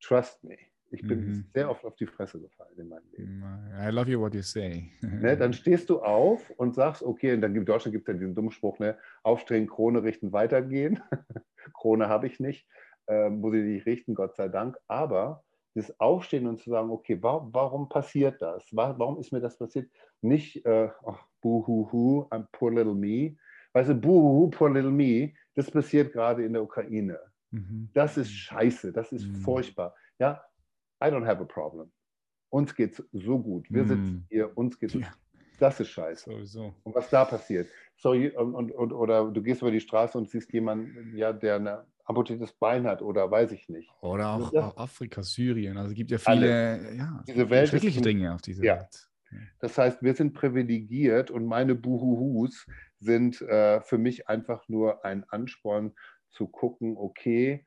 trust 0.03 0.45
me. 0.45 0.59
Ich 0.91 1.07
bin 1.07 1.27
mhm. 1.27 1.45
sehr 1.53 1.71
oft 1.71 1.85
auf 1.85 1.97
die 1.97 2.07
Fresse 2.07 2.41
gefallen 2.41 2.79
in 2.79 2.89
meinem 2.89 3.05
Leben. 3.13 3.45
I 3.79 3.91
love 3.91 4.11
you 4.11 4.21
what 4.21 4.35
you 4.35 4.43
say. 4.43 4.91
ne, 5.03 5.37
dann 5.37 5.53
stehst 5.53 5.91
du 5.91 6.01
auf 6.01 6.51
und 6.57 6.75
sagst, 6.75 7.03
okay, 7.03 7.35
und 7.35 7.43
dann 7.43 7.55
in 7.55 7.65
Deutschland 7.65 7.93
gibt 7.93 8.09
es 8.09 8.15
ja 8.15 8.19
diesen 8.19 8.35
dummen 8.35 8.51
Spruch, 8.51 8.79
ne, 8.79 8.97
aufstehen, 9.23 9.67
Krone 9.67 10.03
richten, 10.03 10.33
weitergehen. 10.33 11.01
Krone 11.75 12.09
habe 12.09 12.27
ich 12.27 12.41
nicht, 12.41 12.67
äh, 13.07 13.29
muss 13.29 13.55
ich 13.55 13.65
nicht 13.65 13.87
richten, 13.87 14.15
Gott 14.15 14.37
sei 14.37 14.49
Dank. 14.49 14.77
Aber 14.87 15.45
das 15.75 15.99
Aufstehen 16.01 16.47
und 16.47 16.59
zu 16.59 16.71
sagen, 16.71 16.91
okay, 16.91 17.19
warum, 17.21 17.53
warum 17.53 17.89
passiert 17.89 18.41
das? 18.41 18.65
Warum 18.73 19.19
ist 19.19 19.33
mir 19.33 19.41
das 19.41 19.59
passiert? 19.59 19.91
Nicht, 20.23 20.65
äh, 20.65 20.89
oh, 21.03 21.17
buhuhu, 21.43 22.27
I'm 22.31 22.47
poor 22.53 22.73
little 22.73 22.95
me. 22.95 23.37
Weißt 23.75 23.91
du, 23.91 23.95
buhuhu, 23.95 24.51
poor 24.51 24.71
little 24.71 24.91
me, 24.91 25.35
das 25.55 25.71
passiert 25.71 26.13
gerade 26.13 26.45
in 26.45 26.55
der 26.55 26.63
Ukraine. 26.63 27.19
Mhm. 27.51 27.91
Das 27.95 28.17
ist 28.17 28.31
scheiße, 28.31 28.93
das 28.93 29.13
ist 29.13 29.27
mhm. 29.27 29.37
furchtbar. 29.37 29.95
Ja, 30.19 30.43
I 31.03 31.07
don't 31.07 31.27
have 31.27 31.41
a 31.41 31.45
problem. 31.45 31.91
Uns 32.51 32.75
geht's 32.75 33.03
so 33.13 33.39
gut. 33.39 33.67
Wir 33.71 33.85
mm. 33.85 33.89
sitzen 33.89 34.27
hier, 34.31 34.57
uns 34.57 34.79
geht's. 34.79 34.95
Ja. 34.95 35.13
Das 35.59 35.81
ist 35.81 35.89
scheiße. 35.89 36.31
Sowieso. 36.31 36.75
Und 36.85 36.95
was 36.95 37.11
da 37.11 37.25
passiert. 37.25 37.69
So, 37.97 38.11
und, 38.11 38.55
und, 38.55 38.71
und, 38.73 38.93
oder 38.93 39.29
du 39.31 39.43
gehst 39.43 39.61
über 39.61 39.73
die 39.73 39.81
Straße 39.81 40.17
und 40.17 40.31
siehst 40.31 40.53
jemanden, 40.53 41.17
ja, 41.17 41.33
der 41.33 41.57
ein 41.57 41.69
amputiertes 42.05 42.53
Bein 42.53 42.87
hat 42.87 43.03
oder 43.03 43.31
weiß 43.31 43.53
ich 43.53 43.69
nicht. 43.69 43.91
Oder 44.01 44.29
auch, 44.29 44.55
auch 44.55 44.77
Afrika, 44.77 45.23
Syrien. 45.23 45.77
Also 45.77 45.91
es 45.91 45.97
gibt 45.97 46.11
ja 46.11 46.19
viele 46.19 46.95
ja, 46.97 47.23
Diese 47.27 47.51
Welt 47.51 47.69
schreckliche 47.69 48.01
Dinge 48.01 48.35
auf 48.35 48.41
dieser 48.41 48.65
ja. 48.65 48.77
Welt. 48.77 49.09
Das 49.59 49.77
heißt, 49.77 50.03
wir 50.03 50.15
sind 50.15 50.33
privilegiert 50.33 51.31
und 51.31 51.45
meine 51.45 51.75
Buhuhus 51.75 52.67
sind 52.99 53.43
äh, 53.43 53.81
für 53.83 53.99
mich 53.99 54.29
einfach 54.29 54.67
nur 54.69 55.05
ein 55.05 55.25
Ansporn 55.25 55.93
zu 56.31 56.47
gucken, 56.47 56.97
okay, 56.97 57.67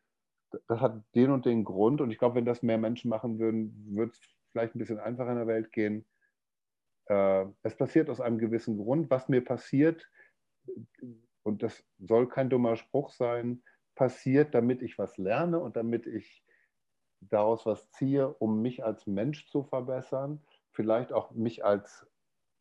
das 0.68 0.80
hat 0.80 1.04
den 1.16 1.32
und 1.32 1.46
den 1.46 1.64
Grund. 1.64 2.02
Und 2.02 2.12
ich 2.12 2.18
glaube, 2.18 2.36
wenn 2.36 2.46
das 2.46 2.64
mehr 2.64 2.78
Menschen 2.78 3.10
machen 3.10 3.40
würden, 3.40 3.96
würde 3.96 4.12
es 4.12 4.20
vielleicht 4.52 4.76
ein 4.76 4.80
bisschen 4.80 5.00
einfacher 5.00 5.32
in 5.32 5.38
der 5.38 5.48
Welt 5.48 5.72
gehen. 5.72 6.06
Äh, 7.08 7.46
es 7.64 7.76
passiert 7.76 8.10
aus 8.10 8.22
einem 8.22 8.38
gewissen 8.38 8.78
Grund. 8.78 9.10
Was 9.10 9.30
mir 9.30 9.44
passiert, 9.44 10.10
und 11.44 11.64
das 11.64 11.84
soll 12.00 12.28
kein 12.28 12.50
dummer 12.50 12.76
Spruch 12.76 13.12
sein, 13.12 13.64
passiert, 13.96 14.54
damit 14.54 14.82
ich 14.82 14.98
was 14.98 15.18
lerne 15.18 15.60
und 15.60 15.76
damit 15.76 16.08
ich 16.08 16.44
daraus 17.20 17.66
was 17.66 17.90
ziehe, 17.92 18.28
um 18.28 18.62
mich 18.62 18.84
als 18.84 19.06
Mensch 19.06 19.48
zu 19.48 19.64
verbessern, 19.64 20.42
vielleicht 20.72 21.14
auch 21.14 21.32
mich 21.32 21.64
als 21.64 22.08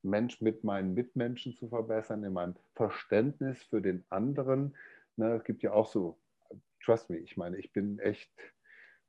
Mensch 0.02 0.40
mit 0.40 0.64
meinen 0.64 0.94
Mitmenschen 0.94 1.54
zu 1.54 1.68
verbessern, 1.68 2.24
in 2.24 2.32
meinem 2.32 2.56
Verständnis 2.74 3.62
für 3.62 3.80
den 3.80 4.04
anderen. 4.08 4.76
Ne, 5.16 5.34
es 5.34 5.44
gibt 5.44 5.62
ja 5.62 5.72
auch 5.72 5.86
so, 5.86 6.18
trust 6.80 7.10
me, 7.10 7.18
ich 7.18 7.36
meine, 7.36 7.56
ich 7.58 7.72
bin 7.72 7.98
echt 7.98 8.30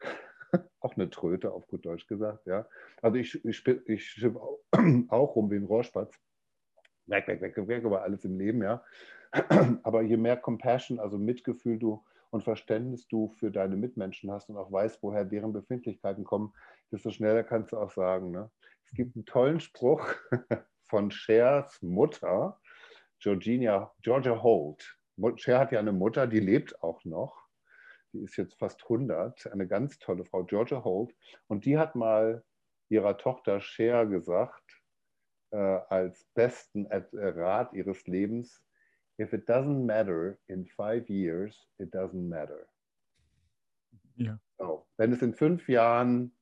auch 0.80 0.96
eine 0.96 1.10
Tröte, 1.10 1.52
auf 1.52 1.68
gut 1.68 1.86
Deutsch 1.86 2.08
gesagt. 2.08 2.46
Ja. 2.46 2.68
Also 3.02 3.18
ich, 3.18 3.44
ich, 3.46 3.66
ich 3.68 4.06
schippe 4.06 4.40
auch 5.10 5.36
rum 5.36 5.52
wie 5.52 5.56
ein 5.56 5.66
Rohrspatz. 5.66 6.20
Weg, 7.08 7.28
weg, 7.28 7.42
weg, 7.42 7.68
weg, 7.68 7.86
aber 7.86 8.04
alles 8.04 8.24
im 8.26 8.38
Leben, 8.38 8.62
ja. 8.62 8.84
Aber 9.84 10.02
je 10.02 10.18
mehr 10.18 10.36
Compassion, 10.36 11.00
also 11.00 11.18
Mitgefühl 11.18 11.80
du 11.80 12.04
und 12.32 12.44
Verständnis 12.44 13.08
du 13.08 13.30
für 13.30 13.50
deine 13.50 13.78
Mitmenschen 13.78 14.30
hast 14.30 14.50
und 14.50 14.58
auch 14.58 14.72
weißt, 14.72 15.02
woher 15.02 15.24
deren 15.24 15.54
Befindlichkeiten 15.54 16.26
kommen, 16.26 16.54
desto 16.92 17.12
schneller 17.12 17.44
kannst 17.44 17.72
du 17.72 17.78
auch 17.78 17.92
sagen. 17.92 18.32
Ne? 18.32 18.52
Es 18.86 18.92
gibt 18.92 19.16
einen 19.16 19.26
tollen 19.26 19.62
Spruch 19.62 20.06
von 20.84 21.12
Chers 21.12 21.82
Mutter, 21.82 22.60
Georgina, 23.20 23.92
Georgia 24.02 24.42
Holt. 24.44 24.98
Cher 25.36 25.60
hat 25.60 25.72
ja 25.72 25.80
eine 25.80 25.94
Mutter, 25.94 26.28
die 26.28 26.40
lebt 26.40 26.82
auch 26.84 27.06
noch 27.06 27.42
die 28.14 28.20
ist 28.24 28.38
jetzt 28.38 28.58
fast 28.58 28.84
100, 28.84 29.48
eine 29.52 29.68
ganz 29.68 30.00
tolle 30.00 30.26
Frau, 30.26 30.44
Georgia 30.44 30.84
Holt. 30.84 31.16
Und 31.48 31.66
die 31.66 31.78
hat 31.78 31.96
mal 31.96 32.44
ihrer 32.90 33.18
Tochter 33.18 33.62
Cher 33.62 34.06
gesagt, 34.06 34.82
äh, 35.52 35.58
als 35.58 36.26
besten 36.34 36.88
Rat 36.88 37.74
ihres 37.74 38.06
Lebens, 38.08 38.64
if 39.20 39.34
it 39.34 39.48
doesn't 39.48 39.86
matter 39.86 40.38
in 40.48 40.66
five 40.66 41.10
years, 41.10 41.68
it 41.78 41.94
doesn't 41.94 42.28
matter. 42.28 42.68
Ja. 44.16 44.40
So. 44.58 44.88
Wenn 44.98 45.14
es 45.14 45.22
in 45.22 45.34
fünf 45.34 45.68
Jahren 45.70 46.36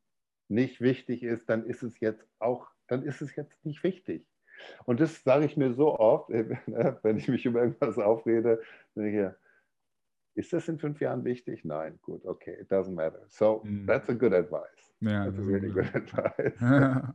nicht 0.47 0.82
wichtig 0.82 1.24
ist, 1.24 1.47
dann 1.49 1.65
ist 1.65 1.84
es 1.84 1.99
jetzt 1.99 2.28
auch, 2.39 2.67
dann 2.88 3.03
ist 3.03 3.22
es 3.22 3.36
jetzt 3.36 3.63
nicht 3.65 3.84
wichtig. 3.84 4.26
Und 4.86 4.99
das 4.99 5.24
sage 5.24 5.45
ich 5.45 5.55
mir 5.55 5.74
so 5.74 5.97
oft, 5.97 6.30
wenn 7.03 7.17
ich 7.17 7.28
mich 7.28 7.45
über 7.45 7.61
irgendwas 7.61 7.97
aufrede, 7.97 8.61
dann 8.95 9.03
denke 9.03 9.28
ich, 9.28 9.48
ist 10.36 10.53
das 10.53 10.67
in 10.67 10.80
fünf 10.80 11.01
Jahren 11.01 11.25
wichtig? 11.25 11.65
Nein, 11.65 11.99
gut, 12.01 12.25
okay, 12.25 12.57
it 12.61 12.71
doesn't 12.71 12.93
matter. 12.93 13.23
So, 13.27 13.61
mm. 13.63 13.88
that's 13.88 14.09
a 14.09 14.13
good 14.13 14.34
advice. 14.34 14.93
Ja, 15.01 15.25
that's 15.25 15.38
a 15.38 15.41
really 15.41 15.69
good 15.69 15.86
advice. 15.95 16.55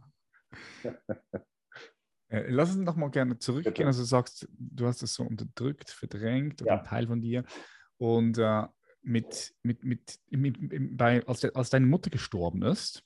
Äh, 2.28 2.44
lass 2.48 2.74
uns 2.74 2.84
noch 2.84 2.96
mal 2.96 3.10
gerne 3.10 3.38
zurückgehen. 3.38 3.74
Bitte. 3.74 3.86
Also 3.86 4.02
du 4.02 4.06
sagst, 4.06 4.48
du 4.58 4.86
hast 4.86 5.02
es 5.02 5.14
so 5.14 5.24
unterdrückt, 5.24 5.90
verdrängt 5.90 6.62
oder 6.62 6.72
ja. 6.72 6.78
ein 6.78 6.84
Teil 6.84 7.06
von 7.06 7.20
dir. 7.20 7.44
Und 7.98 8.38
äh, 8.38 8.66
mit, 9.02 9.54
mit, 9.62 9.84
mit, 9.84 10.18
mit, 10.30 10.96
bei, 10.96 11.24
als, 11.26 11.44
als 11.44 11.70
deine 11.70 11.86
Mutter 11.86 12.10
gestorben 12.10 12.62
ist, 12.62 13.02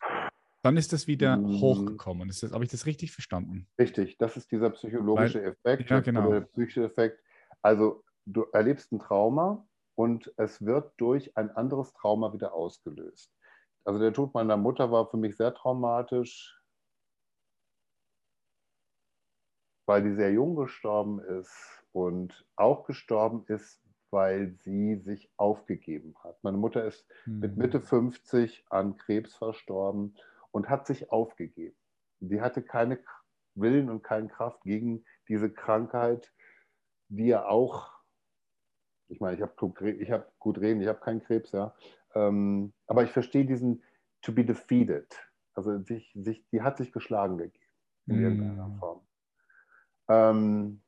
dann 0.63 0.77
ist 0.77 0.93
das 0.93 1.07
wieder 1.07 1.37
mm. 1.37 1.61
hochgekommen. 1.61 2.31
Habe 2.31 2.65
ich 2.65 2.71
das 2.71 2.87
richtig 2.87 3.13
verstanden? 3.13 3.67
Richtig, 3.79 4.19
das 4.19 4.37
ist 4.37 4.51
dieser 4.51 4.71
psychologische 4.71 5.43
Weil, 5.43 5.49
Effekt, 5.49 5.91
ja, 5.91 6.01
genau. 6.01 6.31
der 6.31 6.41
psychische 6.43 6.85
Effekt. 6.85 7.21
Also 7.63 8.05
du 8.25 8.45
erlebst 8.53 8.93
ein 8.93 8.99
Trauma 8.99 9.67
und 9.99 10.33
es 10.37 10.65
wird 10.65 10.93
durch 10.99 11.37
ein 11.37 11.51
anderes 11.51 11.93
Trauma 11.93 12.33
wieder 12.33 12.55
ausgelöst. 12.55 13.37
Also 13.85 13.99
der 13.99 14.13
Tod 14.13 14.33
meiner 14.33 14.57
Mutter 14.57 14.93
war 14.93 15.11
für 15.11 15.17
mich 15.17 15.37
sehr 15.37 15.53
traumatisch, 15.53 16.57
weil 19.87 20.05
die 20.05 20.15
sehr 20.15 20.31
jung 20.31 20.55
gestorben 20.55 21.19
ist 21.19 21.83
und 21.91 22.47
auch 22.55 22.85
gestorben 22.85 23.45
ist, 23.49 23.83
weil 24.11 24.53
sie 24.61 25.01
sich 25.01 25.33
aufgegeben 25.37 26.15
hat. 26.23 26.45
Meine 26.45 26.59
Mutter 26.59 26.85
ist 26.85 27.05
mhm. 27.27 27.41
mit 27.41 27.57
Mitte 27.57 27.81
50 27.81 28.67
an 28.71 28.99
Krebs 28.99 29.35
verstorben 29.35 30.15
und 30.53 30.69
hat 30.69 30.87
sich 30.87 31.11
aufgegeben. 31.11 31.77
Sie 32.21 32.41
hatte 32.41 32.63
keine 32.63 33.01
Willen 33.57 33.91
und 33.91 34.05
keine 34.05 34.29
Kraft 34.29 34.63
gegen 34.63 35.05
diese 35.27 35.53
Krankheit, 35.53 36.33
die 37.09 37.27
ja 37.27 37.47
auch 37.47 37.98
ich 39.09 39.21
meine, 39.21 39.37
ich 39.37 39.43
habe 39.43 39.91
ich 39.99 40.11
hab 40.11 40.39
gut 40.39 40.61
reden, 40.61 40.81
ich 40.81 40.89
habe 40.89 41.01
keinen 41.01 41.23
Krebs, 41.23 41.53
ja. 41.53 41.75
Ähm, 42.15 42.73
aber 42.87 43.05
ich 43.05 43.11
verstehe 43.11 43.45
diesen 43.45 43.83
to 44.23 44.33
be 44.33 44.45
defeated. 44.45 45.15
Also 45.55 45.79
sich, 45.83 46.13
sich, 46.15 46.45
die 46.51 46.63
hat 46.63 46.77
sich 46.77 46.93
geschlagen 46.93 47.39
gegeben 47.39 47.65
in 48.07 48.21
mm. 48.21 48.23
irgendeiner 48.23 48.71
Form. 48.79 49.01
Ähm, 50.09 50.81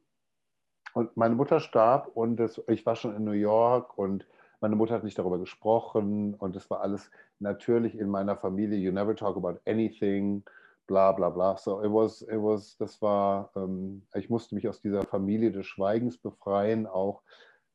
und 0.95 1.17
meine 1.17 1.35
Mutter 1.35 1.61
starb 1.61 2.09
und 2.15 2.37
das, 2.37 2.61
ich 2.69 2.85
war 2.87 2.97
schon 2.97 3.15
in 3.15 3.25
New 3.25 3.33
York 3.33 3.97
und 3.97 4.27
meine 4.61 4.77
Mutter 4.77 4.95
hat 4.95 5.05
nicht 5.05 5.19
darüber 5.19 5.39
gesprochen 5.39 6.35
und 6.35 6.57
es 6.57 6.69
war 6.69 6.81
alles 6.81 7.11
natürlich 7.39 7.97
in 7.99 8.09
meiner 8.09 8.37
Familie. 8.37 8.79
You 8.79 8.93
never 8.93 9.15
talk 9.15 9.37
about 9.37 9.59
anything, 9.67 10.43
bla 10.87 11.13
bla 11.13 11.31
bla. 11.31 11.57
So 11.57 11.83
it 11.83 11.91
was, 11.91 12.23
it 12.23 12.31
was, 12.33 12.77
das 12.77 13.01
war, 13.01 13.51
ähm, 13.57 14.03
ich 14.15 14.29
musste 14.29 14.55
mich 14.55 14.69
aus 14.69 14.81
dieser 14.81 15.03
Familie 15.03 15.53
des 15.53 15.67
Schweigens 15.67 16.19
befreien, 16.19 16.87
auch 16.87 17.23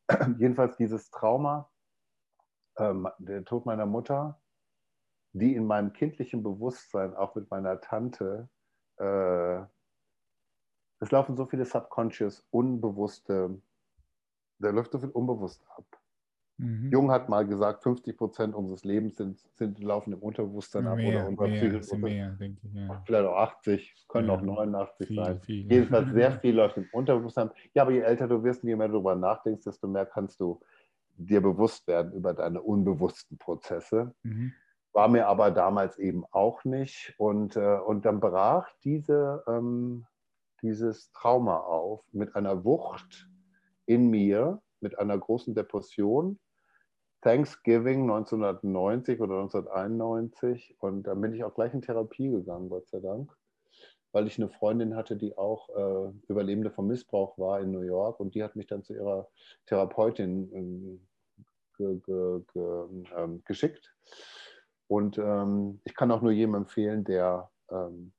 jedenfalls 0.38 0.78
dieses 0.78 1.10
Trauma, 1.12 1.70
ähm, 2.78 3.08
der 3.20 3.44
Tod 3.46 3.66
meiner 3.66 3.86
Mutter, 3.86 4.40
die 5.34 5.56
in 5.56 5.66
meinem 5.66 5.94
kindlichen 5.94 6.44
Bewusstsein, 6.44 7.16
auch 7.16 7.36
mit 7.36 7.50
meiner 7.50 7.82
Tante, 7.82 8.50
äh, 8.98 9.62
es 11.00 11.12
laufen 11.12 11.36
so 11.36 11.46
viele 11.46 11.66
subconscious, 11.66 12.48
unbewusste, 12.52 13.62
da 14.60 14.70
läuft 14.70 14.92
so 14.92 15.00
viel 15.00 15.10
unbewusst 15.10 15.66
ab. 15.70 15.86
Mhm. 16.58 16.90
Jung 16.90 17.12
hat 17.12 17.28
mal 17.28 17.46
gesagt, 17.46 17.84
50 17.84 18.18
Prozent 18.18 18.56
unseres 18.56 18.86
Lebens 18.86 19.18
sind, 19.18 19.40
sind, 19.56 19.84
laufen 19.84 20.14
im 20.14 20.20
Unterbewusstsein 20.20 20.88
ab 20.88 20.96
mehr, 20.96 21.10
oder 21.10 21.28
unser 21.28 21.48
mehr, 21.48 21.98
mehr, 21.98 22.30
denke 22.32 22.62
ich, 22.66 22.74
ja. 22.74 23.04
Vielleicht 23.06 23.26
auch 23.28 23.36
80, 23.36 24.06
können 24.08 24.28
mehr. 24.28 24.38
auch 24.38 24.42
89 24.42 25.08
viel, 25.08 25.16
sein. 25.18 25.42
Viel, 25.42 25.72
Jedenfalls 25.72 26.12
sehr 26.12 26.32
viel 26.40 26.56
läuft 26.56 26.78
im 26.78 26.88
Unterbewusstsein. 26.94 27.52
Ja, 27.74 27.82
aber 27.82 27.92
je 27.92 28.00
älter 28.00 28.28
du 28.28 28.42
wirst 28.44 28.64
und 28.64 28.70
je 28.70 28.76
mehr 28.78 28.88
du 28.88 28.94
darüber 28.94 29.16
nachdenkst, 29.16 29.66
desto 29.66 29.88
mehr 29.88 30.06
kannst 30.06 30.40
du 30.40 30.62
dir 31.18 31.42
bewusst 31.42 31.88
werden 31.88 32.14
über 32.14 32.34
deine 32.34 32.62
unbewussten 32.62 33.38
Prozesse. 33.38 34.16
Mhm. 34.24 34.54
War 34.94 35.10
mir 35.10 35.28
aber 35.28 35.52
damals 35.52 35.98
eben 35.98 36.24
auch 36.32 36.64
nicht. 36.64 37.14
Und, 37.18 37.58
äh, 37.58 37.80
und 37.80 38.06
dann 38.06 38.22
brach 38.22 38.70
diese, 38.86 39.44
ähm, 39.46 40.06
dieses 40.62 41.12
Trauma 41.12 41.58
auf 41.58 42.02
mit 42.14 42.34
einer 42.38 42.64
Wucht 42.64 43.30
in 43.86 44.10
mir, 44.10 44.62
mit 44.80 44.98
einer 44.98 45.18
großen 45.18 45.54
Depression 45.54 46.40
Thanksgiving 47.26 48.04
1990 48.04 49.20
oder 49.20 49.40
1991 49.40 50.76
und 50.78 51.08
dann 51.08 51.20
bin 51.22 51.34
ich 51.34 51.44
auch 51.44 51.56
gleich 51.56 51.74
in 51.74 51.82
Therapie 51.82 52.30
gegangen, 52.30 52.70
Gott 52.70 52.88
sei 52.88 53.00
Dank, 53.00 53.36
weil 54.12 54.28
ich 54.28 54.38
eine 54.38 54.48
Freundin 54.48 54.96
hatte, 54.96 55.16
die 55.16 55.36
auch 55.36 55.68
äh, 55.70 56.12
Überlebende 56.28 56.70
vom 56.70 56.86
Missbrauch 56.86 57.36
war 57.40 57.62
in 57.62 57.72
New 57.72 57.82
York 57.82 58.20
und 58.20 58.36
die 58.36 58.44
hat 58.44 58.56
mich 58.56 58.68
dann 58.68 58.84
zu 58.84 58.94
ihrer 58.94 59.28
Therapeutin 59.66 60.52
ähm, 60.54 61.08
ge, 61.80 62.00
ge, 62.06 62.42
ge, 62.54 62.86
ähm, 63.18 63.42
geschickt. 63.44 63.96
Und 64.88 65.18
ähm, 65.18 65.82
ich 65.84 65.96
kann 65.96 66.12
auch 66.12 66.22
nur 66.22 66.32
jedem 66.32 66.54
empfehlen, 66.54 67.04
der 67.06 67.50
ähm, 67.72 68.14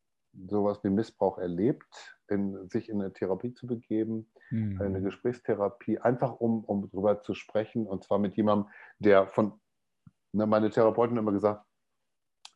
sowas 0.49 0.83
wie 0.83 0.91
Missbrauch 0.91 1.39
erlebt, 1.39 2.19
in, 2.27 2.69
sich 2.71 2.89
in 2.89 3.01
eine 3.01 3.13
Therapie 3.13 3.55
zu 3.55 3.69
begeben, 3.69 4.29
mhm. 4.51 4.81
eine 4.81 5.03
Gesprächstherapie, 5.03 5.99
einfach 5.99 6.41
um, 6.41 6.65
um 6.65 6.89
darüber 6.91 7.23
zu 7.23 7.35
sprechen 7.35 7.87
und 7.87 8.05
zwar 8.05 8.19
mit 8.19 8.37
jemandem, 8.37 8.71
der 8.99 9.27
von, 9.27 9.53
ne, 10.33 10.47
meine 10.47 10.71
Therapeutin 10.71 11.17
immer 11.17 11.33
gesagt, 11.33 11.65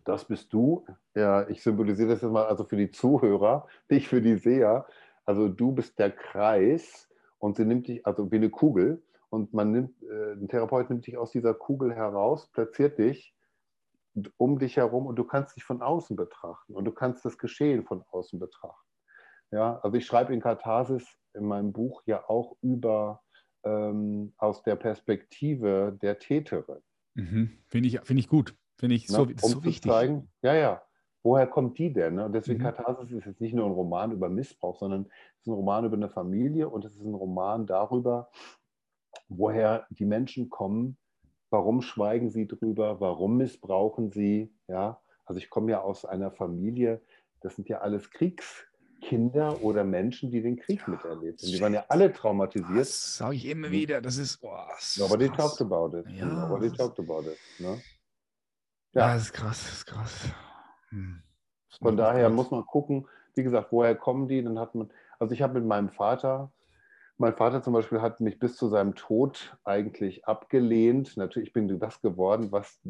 das 0.05 0.24
bist 0.24 0.53
du. 0.53 0.86
Ja, 1.14 1.49
ich 1.49 1.62
symbolisiere 1.62 2.11
das 2.11 2.22
jetzt 2.22 2.30
mal 2.30 2.47
also 2.47 2.64
für 2.64 2.76
die 2.76 2.91
Zuhörer, 2.91 3.66
nicht 3.88 4.09
für 4.09 4.22
die 4.22 4.36
Seher. 4.36 4.86
Also 5.24 5.49
du 5.49 5.72
bist 5.72 5.99
der 5.99 6.11
Kreis 6.11 7.09
und 7.38 7.57
sie 7.57 7.64
nimmt 7.64 7.88
dich, 7.88 8.07
also 8.07 8.30
wie 8.30 8.36
eine 8.36 8.51
Kugel, 8.51 9.03
und 9.28 9.55
man 9.55 9.70
nimmt, 9.70 10.03
äh, 10.03 10.32
ein 10.32 10.49
Therapeut 10.49 10.91
nimmt 10.91 11.07
dich 11.07 11.16
aus 11.16 11.30
dieser 11.30 11.55
Kugel 11.55 11.95
heraus, 11.95 12.49
platziert 12.49 12.99
dich 12.99 13.34
um 14.36 14.59
dich 14.59 14.76
herum 14.76 15.07
und 15.07 15.16
du 15.16 15.24
kannst 15.24 15.57
dich 15.57 15.64
von 15.64 15.82
außen 15.82 16.16
betrachten 16.16 16.74
und 16.74 16.84
du 16.84 16.93
kannst 16.93 17.24
das 17.24 17.38
Geschehen 17.38 17.84
von 17.84 18.03
außen 18.11 18.38
betrachten. 18.38 18.88
Ja, 19.53 19.78
also 19.82 19.97
ich 19.97 20.07
schreibe 20.07 20.32
in 20.32 20.41
Katharsis 20.41 21.07
in 21.35 21.45
meinem 21.45 21.72
Buch 21.72 22.03
ja 22.07 22.28
auch 22.28 22.57
über 22.62 23.22
ähm, 23.64 24.33
aus 24.39 24.62
der 24.62 24.76
Perspektive 24.76 25.99
der 26.01 26.18
Täterin. 26.18 26.81
Mhm. 27.14 27.59
Finde 27.68 27.89
ich, 27.89 28.01
find 28.01 28.20
ich 28.20 28.28
gut. 28.28 28.57
Finde 28.78 28.97
ich 28.97 29.07
so, 29.07 29.26
Na, 29.26 29.33
um 29.43 29.51
so 29.51 29.64
wichtig. 29.64 29.91
Zeigen, 29.91 30.31
ja, 30.43 30.55
ja, 30.55 30.83
woher 31.22 31.47
kommt 31.47 31.78
die 31.78 31.93
denn? 31.93 32.14
Ne? 32.14 32.24
Und 32.24 32.33
deswegen 32.33 32.61
mhm. 32.61 32.64
Katharsis 32.64 33.12
ist 33.12 33.26
jetzt 33.26 33.41
nicht 33.41 33.55
nur 33.55 33.66
ein 33.66 33.72
Roman 33.72 34.12
über 34.12 34.28
Missbrauch, 34.28 34.78
sondern 34.78 35.07
es 35.37 35.43
ist 35.43 35.47
ein 35.49 35.55
Roman 35.55 35.85
über 35.85 35.97
eine 35.97 36.09
Familie 36.09 36.68
und 36.68 36.85
es 36.85 36.95
ist 36.95 37.05
ein 37.05 37.14
Roman 37.14 37.66
darüber, 37.66 38.31
woher 39.28 39.87
die 39.91 40.07
Menschen 40.07 40.49
kommen, 40.49 40.97
Warum 41.51 41.83
schweigen 41.83 42.31
sie 42.31 42.47
drüber? 42.47 43.01
Warum 43.01 43.37
missbrauchen 43.37 44.12
sie? 44.12 44.55
Ja, 44.68 45.01
also 45.24 45.39
ich 45.39 45.51
komme 45.51 45.72
ja 45.72 45.81
aus 45.81 46.05
einer 46.05 46.31
Familie, 46.31 47.03
das 47.41 47.57
sind 47.57 47.68
ja 47.68 47.81
alles 47.81 48.11
Kriegs, 48.11 48.66
Kinder 49.01 49.63
oder 49.63 49.85
Menschen, 49.85 50.31
die 50.31 50.43
den 50.43 50.57
Krieg 50.57 50.87
miterlebt 50.87 51.43
haben. 51.43 51.51
Die 51.51 51.61
waren 51.61 51.75
ja 51.75 51.85
alle 51.89 52.13
traumatisiert. 52.13 52.81
Das 52.81 53.17
sage 53.17 53.37
ich 53.37 53.47
immer 53.47 53.71
wieder. 53.71 54.01
Das 54.01 54.17
ist. 54.17 54.39
Oh, 54.43 54.57
das 54.69 54.97
Nobody 54.99 55.27
ist 55.27 55.35
talked 55.35 55.61
about 55.61 55.97
it. 55.97 56.07
Ja, 56.11 56.27
Nobody 56.27 56.71
talked 56.71 56.99
about 56.99 57.23
it. 57.23 57.39
Ne? 57.59 57.81
Ja. 58.93 59.09
ja, 59.09 59.15
das 59.15 59.23
ist 59.25 59.33
krass, 59.33 59.63
das 59.63 59.73
ist 59.73 59.87
krass. 59.87 60.29
Hm. 60.91 61.23
Von 61.81 61.97
daher 61.97 62.27
krass. 62.27 62.37
muss 62.37 62.51
man 62.51 62.67
gucken, 62.67 63.07
wie 63.35 63.43
gesagt, 63.43 63.73
woher 63.73 63.95
kommen 63.95 64.29
die? 64.29 64.43
Dann 64.43 64.59
hat 64.59 64.75
man, 64.75 64.91
also 65.19 65.33
ich 65.35 65.43
habe 65.43 65.55
mit 65.55 65.65
meinem 65.65 65.89
Vater, 65.89 66.53
mein 67.17 67.35
Vater 67.35 67.63
zum 67.63 67.75
Beispiel 67.75 68.01
hat 68.01 68.21
mich 68.21 68.39
bis 68.39 68.57
zu 68.57 68.69
seinem 68.69 68.95
Tod 68.95 69.57
eigentlich 69.65 70.27
abgelehnt. 70.27 71.17
Natürlich 71.17 71.53
bin 71.53 71.69
ich 71.69 71.79
das 71.79 72.01
geworden, 72.01 72.51
was 72.51 72.81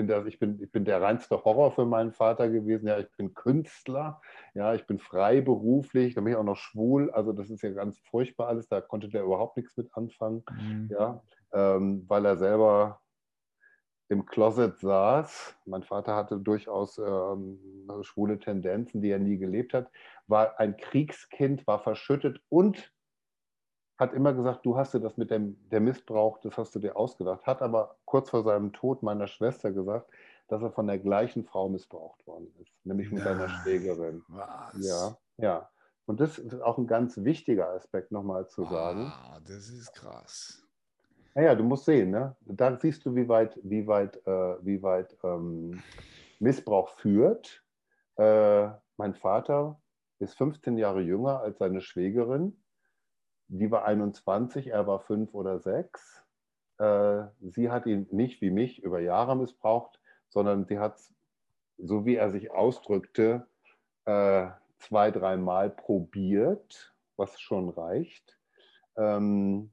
bin, 0.00 0.08
das, 0.08 0.26
ich, 0.26 0.38
bin, 0.38 0.60
ich 0.62 0.72
bin 0.72 0.84
der 0.84 1.02
reinste 1.02 1.44
Horror 1.44 1.72
für 1.72 1.84
meinen 1.84 2.12
Vater 2.12 2.48
gewesen. 2.48 2.86
Ja, 2.86 2.98
ich 2.98 3.10
bin 3.16 3.34
Künstler, 3.34 4.20
ja, 4.54 4.74
ich 4.74 4.86
bin 4.86 4.98
freiberuflich, 4.98 6.14
da 6.14 6.22
bin 6.22 6.32
ich 6.32 6.38
auch 6.38 6.44
noch 6.44 6.56
schwul. 6.56 7.10
Also 7.10 7.32
das 7.32 7.50
ist 7.50 7.62
ja 7.62 7.70
ganz 7.70 7.98
furchtbar 7.98 8.48
alles. 8.48 8.68
Da 8.68 8.80
konnte 8.80 9.08
der 9.08 9.24
überhaupt 9.24 9.56
nichts 9.56 9.76
mit 9.76 9.94
anfangen, 9.94 10.42
mhm. 10.50 10.88
ja, 10.90 11.22
ähm, 11.52 12.04
weil 12.08 12.24
er 12.24 12.38
selber 12.38 13.00
im 14.08 14.24
Closet 14.24 14.78
saß. 14.78 15.56
Mein 15.66 15.82
Vater 15.82 16.16
hatte 16.16 16.38
durchaus 16.38 16.98
ähm, 16.98 17.60
schwule 18.02 18.38
Tendenzen, 18.38 19.02
die 19.02 19.10
er 19.10 19.18
nie 19.18 19.36
gelebt 19.36 19.74
hat, 19.74 19.90
war 20.26 20.58
ein 20.58 20.76
Kriegskind, 20.76 21.66
war 21.66 21.78
verschüttet 21.78 22.40
und 22.48 22.92
hat 24.00 24.14
immer 24.14 24.32
gesagt, 24.32 24.64
du 24.64 24.76
hast 24.76 24.94
dir 24.94 25.00
das 25.00 25.18
mit 25.18 25.30
dem 25.30 25.56
der 25.68 25.80
Missbrauch, 25.80 26.38
das 26.38 26.56
hast 26.56 26.74
du 26.74 26.78
dir 26.78 26.96
ausgedacht, 26.96 27.46
hat 27.46 27.60
aber 27.60 27.96
kurz 28.06 28.30
vor 28.30 28.42
seinem 28.42 28.72
Tod 28.72 29.02
meiner 29.02 29.26
Schwester 29.26 29.70
gesagt, 29.72 30.10
dass 30.48 30.62
er 30.62 30.72
von 30.72 30.86
der 30.86 30.98
gleichen 30.98 31.44
Frau 31.44 31.68
missbraucht 31.68 32.26
worden 32.26 32.48
ist, 32.60 32.72
nämlich 32.84 33.12
mit 33.12 33.22
seiner 33.22 33.48
Schwägerin. 33.48 34.24
Was? 34.28 34.86
Ja, 34.86 35.16
ja. 35.36 35.70
Und 36.06 36.18
das 36.18 36.38
ist 36.38 36.60
auch 36.62 36.78
ein 36.78 36.86
ganz 36.86 37.18
wichtiger 37.18 37.68
Aspekt 37.68 38.10
nochmal 38.10 38.48
zu 38.48 38.64
sagen. 38.64 39.12
Ah, 39.14 39.38
das 39.46 39.68
ist 39.68 39.94
krass. 39.94 40.66
Naja, 41.34 41.54
du 41.54 41.62
musst 41.62 41.84
sehen, 41.84 42.10
ne? 42.10 42.34
da 42.46 42.76
siehst 42.76 43.04
du, 43.04 43.14
wie 43.14 43.28
weit, 43.28 43.60
wie 43.62 43.86
weit, 43.86 44.16
äh, 44.26 44.56
wie 44.64 44.82
weit 44.82 45.16
ähm, 45.22 45.80
Missbrauch 46.40 46.88
führt. 46.88 47.62
Äh, 48.16 48.68
mein 48.96 49.14
Vater 49.14 49.80
ist 50.18 50.36
15 50.36 50.78
Jahre 50.78 51.02
jünger 51.02 51.40
als 51.40 51.58
seine 51.58 51.80
Schwägerin 51.80 52.60
die 53.50 53.70
war 53.70 53.84
21, 53.84 54.68
er 54.68 54.86
war 54.86 55.00
fünf 55.00 55.34
oder 55.34 55.58
sechs. 55.58 56.22
Äh, 56.78 57.24
sie 57.40 57.70
hat 57.70 57.86
ihn 57.86 58.06
nicht 58.10 58.40
wie 58.40 58.50
mich 58.50 58.82
über 58.82 59.00
Jahre 59.00 59.36
missbraucht, 59.36 60.00
sondern 60.28 60.64
sie 60.64 60.78
hat, 60.78 60.98
so 61.76 62.06
wie 62.06 62.14
er 62.14 62.30
sich 62.30 62.52
ausdrückte, 62.52 63.46
äh, 64.04 64.48
zwei, 64.78 65.10
dreimal 65.10 65.68
probiert, 65.68 66.94
was 67.16 67.40
schon 67.40 67.68
reicht. 67.68 68.38
Ähm, 68.96 69.72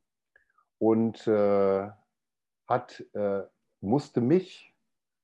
und 0.79 1.25
äh, 1.27 1.89
hat, 2.67 3.01
musste 3.79 4.19
mich, 4.19 4.75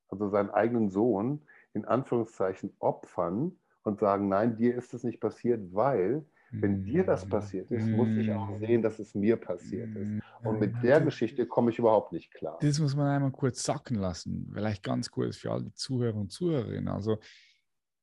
also 0.08 0.30
seinen 0.30 0.49
eigenen 0.49 0.89
Sohn, 0.89 1.45
in 1.74 1.84
Anführungszeichen 1.84 2.74
opfern 2.80 3.60
und 3.84 3.99
sagen, 3.99 4.30
nein, 4.30 4.56
dir 4.56 4.76
ist 4.76 4.93
es 4.93 5.04
nicht 5.04 5.20
passiert, 5.20 5.74
weil 5.74 6.26
wenn 6.62 6.84
dir 6.84 7.04
das 7.04 7.28
passiert 7.28 7.72
ist, 7.72 7.88
muss 7.88 8.10
ich 8.10 8.32
auch 8.32 8.49
mm. 8.49 8.60
sehen, 8.60 8.82
dass 8.82 8.99
es 8.99 9.16
mir 9.16 9.38
passiert 9.38 9.95
ist. 9.95 10.10
Mm. 10.10 10.20
Und 10.43 10.60
mit 10.60 10.76
der 10.84 11.01
Geschichte 11.01 11.47
komme 11.47 11.72
ich 11.72 11.80
überhaupt 11.80 12.12
nicht 12.14 12.32
klar. 12.32 12.58
Das 12.62 12.80
muss 12.80 12.95
man 12.95 13.08
einmal 13.08 13.32
kurz 13.32 13.64
sacken 13.64 13.97
lassen, 13.97 14.49
vielleicht 14.54 14.84
ganz 14.84 15.10
kurz 15.10 15.38
für 15.38 15.51
alle 15.51 15.74
Zuhörer 15.74 16.16
und 16.16 16.32
Zuhörerinnen. 16.32 16.89
Also 16.89 17.18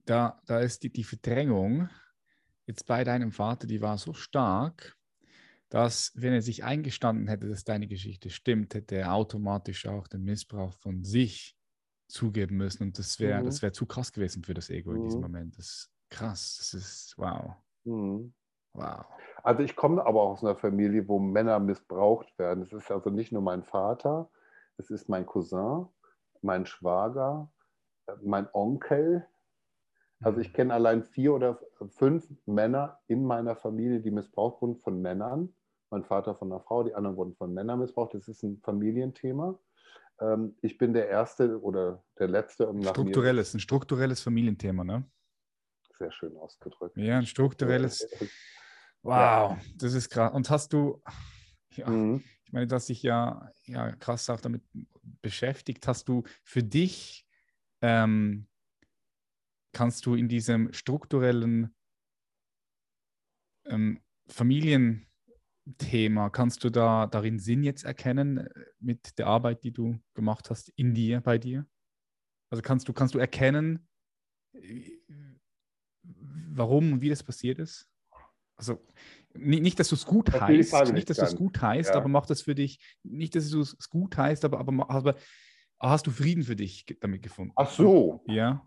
da, 0.05 0.41
da 0.47 0.61
ist 0.61 0.83
die, 0.83 0.93
die 0.93 1.05
Verdrängung 1.05 1.89
jetzt 2.67 2.87
bei 2.87 3.05
deinem 3.05 3.33
Vater, 3.33 3.67
die 3.67 3.81
war 3.81 3.99
so 3.99 4.13
stark, 4.13 4.97
dass 5.69 6.13
wenn 6.17 6.33
er 6.33 6.43
sich 6.43 6.65
eingestanden 6.65 7.29
hätte, 7.29 7.49
dass 7.49 7.65
deine 7.65 7.87
Geschichte 7.87 8.31
stimmt, 8.31 8.75
hätte 8.75 8.97
er 8.97 9.15
automatisch 9.15 9.87
auch 9.87 10.09
den 10.09 10.25
Missbrauch 10.25 10.75
von 10.75 11.05
sich 11.05 11.57
zugeben 12.09 12.57
müssen. 12.57 12.83
Und 12.83 12.99
das 12.99 13.21
wäre 13.21 13.43
mhm. 13.43 13.63
wär 13.63 13.73
zu 13.73 13.87
krass 13.87 14.13
gewesen 14.13 14.43
für 14.43 14.55
das 14.55 14.69
Ego 14.71 14.91
mhm. 14.91 14.97
in 14.97 15.03
diesem 15.05 15.21
mhm. 15.21 15.27
Moment. 15.27 15.59
Das 15.59 15.67
ist 15.67 15.91
krass. 16.11 16.57
Das 16.59 16.75
ist 16.75 17.15
wow. 17.17 17.55
Mhm. 17.85 18.35
Wow. 18.75 19.05
Also 19.43 19.63
ich 19.63 19.75
komme 19.77 20.05
aber 20.05 20.23
auch 20.23 20.33
aus 20.33 20.45
einer 20.45 20.57
Familie, 20.57 21.09
wo 21.09 21.19
Männer 21.19 21.59
missbraucht 21.59 22.39
werden. 22.39 22.63
Es 22.63 22.73
ist 22.73 22.91
also 22.91 23.11
nicht 23.11 23.33
nur 23.33 23.43
mein 23.43 23.63
Vater, 23.63 24.31
es 24.77 24.91
ist 24.91 25.09
mein 25.09 25.27
Cousin, 25.27 25.87
mein 26.43 26.67
Schwager, 26.67 27.51
mein 28.23 28.49
Onkel. 28.53 29.27
Also 30.21 30.41
ich 30.41 30.51
mhm. 30.51 30.55
kenne 30.55 30.75
allein 30.75 31.03
vier 31.05 31.35
oder 31.35 31.59
fünf 31.89 32.29
Männer 32.47 33.01
in 33.07 33.25
meiner 33.25 33.57
Familie, 33.57 34.01
die 34.01 34.11
missbraucht 34.11 34.61
wurden 34.61 34.77
von 34.77 35.01
Männern. 35.01 35.55
Mein 35.91 36.05
Vater 36.05 36.35
von 36.35 36.53
einer 36.53 36.61
Frau, 36.61 36.85
die 36.85 36.95
anderen 36.95 37.17
wurden 37.17 37.35
von 37.35 37.53
Männern 37.53 37.81
missbraucht. 37.81 38.15
Das 38.15 38.29
ist 38.29 38.43
ein 38.43 38.61
Familienthema. 38.63 39.59
Ähm, 40.21 40.55
ich 40.61 40.79
bin 40.79 40.93
der 40.93 41.09
Erste 41.09 41.61
oder 41.61 42.05
der 42.19 42.29
Letzte. 42.29 42.69
Um 42.69 42.83
strukturelles, 42.83 43.55
ein 43.55 43.61
strukturelles 43.61 44.21
Familienthema, 44.21 44.85
ne? 44.85 45.05
Sehr 46.01 46.13
schön 46.13 46.37
ausgedrückt. 46.39 46.97
Ja, 46.97 47.19
ein 47.19 47.27
strukturelles. 47.27 48.09
Wow, 49.03 49.59
das 49.77 49.93
ist 49.93 50.09
krass. 50.09 50.33
Und 50.33 50.49
hast 50.49 50.73
du, 50.73 51.03
ja, 51.75 51.91
mhm. 51.91 52.25
ich 52.47 52.53
meine, 52.55 52.67
dass 52.67 52.87
dich 52.87 53.03
ja, 53.03 53.53
ja 53.65 53.95
krass 53.97 54.31
auch 54.31 54.41
damit 54.41 54.63
beschäftigt, 55.21 55.87
hast 55.87 56.09
du 56.09 56.23
für 56.43 56.63
dich, 56.63 57.27
ähm, 57.83 58.47
kannst 59.73 60.07
du 60.07 60.15
in 60.15 60.29
diesem 60.29 60.73
strukturellen 60.73 61.77
ähm, 63.67 64.01
Familienthema, 64.27 66.31
kannst 66.31 66.65
du 66.65 66.71
da 66.71 67.09
darin 67.09 67.39
Sinn 67.39 67.63
jetzt 67.63 67.85
erkennen 67.85 68.39
äh, 68.39 68.49
mit 68.79 69.19
der 69.19 69.27
Arbeit, 69.27 69.65
die 69.65 69.73
du 69.73 70.01
gemacht 70.15 70.49
hast 70.49 70.71
in 70.77 70.95
dir, 70.95 71.21
bei 71.21 71.37
dir? 71.37 71.67
Also 72.49 72.63
kannst 72.63 72.89
du, 72.89 72.95
kannst 72.95 73.15
du 73.15 73.19
erkennen, 73.19 73.87
äh, 74.55 75.00
warum 76.51 76.93
und 76.93 77.01
wie 77.01 77.09
das 77.09 77.23
passiert 77.23 77.59
ist? 77.59 77.89
Also 78.57 78.79
nicht, 79.33 79.63
nicht 79.63 79.81
dass 79.81 79.89
du 79.89 79.95
es 79.95 80.05
gut 80.05 80.29
das 80.29 80.41
heißt, 80.41 80.93
nicht, 80.93 81.09
dass 81.09 81.17
du 81.17 81.25
es 81.25 81.37
gut 81.37 81.63
heißt, 81.63 81.91
ja. 81.91 81.97
aber 81.97 82.09
mach 82.09 82.27
das 82.27 82.43
für 82.43 82.55
dich, 82.55 82.79
nicht, 83.03 83.35
dass 83.35 83.49
du 83.49 83.61
es 83.61 83.89
gut 83.89 84.17
heißt, 84.17 84.45
aber, 84.45 84.59
aber, 84.59 84.91
aber 84.91 85.15
hast 85.79 86.07
du 86.07 86.11
Frieden 86.11 86.43
für 86.43 86.57
dich 86.57 86.85
damit 87.01 87.23
gefunden? 87.23 87.53
Ach 87.57 87.71
so. 87.71 88.23
Ja. 88.27 88.67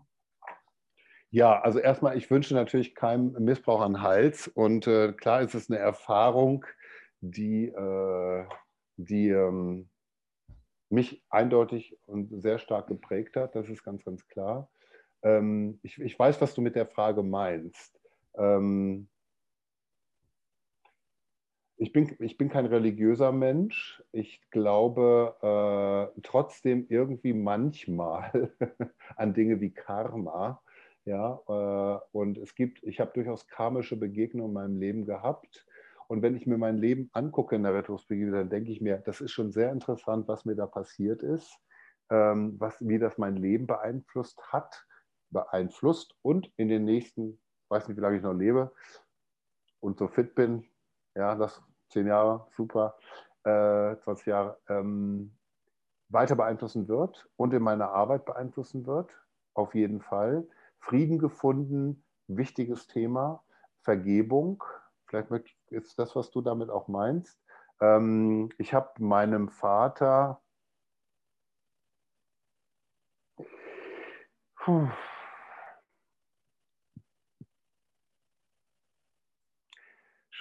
Ja, 1.30 1.60
also 1.60 1.80
erstmal, 1.80 2.16
ich 2.16 2.30
wünsche 2.30 2.54
natürlich 2.54 2.94
keinem 2.94 3.32
Missbrauch 3.32 3.80
an 3.80 4.02
Hals. 4.02 4.46
Und 4.46 4.86
äh, 4.86 5.12
klar 5.12 5.42
ist 5.42 5.54
es 5.54 5.68
eine 5.68 5.80
Erfahrung, 5.80 6.64
die, 7.20 7.66
äh, 7.66 8.44
die 8.96 9.30
ähm, 9.30 9.90
mich 10.90 11.24
eindeutig 11.30 11.98
und 12.06 12.40
sehr 12.40 12.58
stark 12.58 12.86
geprägt 12.86 13.34
hat. 13.34 13.56
Das 13.56 13.68
ist 13.68 13.82
ganz, 13.82 14.04
ganz 14.04 14.26
klar. 14.28 14.70
Ähm, 15.24 15.80
ich, 15.82 15.98
ich, 16.00 16.18
weiß, 16.18 16.40
was 16.40 16.54
du 16.54 16.60
mit 16.60 16.76
der 16.76 16.86
Frage 16.86 17.22
meinst. 17.22 17.98
Ähm, 18.36 19.08
ich 21.76 21.92
bin, 21.92 22.14
ich 22.20 22.36
bin 22.36 22.50
kein 22.50 22.66
religiöser 22.66 23.32
Mensch. 23.32 24.02
Ich 24.12 24.40
glaube 24.50 26.12
äh, 26.14 26.20
trotzdem 26.22 26.86
irgendwie 26.88 27.32
manchmal 27.32 28.52
an 29.16 29.34
Dinge 29.34 29.60
wie 29.60 29.70
Karma. 29.70 30.62
Ja, 31.06 31.40
äh, 31.48 32.00
und 32.12 32.38
es 32.38 32.54
gibt, 32.54 32.82
ich 32.82 33.00
habe 33.00 33.12
durchaus 33.12 33.46
karmische 33.48 33.96
Begegnungen 33.96 34.50
in 34.50 34.54
meinem 34.54 34.76
Leben 34.78 35.04
gehabt. 35.04 35.66
Und 36.06 36.22
wenn 36.22 36.36
ich 36.36 36.46
mir 36.46 36.58
mein 36.58 36.78
Leben 36.78 37.10
angucke 37.12 37.56
in 37.56 37.62
der 37.62 37.74
Retrospektive, 37.74 38.30
dann 38.30 38.50
denke 38.50 38.70
ich 38.70 38.80
mir, 38.80 38.98
das 38.98 39.20
ist 39.20 39.32
schon 39.32 39.52
sehr 39.52 39.72
interessant, 39.72 40.28
was 40.28 40.44
mir 40.44 40.54
da 40.54 40.66
passiert 40.66 41.22
ist, 41.22 41.58
ähm, 42.10 42.56
was, 42.58 42.76
wie 42.80 42.98
das 42.98 43.18
mein 43.18 43.36
Leben 43.36 43.66
beeinflusst 43.66 44.40
hat, 44.52 44.86
beeinflusst 45.34 46.16
und 46.22 46.50
in 46.56 46.68
den 46.68 46.86
nächsten, 46.86 47.38
weiß 47.68 47.88
nicht, 47.88 47.98
wie 47.98 48.00
lange 48.00 48.16
ich 48.16 48.22
noch 48.22 48.32
lebe 48.32 48.72
und 49.80 49.98
so 49.98 50.08
fit 50.08 50.34
bin, 50.34 50.64
ja, 51.14 51.34
das 51.34 51.62
zehn 51.90 52.06
Jahre, 52.06 52.46
super, 52.56 52.96
äh, 53.44 53.96
20 54.02 54.26
Jahre, 54.26 54.58
ähm, 54.68 55.36
weiter 56.08 56.36
beeinflussen 56.36 56.88
wird 56.88 57.28
und 57.36 57.52
in 57.52 57.62
meiner 57.62 57.90
Arbeit 57.90 58.24
beeinflussen 58.24 58.86
wird, 58.86 59.10
auf 59.54 59.74
jeden 59.74 60.00
Fall. 60.00 60.46
Frieden 60.80 61.18
gefunden, 61.18 62.04
wichtiges 62.28 62.86
Thema. 62.86 63.42
Vergebung, 63.82 64.64
vielleicht 65.06 65.30
ist 65.68 65.98
das, 65.98 66.16
was 66.16 66.30
du 66.30 66.40
damit 66.40 66.70
auch 66.70 66.88
meinst. 66.88 67.38
Ähm, 67.80 68.50
ich 68.58 68.72
habe 68.72 68.90
meinem 69.02 69.50
Vater, 69.50 70.40
puh, 74.56 74.88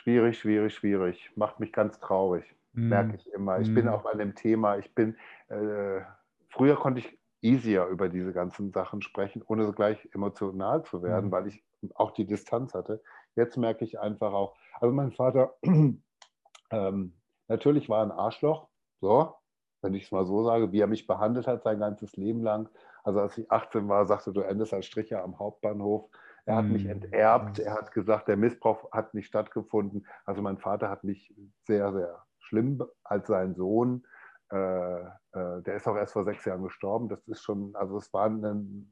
Schwierig, 0.03 0.37
schwierig, 0.37 0.73
schwierig. 0.73 1.31
Macht 1.35 1.61
mich 1.61 1.71
ganz 1.71 1.97
traurig, 1.97 2.43
mm. 2.73 2.89
merke 2.89 3.15
ich 3.15 3.31
immer. 3.31 3.61
Ich 3.61 3.69
mm. 3.69 3.73
bin 3.73 3.87
auch 3.87 4.05
an 4.05 4.17
dem 4.17 4.35
Thema, 4.35 4.77
ich 4.77 4.93
bin, 4.93 5.15
äh, 5.47 6.01
früher 6.49 6.75
konnte 6.75 6.99
ich 6.99 7.17
easier 7.39 7.85
über 7.87 8.09
diese 8.09 8.33
ganzen 8.33 8.73
Sachen 8.73 9.01
sprechen, 9.01 9.41
ohne 9.47 9.65
so 9.65 9.71
gleich 9.71 10.09
emotional 10.13 10.83
zu 10.83 11.01
werden, 11.03 11.29
mm. 11.29 11.31
weil 11.31 11.47
ich 11.47 11.63
auch 11.95 12.11
die 12.11 12.25
Distanz 12.25 12.73
hatte. 12.73 13.01
jetzt 13.35 13.55
merke 13.55 13.85
ich 13.85 13.97
einfach 13.97 14.33
auch, 14.33 14.57
also 14.81 14.93
mein 14.93 15.13
Vater, 15.13 15.55
ähm, 16.71 17.13
natürlich 17.47 17.87
war 17.87 18.03
ein 18.03 18.11
Arschloch, 18.11 18.67
so, 18.99 19.33
wenn 19.81 19.93
ich 19.93 20.03
es 20.03 20.11
mal 20.11 20.25
so 20.25 20.43
sage, 20.43 20.73
wie 20.73 20.81
er 20.81 20.87
mich 20.87 21.07
behandelt 21.07 21.47
hat 21.47 21.63
sein 21.63 21.79
ganzes 21.79 22.17
Leben 22.17 22.43
lang. 22.43 22.67
Also 23.05 23.21
als 23.21 23.37
ich 23.37 23.49
18 23.49 23.87
war, 23.87 24.05
sagte, 24.05 24.33
du 24.33 24.41
endest 24.41 24.73
als 24.73 24.85
Stricher 24.85 25.23
am 25.23 25.39
Hauptbahnhof. 25.39 26.09
Er 26.45 26.57
hat 26.57 26.65
mich 26.65 26.83
hm. 26.83 26.91
enterbt, 26.91 27.59
er 27.59 27.73
hat 27.73 27.91
gesagt, 27.91 28.27
der 28.27 28.37
Missbrauch 28.37 28.91
hat 28.91 29.13
nicht 29.13 29.27
stattgefunden. 29.27 30.05
Also 30.25 30.41
mein 30.41 30.57
Vater 30.57 30.89
hat 30.89 31.03
mich 31.03 31.33
sehr, 31.65 31.93
sehr 31.93 32.25
schlimm 32.39 32.83
als 33.03 33.27
sein 33.27 33.55
Sohn. 33.55 34.05
Äh, 34.51 35.01
äh, 35.01 35.61
der 35.63 35.75
ist 35.75 35.87
auch 35.87 35.95
erst 35.95 36.13
vor 36.13 36.25
sechs 36.25 36.43
Jahren 36.45 36.63
gestorben. 36.63 37.07
Das 37.07 37.25
ist 37.27 37.43
schon, 37.43 37.75
also 37.75 37.97
es 37.97 38.13
war 38.13 38.29
ein, 38.29 38.89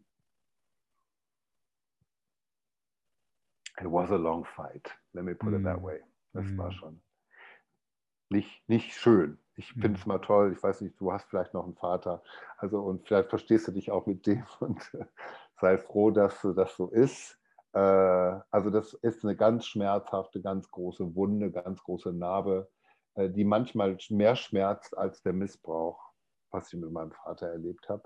It 3.80 3.88
was 3.92 4.12
a 4.12 4.16
long 4.16 4.46
fight, 4.46 4.96
let 5.14 5.24
me 5.24 5.34
put 5.34 5.54
it 5.54 5.64
that 5.64 5.78
hm. 5.78 5.84
way. 5.84 6.02
Das 6.34 6.46
mm. 6.46 6.58
war 6.58 6.72
schon 6.72 7.02
nicht, 8.32 8.68
nicht 8.68 8.94
schön. 8.94 9.38
Ich 9.56 9.74
finde 9.74 10.00
es 10.00 10.06
mal 10.06 10.20
toll. 10.20 10.54
Ich 10.54 10.64
weiß 10.64 10.82
nicht, 10.82 11.00
du 11.00 11.12
hast 11.12 11.30
vielleicht 11.30 11.54
noch 11.54 11.66
einen 11.66 11.76
Vater. 11.76 12.24
Also, 12.58 12.82
und 12.82 13.06
vielleicht 13.06 13.30
verstehst 13.30 13.68
du 13.68 13.72
dich 13.74 13.92
auch 13.92 14.08
mit 14.08 14.26
dem 14.26 14.44
und 14.60 14.82
äh, 14.94 15.06
sei 15.60 15.78
froh, 15.78 16.10
dass 16.12 16.42
das 16.56 16.76
so 16.76 16.90
ist. 16.90 17.38
Äh, 17.74 17.80
also, 17.80 18.70
das 18.70 18.94
ist 18.94 19.24
eine 19.24 19.36
ganz 19.36 19.66
schmerzhafte, 19.66 20.42
ganz 20.42 20.70
große 20.70 21.16
Wunde, 21.16 21.52
ganz 21.52 21.84
große 21.84 22.14
Narbe, 22.14 22.70
äh, 23.16 23.30
die 23.30 23.44
manchmal 23.44 23.98
mehr 24.10 24.36
schmerzt 24.36 24.98
als 24.98 25.22
der 25.24 25.34
Missbrauch, 25.34 26.00
was 26.52 26.72
ich 26.74 26.80
mit 26.80 26.92
meinem 26.92 27.12
Vater 27.12 27.48
erlebt 27.48 27.90
habe. 27.90 28.04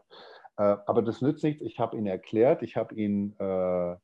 Äh, 0.57 0.78
aber 0.86 1.01
das 1.01 1.22
nützt 1.22 1.43
nichts. 1.43 1.61
Ich 1.61 1.80
habe 1.80 1.97
ihn 1.97 2.07
erklärt, 2.07 2.63
ich 2.63 2.78
habe 2.78 2.95
ihn 2.95 3.36
äh, 3.39 3.95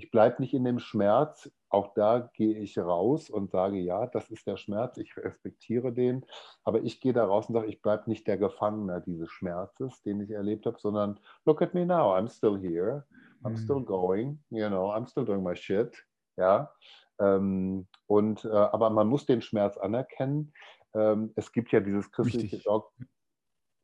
ich 0.00 0.10
bleibe 0.10 0.40
nicht 0.40 0.54
in 0.54 0.64
dem 0.64 0.78
Schmerz. 0.78 1.50
Auch 1.68 1.92
da 1.92 2.30
gehe 2.32 2.58
ich 2.58 2.78
raus 2.78 3.28
und 3.28 3.50
sage, 3.50 3.76
ja, 3.78 4.06
das 4.06 4.30
ist 4.30 4.46
der 4.46 4.56
Schmerz, 4.56 4.96
ich 4.96 5.14
respektiere 5.14 5.92
den. 5.92 6.24
Aber 6.64 6.80
ich 6.82 7.02
gehe 7.02 7.12
da 7.12 7.26
raus 7.26 7.48
und 7.48 7.54
sage, 7.54 7.66
ich 7.66 7.82
bleibe 7.82 8.08
nicht 8.08 8.26
der 8.26 8.38
Gefangene 8.38 9.02
dieses 9.06 9.30
Schmerzes, 9.30 10.00
den 10.02 10.22
ich 10.22 10.30
erlebt 10.30 10.64
habe, 10.64 10.78
sondern 10.80 11.20
look 11.44 11.60
at 11.60 11.74
me 11.74 11.84
now, 11.84 12.14
I'm 12.16 12.28
still 12.34 12.58
here, 12.58 13.06
I'm 13.44 13.52
mhm. 13.52 13.58
still 13.58 13.80
going, 13.80 14.42
you 14.50 14.68
know, 14.68 14.90
I'm 14.90 15.06
still 15.06 15.24
doing 15.24 15.42
my 15.42 15.54
shit. 15.54 15.96
Ja. 16.36 16.72
Ähm, 17.18 17.86
und, 18.06 18.44
äh, 18.44 18.48
aber 18.48 18.90
man 18.90 19.08
muss 19.08 19.26
den 19.26 19.42
Schmerz 19.42 19.76
anerkennen. 19.76 20.52
Ähm, 20.94 21.32
es 21.36 21.52
gibt 21.52 21.72
ja 21.72 21.80
dieses 21.80 22.10
christliche 22.10 22.58
Dogma, 22.58 22.90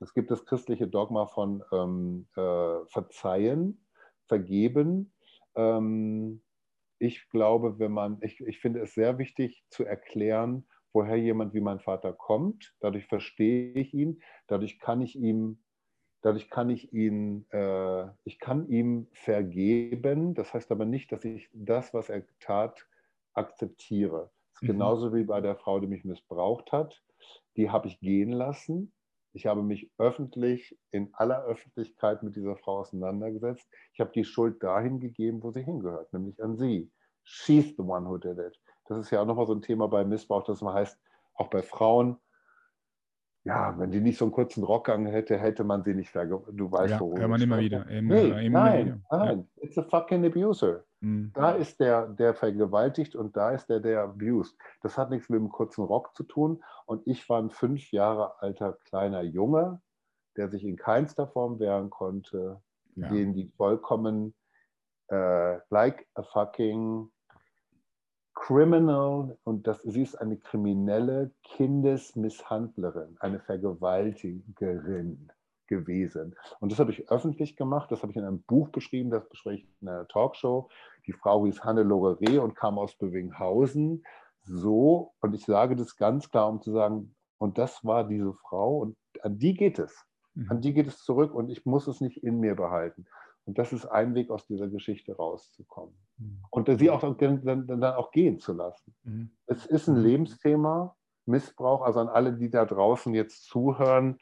es 0.00 0.12
gibt 0.12 0.30
das 0.30 0.44
christliche 0.44 0.88
Dogma 0.88 1.26
von 1.26 1.62
ähm, 1.72 2.26
äh, 2.36 2.86
Verzeihen, 2.86 3.82
Vergeben 4.26 5.12
ähm, 5.56 6.42
ich 6.98 7.28
glaube, 7.30 7.78
wenn 7.78 7.92
man, 7.92 8.18
ich, 8.22 8.40
ich 8.40 8.60
finde 8.60 8.80
es 8.80 8.94
sehr 8.94 9.18
wichtig 9.18 9.64
zu 9.70 9.84
erklären, 9.84 10.66
woher 10.92 11.16
jemand 11.16 11.52
wie 11.52 11.60
mein 11.60 11.80
Vater 11.80 12.12
kommt. 12.12 12.74
Dadurch 12.80 13.06
verstehe 13.06 13.72
ich 13.72 13.92
ihn, 13.92 14.22
dadurch 14.46 14.78
kann 14.78 15.02
ich 15.02 15.16
ihm, 15.16 15.62
dadurch 16.26 16.50
kann 16.50 16.70
ich 16.70 16.92
ihn, 16.92 17.46
äh, 17.50 18.08
ich 18.24 18.40
kann 18.40 18.68
ihm 18.68 19.06
vergeben. 19.12 20.34
Das 20.34 20.52
heißt 20.52 20.72
aber 20.72 20.84
nicht, 20.84 21.12
dass 21.12 21.24
ich 21.24 21.48
das, 21.52 21.94
was 21.94 22.08
er 22.08 22.24
tat, 22.40 22.84
akzeptiere. 23.32 24.32
Das 24.52 24.62
ist 24.62 24.62
mhm. 24.62 24.72
genauso 24.72 25.14
wie 25.14 25.22
bei 25.22 25.40
der 25.40 25.54
Frau, 25.54 25.78
die 25.78 25.86
mich 25.86 26.04
missbraucht 26.04 26.72
hat. 26.72 27.00
Die 27.56 27.70
habe 27.70 27.86
ich 27.86 28.00
gehen 28.00 28.32
lassen. 28.32 28.92
Ich 29.34 29.46
habe 29.46 29.62
mich 29.62 29.88
öffentlich, 29.98 30.76
in 30.90 31.10
aller 31.12 31.44
Öffentlichkeit 31.44 32.24
mit 32.24 32.34
dieser 32.34 32.56
Frau 32.56 32.80
auseinandergesetzt. 32.80 33.68
Ich 33.92 34.00
habe 34.00 34.10
die 34.12 34.24
Schuld 34.24 34.60
dahin 34.64 34.98
gegeben, 34.98 35.44
wo 35.44 35.52
sie 35.52 35.62
hingehört, 35.62 36.12
nämlich 36.12 36.42
an 36.42 36.56
sie. 36.56 36.90
She's 37.22 37.76
the 37.76 37.82
one 37.82 38.08
who 38.08 38.18
did 38.18 38.38
it. 38.38 38.58
Das 38.86 38.98
ist 38.98 39.12
ja 39.12 39.20
auch 39.20 39.26
nochmal 39.26 39.46
so 39.46 39.54
ein 39.54 39.62
Thema 39.62 39.86
bei 39.86 40.04
Missbrauch, 40.04 40.42
das 40.42 40.60
man 40.60 40.74
heißt, 40.74 40.98
auch 41.34 41.50
bei 41.50 41.62
Frauen, 41.62 42.16
ja, 43.46 43.78
wenn 43.78 43.92
die 43.92 44.00
nicht 44.00 44.18
so 44.18 44.24
einen 44.24 44.32
kurzen 44.32 44.64
Rock 44.64 44.88
hätte, 44.88 45.38
hätte 45.38 45.62
man 45.62 45.84
sie 45.84 45.94
nicht 45.94 46.10
vergewaltigt. 46.10 46.58
Du 46.58 46.72
weißt, 46.72 46.94
ja, 46.94 47.00
worum 47.00 47.18
hört 47.20 47.30
man 47.30 47.40
immer 47.40 47.60
wieder. 47.60 47.86
Immer, 47.86 48.14
nee, 48.14 48.46
immer 48.46 48.60
nein, 48.64 48.86
wieder. 48.86 49.18
nein, 49.18 49.48
ja. 49.56 49.62
it's 49.62 49.78
a 49.78 49.84
fucking 49.84 50.26
abuser. 50.26 50.82
Mhm. 51.00 51.30
Da 51.32 51.52
ist 51.52 51.78
der, 51.78 52.08
der 52.08 52.34
vergewaltigt 52.34 53.14
und 53.14 53.36
da 53.36 53.52
ist 53.52 53.68
der, 53.68 53.78
der 53.78 54.02
abused. 54.02 54.56
Das 54.82 54.98
hat 54.98 55.10
nichts 55.10 55.28
mit 55.28 55.38
einem 55.38 55.48
kurzen 55.48 55.84
Rock 55.84 56.16
zu 56.16 56.24
tun. 56.24 56.60
Und 56.86 57.06
ich 57.06 57.28
war 57.28 57.40
ein 57.40 57.50
fünf 57.50 57.92
Jahre 57.92 58.40
alter 58.42 58.72
kleiner 58.84 59.22
Junge, 59.22 59.80
der 60.36 60.48
sich 60.48 60.64
in 60.64 60.76
keinster 60.76 61.28
Form 61.28 61.60
wehren 61.60 61.88
konnte, 61.88 62.60
ja. 62.96 63.08
den 63.08 63.32
die 63.32 63.46
vollkommen 63.56 64.34
äh, 65.12 65.58
like 65.70 66.04
a 66.14 66.24
fucking 66.24 67.12
criminal, 68.36 69.36
und 69.42 69.66
das, 69.66 69.82
sie 69.82 70.02
ist 70.02 70.14
eine 70.14 70.36
kriminelle 70.36 71.32
Kindesmisshandlerin, 71.42 73.16
eine 73.18 73.40
Vergewaltigerin 73.40 75.32
gewesen. 75.66 76.36
Und 76.60 76.70
das 76.70 76.78
habe 76.78 76.92
ich 76.92 77.10
öffentlich 77.10 77.56
gemacht, 77.56 77.90
das 77.90 78.02
habe 78.02 78.12
ich 78.12 78.16
in 78.16 78.24
einem 78.24 78.42
Buch 78.42 78.68
beschrieben, 78.68 79.10
das 79.10 79.28
bespreche 79.28 79.64
ich 79.64 79.82
in 79.82 79.88
einer 79.88 80.06
Talkshow. 80.06 80.68
Die 81.06 81.12
Frau 81.12 81.44
hieß 81.46 81.64
Hannelore 81.64 82.20
Reh 82.20 82.38
und 82.38 82.54
kam 82.54 82.78
aus 82.78 82.94
Bövinghausen. 82.94 84.04
So, 84.42 85.12
und 85.20 85.34
ich 85.34 85.44
sage 85.44 85.74
das 85.74 85.96
ganz 85.96 86.30
klar, 86.30 86.48
um 86.48 86.62
zu 86.62 86.70
sagen, 86.70 87.16
und 87.38 87.58
das 87.58 87.84
war 87.84 88.06
diese 88.06 88.32
Frau 88.32 88.78
und 88.78 88.96
an 89.22 89.38
die 89.38 89.54
geht 89.54 89.80
es. 89.80 90.04
An 90.48 90.58
mhm. 90.58 90.60
die 90.60 90.74
geht 90.74 90.86
es 90.86 91.02
zurück 91.02 91.34
und 91.34 91.48
ich 91.48 91.64
muss 91.64 91.88
es 91.88 92.00
nicht 92.00 92.22
in 92.22 92.38
mir 92.38 92.54
behalten. 92.54 93.06
Und 93.44 93.58
das 93.58 93.72
ist 93.72 93.86
ein 93.86 94.14
Weg, 94.14 94.30
aus 94.30 94.46
dieser 94.46 94.68
Geschichte 94.68 95.16
rauszukommen. 95.16 95.96
Mhm. 96.18 96.42
Und 96.50 96.78
sie 96.78 96.90
auch 96.90 97.00
dann, 97.16 97.66
dann, 97.66 97.84
auch 97.84 98.10
gehen 98.10 98.38
zu 98.38 98.52
lassen. 98.52 98.94
Mhm. 99.04 99.30
Es 99.46 99.66
ist 99.66 99.88
ein 99.88 99.98
mhm. 99.98 100.04
Lebensthema, 100.04 100.96
Missbrauch, 101.26 101.82
also 101.82 102.00
an 102.00 102.08
alle, 102.08 102.32
die 102.32 102.50
da 102.50 102.64
draußen 102.64 103.14
jetzt 103.14 103.44
zuhören. 103.44 104.18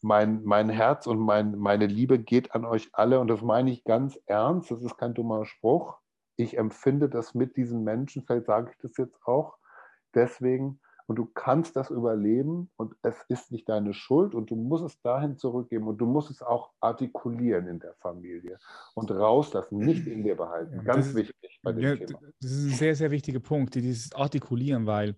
Mein, 0.00 0.44
mein 0.44 0.68
Herz 0.68 1.06
und 1.06 1.18
mein, 1.18 1.58
meine 1.58 1.86
Liebe 1.86 2.20
geht 2.20 2.54
an 2.54 2.64
euch 2.64 2.88
alle 2.92 3.18
und 3.18 3.28
das 3.28 3.42
meine 3.42 3.70
ich 3.70 3.84
ganz 3.84 4.18
ernst. 4.26 4.70
Das 4.70 4.82
ist 4.82 4.96
kein 4.96 5.14
dummer 5.14 5.44
Spruch. 5.44 5.98
Ich 6.36 6.56
empfinde 6.56 7.08
das 7.08 7.34
mit 7.34 7.56
diesen 7.56 7.82
Menschen, 7.82 8.22
vielleicht 8.24 8.46
sage 8.46 8.70
ich 8.70 8.78
das 8.78 8.96
jetzt 8.96 9.20
auch. 9.26 9.58
Deswegen, 10.14 10.80
und 11.08 11.16
du 11.16 11.24
kannst 11.24 11.74
das 11.74 11.90
überleben 11.90 12.70
und 12.76 12.94
es 13.02 13.16
ist 13.28 13.50
nicht 13.50 13.66
deine 13.68 13.94
Schuld 13.94 14.34
und 14.34 14.50
du 14.50 14.56
musst 14.56 14.84
es 14.84 15.00
dahin 15.00 15.38
zurückgeben 15.38 15.88
und 15.88 15.96
du 15.96 16.04
musst 16.04 16.30
es 16.30 16.42
auch 16.42 16.70
artikulieren 16.80 17.66
in 17.66 17.80
der 17.80 17.94
Familie 17.94 18.58
und 18.94 19.10
rauslassen, 19.10 19.78
nicht 19.78 20.06
in 20.06 20.22
dir 20.22 20.36
behalten. 20.36 20.84
Ganz 20.84 21.08
ist, 21.08 21.14
wichtig 21.14 21.60
bei 21.62 21.72
dem 21.72 21.82
ja, 21.82 21.96
Thema. 21.96 22.20
Das 22.40 22.50
ist 22.50 22.66
ein 22.66 22.76
sehr, 22.76 22.94
sehr 22.94 23.10
wichtiger 23.10 23.40
Punkt, 23.40 23.74
dieses 23.74 24.12
Artikulieren, 24.12 24.84
weil 24.84 25.16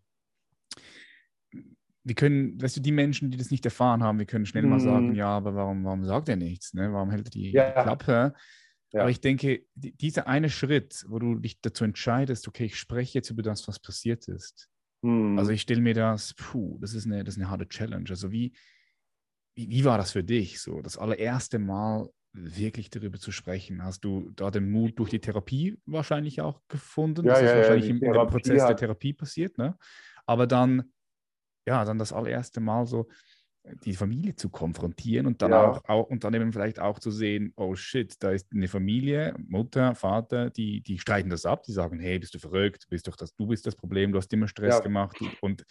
wir 2.04 2.14
können, 2.14 2.62
weißt 2.62 2.76
du, 2.76 2.80
die 2.80 2.92
Menschen, 2.92 3.32
die 3.32 3.36
das 3.36 3.50
nicht 3.50 3.64
erfahren 3.64 4.04
haben, 4.04 4.20
wir 4.20 4.26
können 4.26 4.46
schnell 4.46 4.62
mal 4.62 4.78
sagen, 4.78 5.08
mhm. 5.08 5.14
ja, 5.16 5.36
aber 5.36 5.56
warum, 5.56 5.84
warum 5.84 6.04
sagt 6.04 6.28
er 6.28 6.36
nichts? 6.36 6.72
Ne? 6.72 6.92
Warum 6.92 7.10
hält 7.10 7.26
er 7.26 7.30
die 7.30 7.50
ja. 7.50 7.82
Klappe? 7.82 8.32
Ja. 8.92 9.00
Aber 9.02 9.10
ich 9.10 9.20
denke, 9.20 9.64
dieser 9.74 10.28
eine 10.28 10.50
Schritt, 10.50 11.04
wo 11.08 11.18
du 11.18 11.34
dich 11.34 11.60
dazu 11.60 11.82
entscheidest, 11.82 12.46
okay, 12.46 12.66
ich 12.66 12.76
spreche 12.76 13.18
jetzt 13.18 13.30
über 13.30 13.42
das, 13.42 13.66
was 13.66 13.80
passiert 13.80 14.28
ist, 14.28 14.70
hm. 15.02 15.38
Also 15.38 15.50
ich 15.50 15.62
stelle 15.62 15.80
mir 15.80 15.94
das, 15.94 16.34
puh, 16.34 16.78
das 16.80 16.94
ist 16.94 17.06
eine, 17.06 17.24
das 17.24 17.36
ist 17.36 17.40
eine 17.40 17.50
harte 17.50 17.68
Challenge. 17.68 18.08
Also 18.08 18.30
wie, 18.30 18.52
wie, 19.54 19.70
wie 19.70 19.84
war 19.84 19.98
das 19.98 20.12
für 20.12 20.24
dich, 20.24 20.60
so 20.60 20.82
das 20.82 20.98
allererste 20.98 21.58
Mal 21.58 22.08
wirklich 22.32 22.90
darüber 22.90 23.18
zu 23.18 23.32
sprechen? 23.32 23.82
Hast 23.82 24.04
du 24.04 24.30
da 24.36 24.50
den 24.50 24.70
Mut 24.70 24.98
durch 24.98 25.10
die 25.10 25.20
Therapie 25.20 25.78
wahrscheinlich 25.86 26.40
auch 26.40 26.60
gefunden? 26.68 27.26
Ja, 27.26 27.32
das 27.32 27.42
ja, 27.42 27.46
ist 27.48 27.56
wahrscheinlich 27.56 27.88
ja, 27.88 28.12
im, 28.12 28.20
im, 28.20 28.26
Prozess 28.28 28.66
der 28.66 28.76
Therapie 28.76 29.12
passiert, 29.12 29.58
ne? 29.58 29.76
Aber 30.26 30.46
dann, 30.46 30.92
ja, 31.66 31.84
dann 31.84 31.98
das 31.98 32.12
allererste 32.12 32.60
Mal 32.60 32.86
so, 32.86 33.08
die 33.84 33.94
Familie 33.94 34.34
zu 34.34 34.48
konfrontieren 34.48 35.26
und 35.26 35.42
dann 35.42 35.50
ja. 35.50 35.70
auch, 35.70 35.84
auch, 35.88 36.08
und 36.08 36.24
dann 36.24 36.34
eben 36.34 36.52
vielleicht 36.52 36.80
auch 36.80 36.98
zu 36.98 37.10
sehen, 37.10 37.52
oh 37.56 37.74
shit, 37.74 38.14
da 38.22 38.30
ist 38.30 38.48
eine 38.52 38.68
Familie, 38.68 39.34
Mutter, 39.38 39.94
Vater, 39.94 40.50
die, 40.50 40.80
die 40.82 40.98
streiten 40.98 41.30
das 41.30 41.44
ab, 41.44 41.62
die 41.64 41.72
sagen, 41.72 42.00
hey, 42.00 42.18
bist 42.18 42.34
du 42.34 42.38
verrückt, 42.38 42.86
bist 42.88 43.06
doch 43.06 43.16
das, 43.16 43.34
du 43.34 43.46
bist 43.46 43.66
das 43.66 43.76
Problem, 43.76 44.12
du 44.12 44.18
hast 44.18 44.32
immer 44.32 44.48
Stress 44.48 44.76
ja. 44.76 44.80
gemacht 44.80 45.18
und 45.40 45.64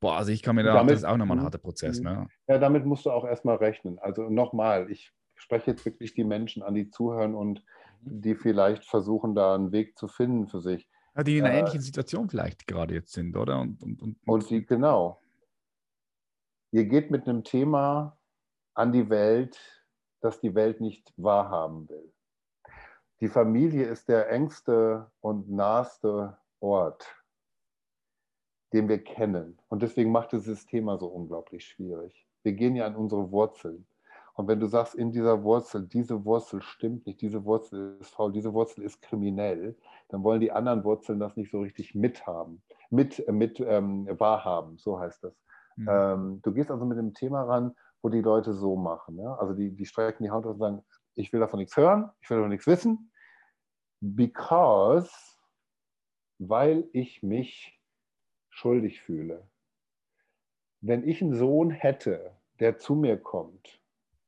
boah, 0.00 0.16
also 0.16 0.32
ich 0.32 0.42
kann 0.42 0.56
mir 0.56 0.64
da, 0.64 0.74
damit, 0.74 0.92
das 0.92 1.00
ist 1.00 1.04
auch 1.04 1.16
nochmal 1.16 1.36
ein 1.36 1.40
mhm. 1.40 1.44
harter 1.44 1.58
Prozess. 1.58 2.00
Ne? 2.00 2.26
Ja, 2.48 2.58
damit 2.58 2.86
musst 2.86 3.06
du 3.06 3.10
auch 3.10 3.24
erstmal 3.24 3.56
rechnen. 3.56 3.98
Also 3.98 4.28
nochmal, 4.28 4.90
ich 4.90 5.12
spreche 5.34 5.72
jetzt 5.72 5.84
wirklich 5.84 6.14
die 6.14 6.24
Menschen 6.24 6.62
an, 6.62 6.74
die 6.74 6.90
zuhören 6.90 7.34
und 7.34 7.62
mhm. 8.02 8.20
die 8.22 8.34
vielleicht 8.34 8.84
versuchen, 8.84 9.34
da 9.34 9.54
einen 9.54 9.72
Weg 9.72 9.98
zu 9.98 10.08
finden 10.08 10.46
für 10.48 10.60
sich. 10.60 10.88
Ja, 11.16 11.22
die 11.22 11.38
in 11.38 11.44
einer 11.44 11.54
äh, 11.54 11.58
ähnlichen 11.60 11.80
Situation 11.80 12.28
vielleicht 12.28 12.66
gerade 12.66 12.94
jetzt 12.94 13.12
sind, 13.12 13.36
oder? 13.36 13.60
Und, 13.60 13.82
und, 13.82 14.02
und, 14.02 14.16
und 14.26 14.50
die, 14.50 14.64
genau, 14.66 15.20
Ihr 16.74 16.86
geht 16.86 17.12
mit 17.12 17.28
einem 17.28 17.44
Thema 17.44 18.18
an 18.74 18.90
die 18.90 19.08
Welt, 19.08 19.56
das 20.20 20.40
die 20.40 20.56
Welt 20.56 20.80
nicht 20.80 21.14
wahrhaben 21.16 21.88
will. 21.88 22.12
Die 23.20 23.28
Familie 23.28 23.86
ist 23.86 24.08
der 24.08 24.28
engste 24.28 25.08
und 25.20 25.48
naheste 25.48 26.36
Ort, 26.58 27.06
den 28.72 28.88
wir 28.88 29.04
kennen. 29.04 29.56
Und 29.68 29.84
deswegen 29.84 30.10
macht 30.10 30.32
dieses 30.32 30.66
Thema 30.66 30.98
so 30.98 31.06
unglaublich 31.06 31.64
schwierig. 31.64 32.26
Wir 32.42 32.54
gehen 32.54 32.74
ja 32.74 32.86
an 32.86 32.96
unsere 32.96 33.30
Wurzeln. 33.30 33.86
Und 34.34 34.48
wenn 34.48 34.58
du 34.58 34.66
sagst, 34.66 34.96
in 34.96 35.12
dieser 35.12 35.44
Wurzel, 35.44 35.86
diese 35.86 36.24
Wurzel 36.24 36.60
stimmt 36.60 37.06
nicht, 37.06 37.20
diese 37.20 37.44
Wurzel 37.44 37.98
ist 38.00 38.10
faul, 38.10 38.32
diese 38.32 38.52
Wurzel 38.52 38.82
ist 38.82 39.00
kriminell, 39.00 39.78
dann 40.08 40.24
wollen 40.24 40.40
die 40.40 40.50
anderen 40.50 40.82
Wurzeln 40.82 41.20
das 41.20 41.36
nicht 41.36 41.52
so 41.52 41.60
richtig 41.60 41.94
mithaben, 41.94 42.64
mit, 42.90 43.24
mit 43.30 43.60
ähm, 43.60 44.08
wahrhaben, 44.18 44.76
so 44.76 44.98
heißt 44.98 45.22
das. 45.22 45.40
Mhm. 45.76 45.88
Ähm, 45.90 46.40
du 46.42 46.52
gehst 46.52 46.70
also 46.70 46.84
mit 46.84 46.98
dem 46.98 47.14
Thema 47.14 47.42
ran, 47.42 47.74
wo 48.02 48.08
die 48.08 48.20
Leute 48.20 48.52
so 48.52 48.76
machen. 48.76 49.18
Ja? 49.18 49.34
Also 49.36 49.54
die, 49.54 49.70
die 49.70 49.86
strecken 49.86 50.24
die 50.24 50.30
aus 50.30 50.44
und 50.44 50.58
sagen, 50.58 50.84
ich 51.14 51.32
will 51.32 51.40
davon 51.40 51.58
nichts 51.58 51.76
hören, 51.76 52.10
ich 52.20 52.30
will 52.30 52.38
davon 52.38 52.50
nichts 52.50 52.66
wissen, 52.66 53.10
because, 54.00 55.10
weil 56.38 56.88
ich 56.92 57.22
mich 57.22 57.80
schuldig 58.50 59.00
fühle. 59.00 59.48
Wenn 60.80 61.08
ich 61.08 61.22
einen 61.22 61.34
Sohn 61.34 61.70
hätte, 61.70 62.36
der 62.60 62.78
zu 62.78 62.94
mir 62.94 63.16
kommt 63.16 63.80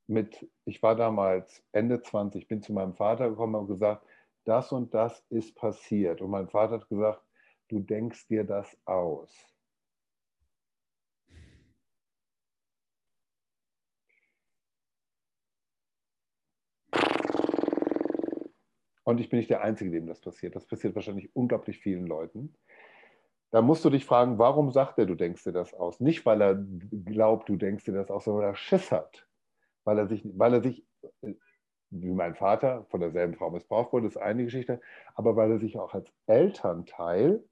mit, 0.07 0.49
ich 0.65 0.83
war 0.83 0.95
damals 0.95 1.63
Ende 1.73 2.01
20, 2.01 2.49
bin 2.49 2.63
zu 2.63 2.73
meinem 2.73 2.95
Vater 2.95 3.29
gekommen 3.29 3.57
und 3.57 3.67
gesagt, 3.67 4.07
das 4.45 4.73
und 4.73 4.95
das 4.95 5.25
ist 5.29 5.55
passiert. 5.57 6.21
Und 6.21 6.31
mein 6.31 6.49
Vater 6.49 6.75
hat 6.75 6.89
gesagt, 6.89 7.23
du 7.69 7.81
denkst 7.81 8.29
dir 8.29 8.45
das 8.45 8.77
aus. 8.85 9.35
Und 19.07 19.21
ich 19.21 19.29
bin 19.29 19.39
nicht 19.39 19.51
der 19.51 19.63
Einzige, 19.63 19.91
dem 19.91 20.07
das 20.07 20.21
passiert. 20.21 20.57
Das 20.57 20.67
passiert 20.67 20.95
wahrscheinlich 20.95 21.35
unglaublich 21.35 21.79
vielen 21.79 22.07
Leuten. 22.07 22.55
Da 23.53 23.63
musst 23.63 23.85
du 23.85 23.91
dich 23.91 24.05
fragen, 24.05 24.39
warum 24.39 24.73
sagt 24.73 24.99
er, 24.99 25.07
du 25.07 25.15
denkst 25.15 25.45
dir 25.45 25.53
das 25.53 25.73
aus? 25.73 26.01
Nicht, 26.01 26.27
weil 26.27 26.43
er 26.43 26.63
glaubt, 27.05 27.49
du 27.49 27.57
denkst 27.57 27.85
dir 27.85 27.93
das 27.93 28.11
aus, 28.11 28.25
sondern 28.25 28.43
weil 28.43 28.51
er 28.51 28.57
Schiss 28.57 28.91
hat 28.91 29.27
weil 29.87 29.99
er 29.99 30.07
sich, 30.09 30.23
weil 30.37 30.53
er 30.53 30.63
sich, 30.63 30.85
wie 31.91 32.11
mein 32.11 32.35
Vater 32.35 32.85
von 32.91 33.01
derselben 33.01 33.35
Frau 33.35 33.51
missbraucht 33.51 33.93
wurde, 33.93 34.09
ist 34.09 34.19
eine 34.19 34.45
Geschichte, 34.45 34.81
aber 35.15 35.37
weil 35.37 35.53
er 35.53 35.59
sich 35.59 35.79
auch 35.79 35.95
als 35.95 36.13
Elternteil 36.27 37.43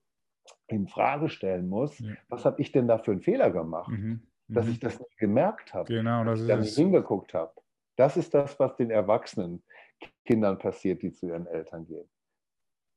in 0.67 0.89
Frage 0.89 1.31
stellen 1.31 1.69
muss, 1.69 1.99
ja. 2.01 2.13
was 2.29 2.45
habe 2.45 2.61
ich 2.61 2.73
denn 2.73 2.89
da 2.89 2.99
für 2.99 3.13
einen 3.13 3.23
Fehler 3.23 3.51
gemacht, 3.51 3.91
mhm. 3.91 4.27
dass 4.49 4.67
mhm. 4.67 4.73
ich 4.73 4.81
das 4.81 4.99
nicht 4.99 5.17
gemerkt 5.17 5.73
habe, 5.73 5.87
genau, 5.87 6.25
dass 6.25 6.41
ich 6.41 6.49
da 6.49 6.57
nicht 6.57 6.75
hingeguckt 6.75 7.33
habe. 7.33 7.53
Das 7.97 8.17
ist 8.17 8.35
das, 8.35 8.59
was 8.59 8.77
den 8.77 8.91
erwachsenen 8.91 9.63
Kindern 10.25 10.59
passiert, 10.59 11.03
die 11.03 11.13
zu 11.13 11.27
ihren 11.27 11.47
Eltern 11.47 11.87
gehen. 11.87 12.09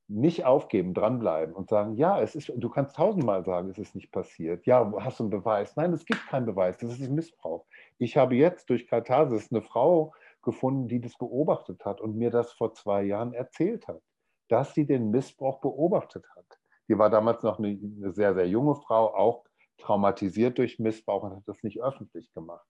Nicht 0.10 0.46
aufgeben, 0.46 0.94
dranbleiben 0.94 1.54
und 1.54 1.70
sagen, 1.70 1.96
ja, 1.98 2.22
es 2.22 2.34
ist, 2.34 2.52
du 2.56 2.70
kannst 2.70 2.96
tausendmal 2.96 3.44
sagen, 3.44 3.70
es 3.70 3.78
ist 3.78 3.94
nicht 3.94 4.12
passiert. 4.12 4.66
Ja, 4.66 4.90
hast 5.00 5.20
du 5.20 5.24
einen 5.24 5.32
Beweis? 5.32 5.76
Nein, 5.76 5.92
es 5.92 6.06
gibt 6.06 6.26
keinen 6.28 6.46
Beweis, 6.46 6.78
das 6.78 6.98
ist 6.98 7.10
Missbrauch. 7.10 7.66
Ich 7.98 8.16
habe 8.16 8.36
jetzt 8.36 8.70
durch 8.70 8.88
Katharsis 8.88 9.52
eine 9.52 9.62
Frau 9.62 10.14
gefunden, 10.44 10.88
die 10.88 11.02
das 11.02 11.18
beobachtet 11.18 11.84
hat 11.84 12.00
und 12.00 12.16
mir 12.16 12.32
das 12.32 12.54
vor 12.54 12.74
zwei 12.74 13.04
Jahren 13.04 13.34
erzählt 13.34 13.88
hat, 13.90 14.02
dass 14.48 14.74
sie 14.74 14.86
den 14.86 15.12
Missbrauch 15.12 15.60
beobachtet 15.60 16.26
hat. 16.38 16.46
Die 16.88 16.98
war 16.98 17.10
damals 17.10 17.44
noch 17.44 17.60
eine, 17.60 17.70
eine 17.70 18.14
sehr, 18.14 18.34
sehr 18.34 18.48
junge 18.48 18.76
Frau, 18.76 19.14
auch 19.14 19.44
traumatisiert 19.78 20.58
durch 20.58 20.80
Missbrauch 20.80 21.24
und 21.24 21.36
hat 21.36 21.48
das 21.48 21.64
nicht 21.64 21.82
öffentlich 21.82 22.34
gemacht, 22.34 22.66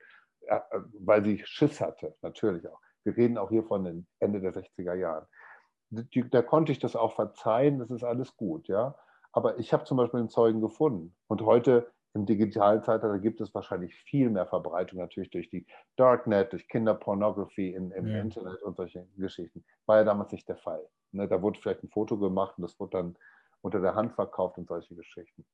äh, 0.47 0.59
weil 0.99 1.23
sie 1.23 1.41
Schiss 1.45 1.79
hatte, 1.79 2.15
natürlich 2.23 2.67
auch. 2.67 2.81
Wir 3.07 3.15
reden 3.15 3.37
auch 3.37 3.49
hier 3.49 3.63
von 3.63 4.05
Ende 4.19 4.41
der 4.41 4.53
60er 4.53 4.93
Jahren. 4.93 5.25
Da 5.89 6.41
konnte 6.41 6.73
ich 6.73 6.79
das 6.79 6.97
auch 6.97 7.15
verzeihen, 7.15 7.79
das 7.79 7.89
ist 7.89 8.03
alles 8.03 8.35
gut, 8.35 8.67
ja. 8.67 8.95
Aber 9.31 9.59
ich 9.59 9.71
habe 9.71 9.85
zum 9.85 9.95
Beispiel 9.95 10.19
einen 10.19 10.29
Zeugen 10.29 10.59
gefunden. 10.59 11.15
Und 11.27 11.41
heute 11.41 11.89
im 12.13 12.25
digitalen 12.25 12.83
Zeitalter 12.83 13.17
gibt 13.19 13.39
es 13.39 13.55
wahrscheinlich 13.55 13.95
viel 13.95 14.29
mehr 14.29 14.45
Verbreitung 14.45 14.99
natürlich 14.99 15.29
durch 15.29 15.49
die 15.49 15.65
Darknet, 15.95 16.51
durch 16.51 16.67
Kinderpornography 16.67 17.73
im, 17.73 17.93
im 17.93 18.07
ja. 18.07 18.19
Internet 18.19 18.61
und 18.61 18.75
solche 18.75 19.07
Geschichten. 19.15 19.63
War 19.85 19.99
ja 19.99 20.03
damals 20.03 20.33
nicht 20.33 20.49
der 20.49 20.57
Fall. 20.57 20.85
Ne, 21.13 21.29
da 21.29 21.41
wurde 21.41 21.61
vielleicht 21.61 21.83
ein 21.83 21.89
Foto 21.89 22.17
gemacht 22.17 22.57
und 22.57 22.63
das 22.63 22.77
wurde 22.77 22.97
dann 22.97 23.17
unter 23.61 23.79
der 23.79 23.95
Hand 23.95 24.15
verkauft 24.15 24.57
und 24.57 24.67
solche 24.67 24.95
Geschichten. 24.95 25.45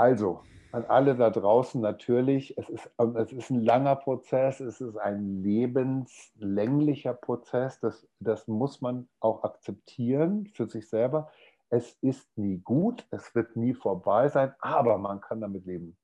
Also, 0.00 0.42
an 0.72 0.84
alle 0.86 1.14
da 1.14 1.28
draußen 1.28 1.80
natürlich, 1.80 2.56
es 2.56 2.68
ist, 2.70 2.90
es 3.16 3.32
ist 3.32 3.50
ein 3.50 3.60
langer 3.60 3.96
Prozess, 3.96 4.60
es 4.60 4.80
ist 4.80 4.96
ein 4.96 5.42
lebenslänglicher 5.42 7.12
Prozess, 7.12 7.80
das, 7.80 8.08
das 8.20 8.48
muss 8.48 8.80
man 8.80 9.08
auch 9.20 9.44
akzeptieren 9.44 10.46
für 10.46 10.68
sich 10.68 10.88
selber 10.88 11.30
es 11.70 11.96
ist 12.00 12.36
nie 12.36 12.58
gut, 12.58 13.06
es 13.10 13.34
wird 13.34 13.56
nie 13.56 13.74
vorbei 13.74 14.28
sein, 14.28 14.52
aber 14.58 14.98
man 14.98 15.20
kann 15.20 15.40
damit 15.40 15.64
leben. 15.66 15.96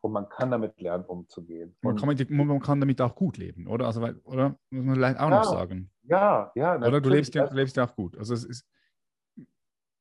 Und 0.00 0.12
man 0.12 0.28
kann 0.28 0.50
damit 0.50 0.78
lernen, 0.80 1.04
umzugehen. 1.04 1.74
Man 1.80 1.96
kann, 1.96 2.08
mit, 2.08 2.28
man 2.28 2.60
kann, 2.60 2.78
damit 2.78 3.00
auch 3.00 3.14
gut 3.14 3.38
leben, 3.38 3.66
oder? 3.66 3.86
Also, 3.86 4.02
weil, 4.02 4.16
oder? 4.24 4.58
Muss 4.68 4.84
man 4.84 4.94
vielleicht 4.96 5.18
auch 5.18 5.30
ja, 5.30 5.36
noch 5.36 5.44
sagen. 5.44 5.90
Ja, 6.02 6.52
ja. 6.54 6.76
Oder 6.76 7.00
du 7.00 7.08
lebst 7.08 7.34
ja, 7.34 7.50
lebst 7.50 7.76
ja 7.76 7.86
auch 7.86 7.96
gut. 7.96 8.18
Also 8.18 8.34
es 8.34 8.44
ist 8.44 8.66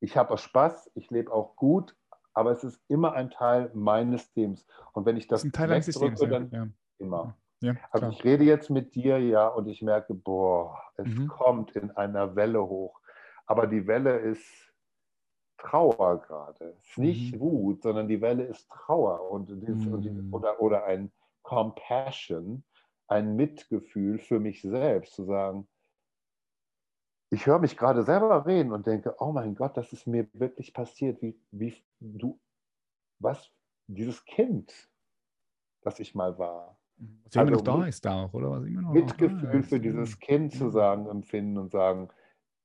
ich 0.02 0.18
habe 0.18 0.34
auch 0.34 0.38
Spaß, 0.38 0.92
ich 0.96 1.10
lebe 1.12 1.32
auch 1.32 1.56
gut, 1.56 1.96
aber 2.34 2.52
es 2.52 2.64
ist 2.64 2.80
immer 2.88 3.14
ein 3.14 3.30
Teil 3.30 3.72
meines 3.74 4.34
Lebens. 4.36 4.66
Und 4.94 5.06
wenn 5.06 5.18
ich 5.18 5.28
das, 5.28 5.42
das 5.42 5.46
ist 5.46 5.54
ein 5.54 5.58
Teil 5.58 5.68
deines 5.70 5.86
Systems, 5.86 6.20
dann 6.20 6.50
ja. 6.52 6.68
immer. 6.98 7.38
Ja, 7.62 7.76
also 7.92 8.10
ich 8.10 8.24
rede 8.26 8.44
jetzt 8.44 8.70
mit 8.70 8.94
dir, 8.94 9.20
ja, 9.20 9.48
und 9.48 9.68
ich 9.68 9.82
merke, 9.82 10.14
boah, 10.14 10.78
es 10.98 11.08
mhm. 11.08 11.30
kommt 11.30 11.72
in 11.78 11.92
einer 11.92 12.36
Welle 12.36 12.62
hoch. 12.68 13.00
Aber 13.46 13.68
die 13.68 13.88
Welle 13.88 14.18
ist 14.18 14.74
Trauer 15.58 16.22
gerade. 16.28 16.76
Es 16.82 16.90
ist 16.90 16.98
nicht 16.98 17.36
mhm. 17.36 17.40
Wut, 17.40 17.84
sondern 17.84 18.10
die 18.10 18.20
Welle 18.20 18.44
ist 18.44 18.70
Trauer 18.70 19.32
und, 19.32 19.50
dieses, 19.50 19.86
mhm. 19.86 19.94
und 19.94 20.34
oder, 20.34 20.62
oder 20.62 20.84
ein 20.84 21.12
Compassion, 21.42 22.64
ein 23.08 23.36
Mitgefühl 23.38 24.20
für 24.20 24.40
mich 24.42 24.62
selbst, 24.62 25.14
zu 25.14 25.24
sagen, 25.24 25.68
ich 27.34 27.48
höre 27.48 27.60
mich 27.60 27.76
gerade 27.76 28.04
selber 28.04 28.46
reden 28.46 28.72
und 28.72 28.86
denke, 28.86 29.16
oh 29.20 29.32
mein 29.32 29.56
Gott, 29.56 29.76
das 29.76 29.92
ist 29.92 30.06
mir 30.06 30.28
wirklich 30.34 30.74
passiert, 30.74 31.22
wie, 31.22 31.36
wie 31.52 31.76
du, 32.00 32.40
was, 33.20 33.52
dieses 33.88 34.24
Kind, 34.26 34.72
das 35.82 36.00
ich 36.00 36.14
mal 36.14 36.38
war. 36.38 36.78
Was 36.98 37.36
also, 37.36 37.40
immer 37.42 37.52
noch 37.52 37.62
da 37.62 37.88
ist 37.88 38.06
auch, 38.06 38.34
oder? 38.34 38.52
Was 38.52 38.66
immer 38.66 38.82
noch 38.84 38.94
Mitgefühl 38.94 39.64
für 39.64 39.80
dieses 39.80 40.20
Kind 40.20 40.54
zu 40.54 40.70
sagen, 40.70 41.08
empfinden 41.08 41.58
und 41.58 41.72
sagen, 41.72 42.10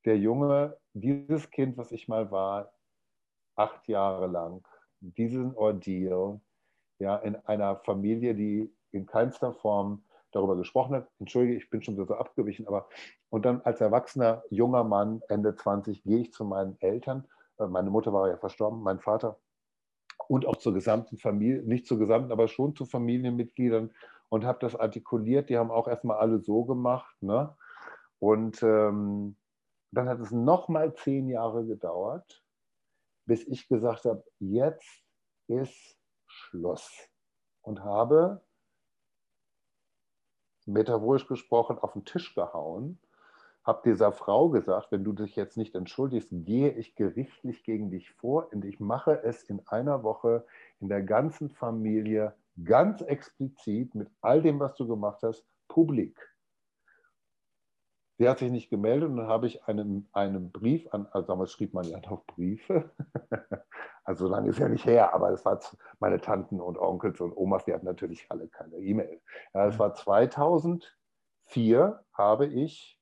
der 0.04 0.18
Junge, 0.18 0.76
dieses 0.92 1.50
Kind, 1.50 1.78
was 1.78 1.90
ich 1.90 2.06
mal 2.06 2.30
war, 2.30 2.72
acht 3.56 3.88
Jahre 3.88 4.26
lang 4.26 4.66
diesen 5.00 5.54
Ordeal 5.54 6.40
ja, 6.98 7.16
in 7.16 7.36
einer 7.36 7.76
Familie, 7.76 8.34
die 8.34 8.70
in 8.90 9.06
keinster 9.06 9.54
Form 9.54 10.04
darüber 10.32 10.56
gesprochen 10.56 10.96
hat. 10.96 11.08
Entschuldige, 11.18 11.56
ich 11.56 11.70
bin 11.70 11.82
schon 11.82 11.96
so 11.96 12.04
abgewichen, 12.14 12.66
aber 12.66 12.88
und 13.30 13.44
dann 13.44 13.60
als 13.62 13.80
erwachsener 13.80 14.42
junger 14.50 14.84
Mann, 14.84 15.22
Ende 15.28 15.54
20, 15.54 16.02
gehe 16.02 16.20
ich 16.20 16.32
zu 16.32 16.44
meinen 16.44 16.80
Eltern. 16.80 17.26
Äh, 17.58 17.66
meine 17.66 17.90
Mutter 17.90 18.12
war 18.12 18.28
ja 18.28 18.36
verstorben, 18.36 18.82
mein 18.82 19.00
Vater. 19.00 19.38
Und 20.28 20.46
auch 20.46 20.56
zur 20.56 20.74
gesamten 20.74 21.18
Familie, 21.18 21.62
nicht 21.62 21.86
zur 21.86 21.98
gesamten, 21.98 22.32
aber 22.32 22.48
schon 22.48 22.74
zu 22.74 22.84
Familienmitgliedern 22.84 23.92
und 24.28 24.44
habe 24.44 24.58
das 24.60 24.76
artikuliert. 24.76 25.48
Die 25.48 25.58
haben 25.58 25.70
auch 25.70 25.88
erstmal 25.88 26.18
alle 26.18 26.40
so 26.40 26.64
gemacht. 26.64 27.16
Ne? 27.22 27.54
Und 28.18 28.62
ähm, 28.62 29.36
dann 29.90 30.08
hat 30.08 30.20
es 30.20 30.30
nochmal 30.30 30.94
zehn 30.94 31.28
Jahre 31.28 31.64
gedauert, 31.66 32.42
bis 33.26 33.46
ich 33.46 33.68
gesagt 33.68 34.04
habe, 34.04 34.24
jetzt 34.38 35.04
ist 35.46 35.98
Schluss. 36.26 37.08
Und 37.62 37.84
habe, 37.84 38.42
metaphorisch 40.66 41.26
gesprochen, 41.26 41.78
auf 41.78 41.92
den 41.92 42.04
Tisch 42.04 42.34
gehauen, 42.34 42.98
habe 43.68 43.82
dieser 43.84 44.10
Frau 44.12 44.48
gesagt, 44.48 44.90
wenn 44.90 45.04
du 45.04 45.12
dich 45.12 45.36
jetzt 45.36 45.58
nicht 45.58 45.74
entschuldigst, 45.74 46.30
gehe 46.32 46.70
ich 46.70 46.94
gerichtlich 46.94 47.64
gegen 47.64 47.90
dich 47.90 48.10
vor 48.12 48.48
und 48.50 48.64
ich 48.64 48.80
mache 48.80 49.22
es 49.22 49.42
in 49.42 49.60
einer 49.68 50.02
Woche 50.02 50.46
in 50.80 50.88
der 50.88 51.02
ganzen 51.02 51.50
Familie 51.50 52.34
ganz 52.64 53.02
explizit 53.02 53.94
mit 53.94 54.10
all 54.22 54.40
dem, 54.40 54.58
was 54.58 54.74
du 54.74 54.88
gemacht 54.88 55.22
hast, 55.22 55.44
publik. 55.68 56.18
Sie 58.16 58.26
hat 58.26 58.38
sich 58.38 58.50
nicht 58.50 58.70
gemeldet 58.70 59.10
und 59.10 59.18
dann 59.18 59.28
habe 59.28 59.46
ich 59.46 59.62
einen, 59.64 60.08
einen 60.12 60.50
Brief 60.50 60.88
an, 60.92 61.06
also 61.10 61.28
damals 61.28 61.52
schrieb 61.52 61.74
man 61.74 61.84
ja 61.84 62.00
noch 62.00 62.24
Briefe, 62.24 62.90
also 64.04 64.26
so 64.26 64.32
lange 64.32 64.48
ist 64.48 64.58
ja 64.58 64.70
nicht 64.70 64.86
her, 64.86 65.12
aber 65.12 65.30
es 65.30 65.44
war 65.44 65.60
meine 66.00 66.22
Tanten 66.22 66.58
und 66.58 66.78
Onkels 66.78 67.20
und 67.20 67.36
Omas, 67.36 67.66
die 67.66 67.74
hatten 67.74 67.84
natürlich 67.84 68.24
alle 68.30 68.48
keine 68.48 68.78
E-Mail. 68.78 69.20
Ja, 69.52 69.68
es 69.68 69.78
war 69.78 69.92
2004, 69.92 72.02
habe 72.14 72.46
ich 72.46 72.97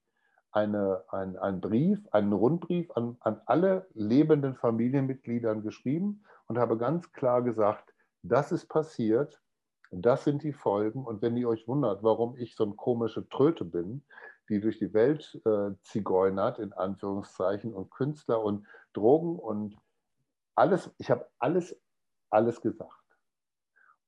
eine, 0.53 1.05
ein, 1.11 1.37
einen 1.37 1.61
Brief, 1.61 2.07
einen 2.13 2.33
Rundbrief 2.33 2.91
an, 2.93 3.17
an 3.21 3.41
alle 3.47 3.87
lebenden 3.95 4.55
Familienmitgliedern 4.55 5.63
geschrieben 5.63 6.25
und 6.47 6.59
habe 6.59 6.79
ganz 6.79 7.13
klar 7.13 7.43
gesagt, 7.43 7.93
das 8.23 8.53
ist 8.53 8.69
passiert, 8.69 9.41
das 9.91 10.25
sind 10.25 10.43
die 10.43 10.53
Folgen. 10.53 11.05
Und 11.05 11.23
wenn 11.23 11.37
ihr 11.37 11.49
euch 11.49 11.69
wundert, 11.69 12.03
warum 12.03 12.37
ich 12.37 12.57
so 12.57 12.65
eine 12.65 12.75
komische 12.75 13.29
Tröte 13.29 13.65
bin, 13.65 14.05
die 14.49 14.61
durch 14.61 14.79
die 14.79 14.93
Welt 14.95 15.41
äh, 15.45 15.75
zigeunert, 15.83 16.59
in 16.59 16.73
Anführungszeichen, 16.73 17.75
und 17.75 17.91
Künstler 17.91 18.43
und 18.43 18.67
Drogen 18.93 19.39
und 19.39 19.77
alles, 20.55 20.91
ich 20.99 21.11
habe 21.11 21.29
alles, 21.39 21.79
alles 22.31 22.61
gesagt. 22.61 22.93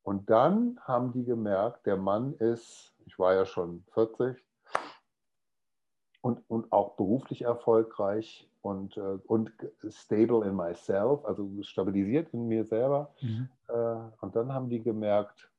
Und 0.03 0.31
dann 0.31 0.79
haben 0.83 1.13
die 1.13 1.25
gemerkt, 1.25 1.87
der 1.87 1.97
Mann 1.97 2.35
ist, 2.35 2.95
ich 3.05 3.19
war 3.19 3.35
ja 3.35 3.45
schon 3.45 3.85
40 3.93 4.43
und, 6.21 6.43
und 6.49 6.73
auch 6.73 6.97
beruflich 6.97 7.43
erfolgreich 7.43 8.49
und, 8.61 8.97
äh, 8.97 9.19
und 9.27 9.53
stable 9.89 10.47
in 10.47 10.55
myself, 10.55 11.25
also 11.25 11.51
stabilisiert 11.63 12.33
in 12.33 12.49
mir 12.49 12.65
selber. 12.65 13.15
Mhm. 13.21 13.49
Äh, 13.69 13.97
und 14.21 14.37
dann 14.37 14.53
haben 14.53 14.69
die 14.69 14.83
gemerkt, 14.83 15.51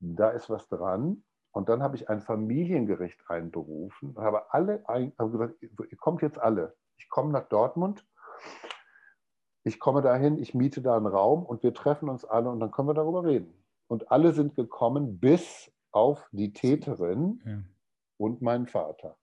da 0.00 0.30
ist 0.30 0.48
was 0.48 0.68
dran. 0.68 1.22
Und 1.52 1.68
dann 1.68 1.82
habe 1.82 1.96
ich 1.96 2.08
ein 2.08 2.20
Familiengericht 2.20 3.28
einberufen, 3.28 4.14
habe 4.16 4.52
alle, 4.52 4.84
habe 4.86 5.30
gesagt, 5.30 5.54
ihr 5.62 5.98
kommt 5.98 6.22
jetzt 6.22 6.38
alle. 6.38 6.76
Ich 6.98 7.08
komme 7.08 7.32
nach 7.32 7.48
Dortmund, 7.48 8.06
ich 9.64 9.80
komme 9.80 10.02
dahin, 10.02 10.38
ich 10.38 10.54
miete 10.54 10.82
da 10.82 10.96
einen 10.96 11.06
Raum 11.06 11.44
und 11.44 11.62
wir 11.62 11.74
treffen 11.74 12.08
uns 12.08 12.24
alle 12.24 12.48
und 12.50 12.60
dann 12.60 12.70
können 12.70 12.88
wir 12.88 12.94
darüber 12.94 13.24
reden. 13.24 13.52
Und 13.88 14.10
alle 14.10 14.32
sind 14.32 14.54
gekommen, 14.54 15.18
bis 15.18 15.72
auf 15.90 16.28
die 16.32 16.52
Täterin 16.52 17.42
ja. 17.44 17.58
und 18.18 18.42
meinen 18.42 18.66
Vater. 18.66 19.16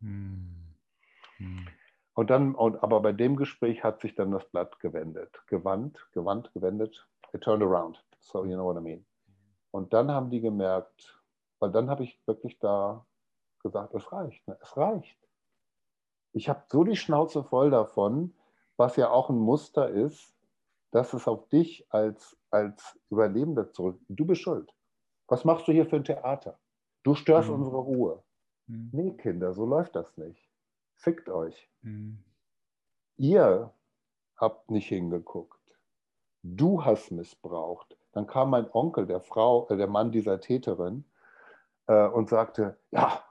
Hm. 0.00 0.74
Hm. 1.38 1.68
Und 2.14 2.30
dann, 2.30 2.54
und, 2.54 2.82
aber 2.82 3.00
bei 3.00 3.12
dem 3.12 3.36
Gespräch 3.36 3.84
hat 3.84 4.00
sich 4.00 4.14
dann 4.14 4.30
das 4.30 4.44
Blatt 4.46 4.80
gewendet, 4.80 5.42
gewandt, 5.48 6.08
gewandt, 6.12 6.52
gewendet. 6.54 7.06
It 7.32 7.42
turned 7.42 7.62
around. 7.62 8.02
So 8.20 8.44
you 8.44 8.54
know 8.54 8.64
what 8.64 8.78
I 8.78 8.80
mean. 8.80 9.04
Und 9.70 9.92
dann 9.92 10.10
haben 10.10 10.30
die 10.30 10.40
gemerkt, 10.40 11.20
weil 11.58 11.70
dann 11.70 11.90
habe 11.90 12.04
ich 12.04 12.18
wirklich 12.26 12.58
da 12.58 13.04
gesagt, 13.62 13.94
es 13.94 14.10
reicht, 14.12 14.46
ne? 14.48 14.56
es 14.62 14.76
reicht. 14.76 15.18
Ich 16.32 16.48
habe 16.48 16.62
so 16.68 16.84
die 16.84 16.96
Schnauze 16.96 17.44
voll 17.44 17.70
davon, 17.70 18.34
was 18.76 18.96
ja 18.96 19.10
auch 19.10 19.28
ein 19.28 19.38
Muster 19.38 19.88
ist, 19.88 20.34
dass 20.92 21.12
es 21.12 21.28
auf 21.28 21.48
dich 21.48 21.86
als, 21.90 22.38
als 22.50 22.98
Überlebender 23.10 23.72
zurück. 23.72 24.00
Du 24.08 24.24
bist 24.24 24.42
schuld. 24.42 24.72
Was 25.28 25.44
machst 25.44 25.68
du 25.68 25.72
hier 25.72 25.86
für 25.86 25.96
ein 25.96 26.04
Theater? 26.04 26.58
Du 27.02 27.14
störst 27.14 27.48
mhm. 27.48 27.56
unsere 27.56 27.76
Ruhe. 27.76 28.22
Mhm. 28.66 28.90
Nee, 28.92 29.12
Kinder, 29.12 29.52
so 29.52 29.64
läuft 29.66 29.96
das 29.96 30.16
nicht. 30.16 30.48
Fickt 30.96 31.28
euch. 31.28 31.70
Mhm. 31.82 32.22
Ihr 33.16 33.72
habt 34.36 34.70
nicht 34.70 34.88
hingeguckt. 34.88 35.60
Du 36.42 36.84
hast 36.84 37.10
missbraucht. 37.10 37.96
Dann 38.12 38.26
kam 38.26 38.50
mein 38.50 38.70
Onkel, 38.72 39.06
der 39.06 39.20
Frau, 39.20 39.68
äh, 39.68 39.76
der 39.76 39.88
Mann 39.88 40.12
dieser 40.12 40.40
Täterin, 40.40 41.04
äh, 41.86 42.06
und 42.06 42.28
sagte, 42.28 42.78
ja, 42.90 43.22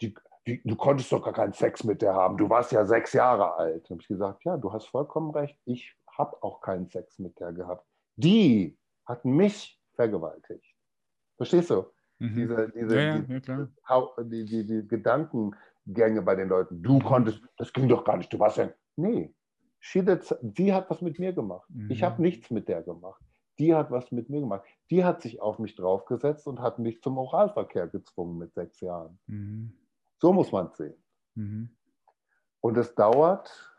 die, 0.00 0.14
die, 0.46 0.62
du 0.64 0.76
konntest 0.76 1.12
doch 1.12 1.22
gar 1.22 1.32
keinen 1.32 1.52
Sex 1.52 1.84
mit 1.84 2.02
der 2.02 2.14
haben. 2.14 2.36
Du 2.36 2.48
warst 2.48 2.72
ja 2.72 2.84
sechs 2.84 3.12
Jahre 3.12 3.54
alt. 3.54 3.84
Da 3.84 3.90
habe 3.90 4.02
ich 4.02 4.08
gesagt, 4.08 4.44
ja, 4.44 4.56
du 4.56 4.72
hast 4.72 4.86
vollkommen 4.86 5.30
recht. 5.30 5.58
Ich 5.64 5.96
habe 6.06 6.42
auch 6.42 6.60
keinen 6.60 6.88
Sex 6.88 7.18
mit 7.18 7.38
der 7.40 7.52
gehabt. 7.52 7.86
Die 8.16 8.78
hat 9.06 9.24
mich 9.24 9.80
vergewaltigt. 9.94 10.74
Verstehst 11.36 11.70
du? 11.70 11.86
Mhm. 12.18 12.36
Diese, 12.36 12.72
diese, 12.74 12.96
ja, 12.96 13.16
ja, 13.16 14.08
die, 14.22 14.24
die, 14.24 14.44
die, 14.44 14.66
die, 14.66 14.88
Gedankengänge 14.88 16.22
bei 16.22 16.34
den 16.34 16.48
Leuten. 16.48 16.82
Du 16.82 16.98
konntest, 16.98 17.42
das 17.56 17.72
ging 17.72 17.88
doch 17.88 18.04
gar 18.04 18.16
nicht, 18.16 18.32
du 18.32 18.38
warst 18.38 18.58
ja. 18.58 18.70
Nee. 18.96 19.34
Die 19.94 20.72
hat 20.72 20.88
was 20.88 21.02
mit 21.02 21.18
mir 21.18 21.32
gemacht. 21.32 21.68
Mhm. 21.68 21.90
Ich 21.90 22.02
habe 22.02 22.22
nichts 22.22 22.50
mit 22.50 22.68
der 22.68 22.82
gemacht. 22.82 23.22
Die 23.58 23.74
hat 23.74 23.90
was 23.90 24.10
mit 24.10 24.30
mir 24.30 24.40
gemacht. 24.40 24.64
Die 24.90 25.04
hat 25.04 25.20
sich 25.20 25.42
auf 25.42 25.58
mich 25.58 25.76
draufgesetzt 25.76 26.46
und 26.46 26.60
hat 26.60 26.78
mich 26.78 27.02
zum 27.02 27.18
Oralverkehr 27.18 27.88
gezwungen 27.88 28.38
mit 28.38 28.54
sechs 28.54 28.80
Jahren. 28.80 29.18
Mhm. 29.26 29.74
So 30.18 30.32
muss 30.32 30.52
man 30.52 30.68
es 30.68 30.76
sehen. 30.76 31.04
Mhm. 31.34 31.68
Und 32.60 32.78
es 32.78 32.94
dauert, 32.94 33.76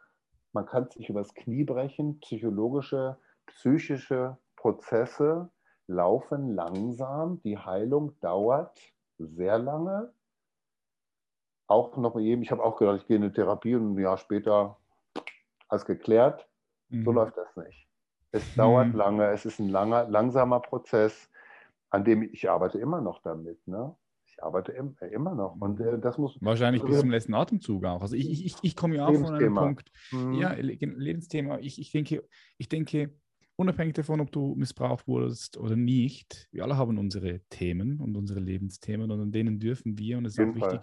man 0.53 0.65
kann 0.67 0.89
sich 0.91 1.09
übers 1.09 1.33
Knie 1.33 1.63
brechen, 1.63 2.19
psychologische, 2.19 3.17
psychische 3.47 4.37
Prozesse 4.55 5.49
laufen 5.87 6.55
langsam. 6.55 7.41
Die 7.43 7.57
Heilung 7.57 8.19
dauert 8.19 8.79
sehr 9.17 9.59
lange. 9.59 10.13
Auch 11.67 11.97
noch 11.97 12.19
eben, 12.19 12.41
ich 12.41 12.51
habe 12.51 12.63
auch 12.63 12.77
gedacht, 12.77 13.01
ich 13.01 13.07
gehe 13.07 13.17
in 13.17 13.23
eine 13.23 13.33
Therapie 13.33 13.75
und 13.75 13.95
ein 13.95 13.99
Jahr 13.99 14.17
später 14.17 14.77
alles 15.67 15.85
geklärt. 15.85 16.47
Mhm. 16.89 17.03
So 17.05 17.11
läuft 17.11 17.37
das 17.37 17.55
nicht. 17.57 17.87
Es 18.31 18.51
mhm. 18.51 18.57
dauert 18.57 18.93
lange, 18.93 19.31
es 19.31 19.45
ist 19.45 19.59
ein 19.59 19.69
langer, 19.69 20.07
langsamer 20.07 20.59
Prozess, 20.59 21.29
an 21.89 22.03
dem 22.03 22.21
ich 22.21 22.49
arbeite 22.49 22.77
immer 22.77 23.01
noch 23.01 23.21
damit. 23.21 23.65
Ne? 23.67 23.95
Ich 24.27 24.43
arbeite 24.43 24.73
immer 24.73 25.33
noch. 25.33 25.55
Und 25.59 25.79
äh, 25.79 25.97
das 25.97 26.17
muss. 26.17 26.37
Wahrscheinlich 26.41 26.83
bis 26.83 26.99
zum 26.99 27.09
letzten 27.09 27.33
Atemzug 27.33 27.85
auch. 27.85 28.01
Also 28.01 28.15
ich, 28.15 28.45
ich, 28.45 28.55
ich 28.61 28.75
komme 28.75 28.97
ja 28.97 29.07
auch 29.07 29.13
von 29.13 29.33
einem 29.33 29.55
Punkt. 29.55 29.91
Mhm. 30.11 30.33
Ja, 30.33 30.51
Lebensthema. 30.51 31.59
Ich, 31.59 31.79
ich 31.79 31.91
denke, 31.91 32.27
ich 32.57 32.67
denke, 32.67 33.17
unabhängig 33.55 33.93
davon, 33.93 34.21
ob 34.21 34.31
du 34.31 34.55
missbraucht 34.55 35.07
wurdest 35.07 35.57
oder 35.57 35.75
nicht, 35.75 36.47
wir 36.51 36.63
alle 36.63 36.77
haben 36.77 36.97
unsere 36.97 37.39
Themen 37.49 37.99
und 37.99 38.15
unsere 38.15 38.39
Lebensthemen 38.39 39.11
und 39.11 39.21
an 39.21 39.31
denen 39.31 39.59
dürfen 39.59 39.97
wir, 39.97 40.17
und 40.17 40.25
es 40.25 40.37
ist 40.37 40.47
auch 40.47 40.55
wichtig, 40.55 40.81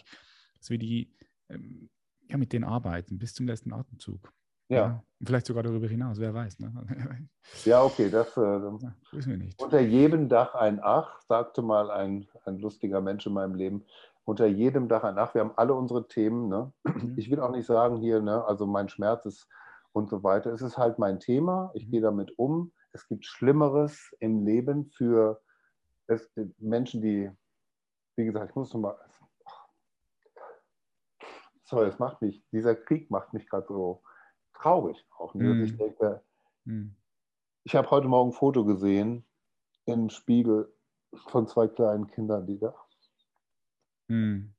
dass 0.59 0.71
wir 0.71 0.79
die 0.79 1.13
ähm, 1.49 1.91
ja, 2.29 2.39
mit 2.39 2.53
denen 2.53 2.65
arbeiten 2.65 3.19
bis 3.19 3.35
zum 3.35 3.47
letzten 3.47 3.73
Atemzug. 3.73 4.33
Ja. 4.69 4.77
ja. 4.77 5.03
Vielleicht 5.23 5.47
sogar 5.47 5.63
darüber 5.63 5.87
hinaus, 5.87 6.19
wer 6.19 6.33
weiß. 6.33 6.59
Ne? 6.61 6.73
Ja, 7.65 7.83
okay, 7.83 8.09
das 8.09 8.37
äh, 8.37 8.41
ja, 8.41 8.95
wissen 9.11 9.31
wir 9.31 9.37
nicht. 9.37 9.61
Unter 9.61 9.81
jedem 9.81 10.29
Dach 10.29 10.55
ein 10.55 10.81
Ach, 10.83 11.21
sagte 11.23 11.61
mal 11.61 11.91
ein, 11.91 12.27
ein 12.45 12.59
lustiger 12.59 13.01
Mensch 13.01 13.27
in 13.27 13.35
meinem 13.35 13.55
Leben. 13.55 13.85
Unter 14.25 14.47
jedem 14.47 14.89
Dach 14.89 15.05
ein 15.05 15.19
Ach. 15.19 15.35
Wir 15.35 15.43
haben 15.43 15.53
alle 15.57 15.75
unsere 15.75 16.09
Themen. 16.09 16.49
Ne? 16.49 16.73
Ich 17.17 17.31
will 17.31 17.41
auch 17.41 17.51
nicht 17.51 17.67
sagen 17.67 17.97
hier, 17.97 18.23
ne, 18.23 18.45
also 18.45 18.67
mein 18.67 18.89
Schmerz 18.89 19.27
ist 19.27 19.49
und 19.93 20.09
so 20.09 20.23
weiter. 20.23 20.53
Es 20.53 20.63
ist 20.63 20.79
halt 20.79 20.99
mein 20.99 21.21
Thema, 21.21 21.71
ich 21.75 21.91
gehe 21.91 22.01
damit 22.01 22.39
um. 22.39 22.73
Es 22.93 23.07
gibt 23.09 23.25
Schlimmeres 23.25 24.15
im 24.21 24.45
Leben 24.45 24.87
für 24.87 25.41
es, 26.07 26.31
Menschen, 26.59 27.01
die, 27.03 27.31
wie 28.17 28.25
gesagt, 28.25 28.51
ich 28.51 28.57
muss 28.57 28.73
nochmal, 28.73 28.97
sorry, 31.65 31.89
es 31.89 31.99
macht 31.99 32.21
mich, 32.21 32.45
dieser 32.51 32.75
Krieg 32.75 33.11
macht 33.11 33.33
mich 33.33 33.49
gerade 33.49 33.67
so 33.69 34.03
traurig 34.55 35.07
auch. 35.19 35.35
Mm. 35.35 35.65
Ich 35.65 35.77
denke, 35.77 36.23
mm. 36.65 36.89
ich 37.65 37.75
habe 37.75 37.91
heute 37.91 38.09
Morgen 38.09 38.31
ein 38.31 38.35
Foto 38.35 38.65
gesehen 38.65 39.25
im 39.87 40.11
Spiegel 40.11 40.73
von 41.29 41.47
zwei 41.47 41.69
kleinen 41.69 42.07
Kindern, 42.09 42.47
die 42.47 42.59
da 42.59 42.75
mm 44.09 44.53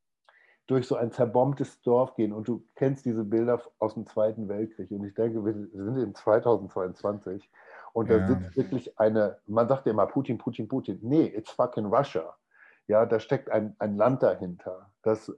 durch 0.67 0.87
so 0.87 0.95
ein 0.95 1.11
zerbombtes 1.11 1.81
Dorf 1.81 2.15
gehen 2.15 2.31
und 2.31 2.47
du 2.47 2.65
kennst 2.75 3.05
diese 3.05 3.23
Bilder 3.23 3.61
aus 3.79 3.95
dem 3.95 4.05
Zweiten 4.07 4.47
Weltkrieg 4.47 4.91
und 4.91 5.03
ich 5.05 5.13
denke, 5.13 5.43
wir 5.43 5.53
sind 5.53 5.97
in 5.97 6.15
2022 6.15 7.49
und 7.91 8.09
da 8.09 8.17
ja. 8.17 8.27
sitzt 8.27 8.55
wirklich 8.55 8.99
eine, 8.99 9.37
man 9.45 9.67
sagt 9.67 9.85
ja 9.85 9.91
immer 9.91 10.07
Putin, 10.07 10.37
Putin, 10.37 10.67
Putin. 10.67 10.99
Nee, 11.01 11.25
it's 11.25 11.51
fucking 11.51 11.85
Russia. 11.85 12.35
Ja, 12.87 13.05
da 13.05 13.19
steckt 13.19 13.49
ein, 13.49 13.75
ein 13.79 13.97
Land 13.97 14.23
dahinter, 14.23 14.89
das 15.03 15.31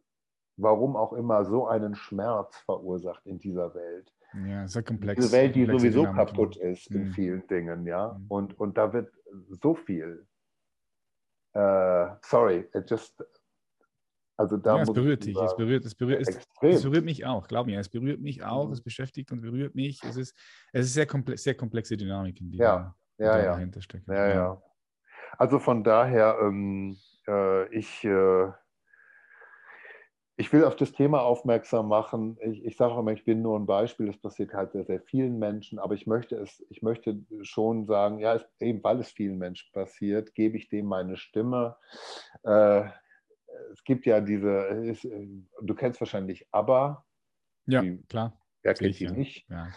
warum 0.57 0.95
auch 0.95 1.13
immer 1.13 1.45
so 1.45 1.67
einen 1.67 1.95
Schmerz 1.95 2.57
verursacht 2.59 3.25
in 3.25 3.39
dieser 3.39 3.73
Welt. 3.75 4.11
Ja, 4.47 4.67
sehr 4.67 4.83
komplex. 4.83 5.21
Diese 5.21 5.35
Welt, 5.35 5.55
die 5.55 5.65
sowieso 5.65 6.01
Dynamik. 6.01 6.27
kaputt 6.27 6.57
ist 6.57 6.87
in 6.91 7.05
mhm. 7.05 7.11
vielen 7.11 7.47
Dingen, 7.47 7.85
ja. 7.85 8.17
Mhm. 8.17 8.25
Und, 8.27 8.59
und 8.59 8.77
da 8.77 8.93
wird 8.93 9.11
so 9.61 9.75
viel. 9.75 10.25
Uh, 11.55 12.15
sorry, 12.21 12.67
it 12.73 12.89
just 12.89 13.23
also 14.37 14.57
da 14.57 14.77
ja, 14.77 14.81
es 14.81 14.91
berührt 14.91 15.25
dich, 15.25 15.37
es 15.37 15.55
berührt, 15.55 15.85
es 15.85 15.95
berührt, 15.95 16.21
es, 16.21 16.39
es, 16.61 16.83
berührt 16.83 17.05
mich 17.05 17.25
auch, 17.25 17.47
glaub 17.47 17.67
mir, 17.67 17.79
es 17.79 17.87
berührt 17.87 18.19
mich 18.19 18.43
auch, 18.43 18.67
mhm. 18.67 18.73
es 18.73 18.81
beschäftigt 18.81 19.31
und 19.31 19.41
berührt 19.41 19.75
mich. 19.75 20.03
Es 20.03 20.17
ist, 20.17 20.35
es 20.73 20.87
ist 20.87 20.93
sehr, 20.93 21.05
komple 21.05 21.37
sehr 21.37 21.55
komplexe 21.55 21.95
Dynamik, 21.95 22.35
die 22.35 22.57
ja, 22.57 22.95
da, 23.17 23.25
ja, 23.25 23.37
ja. 23.37 23.51
dahinter 23.53 23.81
steckt. 23.81 24.07
Ja, 24.07 24.27
ja. 24.27 24.61
Also 25.37 25.59
von 25.59 25.83
daher, 25.83 26.37
ähm, 26.41 26.97
äh, 27.27 27.73
ich, 27.73 28.03
äh, 28.03 28.51
ich 30.35 30.51
will 30.51 30.65
auf 30.65 30.75
das 30.75 30.91
Thema 30.91 31.21
aufmerksam 31.21 31.87
machen. 31.87 32.37
Ich, 32.41 32.65
ich 32.65 32.75
sage 32.75 32.99
immer, 32.99 33.13
ich 33.13 33.23
bin 33.23 33.41
nur 33.41 33.57
ein 33.57 33.65
Beispiel, 33.65 34.07
das 34.07 34.17
passiert 34.17 34.53
halt 34.53 34.73
sehr, 34.73 34.83
sehr 34.83 34.99
vielen 34.99 35.39
Menschen, 35.39 35.79
aber 35.79 35.93
ich 35.93 36.07
möchte 36.07 36.35
es, 36.35 36.65
ich 36.69 36.81
möchte 36.81 37.21
schon 37.41 37.85
sagen, 37.85 38.19
ja, 38.19 38.35
es, 38.35 38.45
eben 38.59 38.83
weil 38.83 38.99
es 38.99 39.11
vielen 39.11 39.37
Menschen 39.37 39.71
passiert, 39.71 40.35
gebe 40.35 40.57
ich 40.57 40.67
dem 40.67 40.87
meine 40.87 41.15
Stimme. 41.15 41.77
Äh, 42.43 42.89
es 43.71 43.83
gibt 43.83 44.05
ja 44.05 44.21
diese, 44.21 44.49
ist, 44.49 45.07
du 45.61 45.75
kennst 45.75 45.99
wahrscheinlich 45.99 46.47
ABBA. 46.51 47.05
Ja, 47.67 47.81
die, 47.81 48.03
klar. 48.07 48.37
Wer 48.65 48.73
kennt 48.73 48.99
die 48.99 49.07
nicht? 49.07 49.47
Ja, 49.47 49.67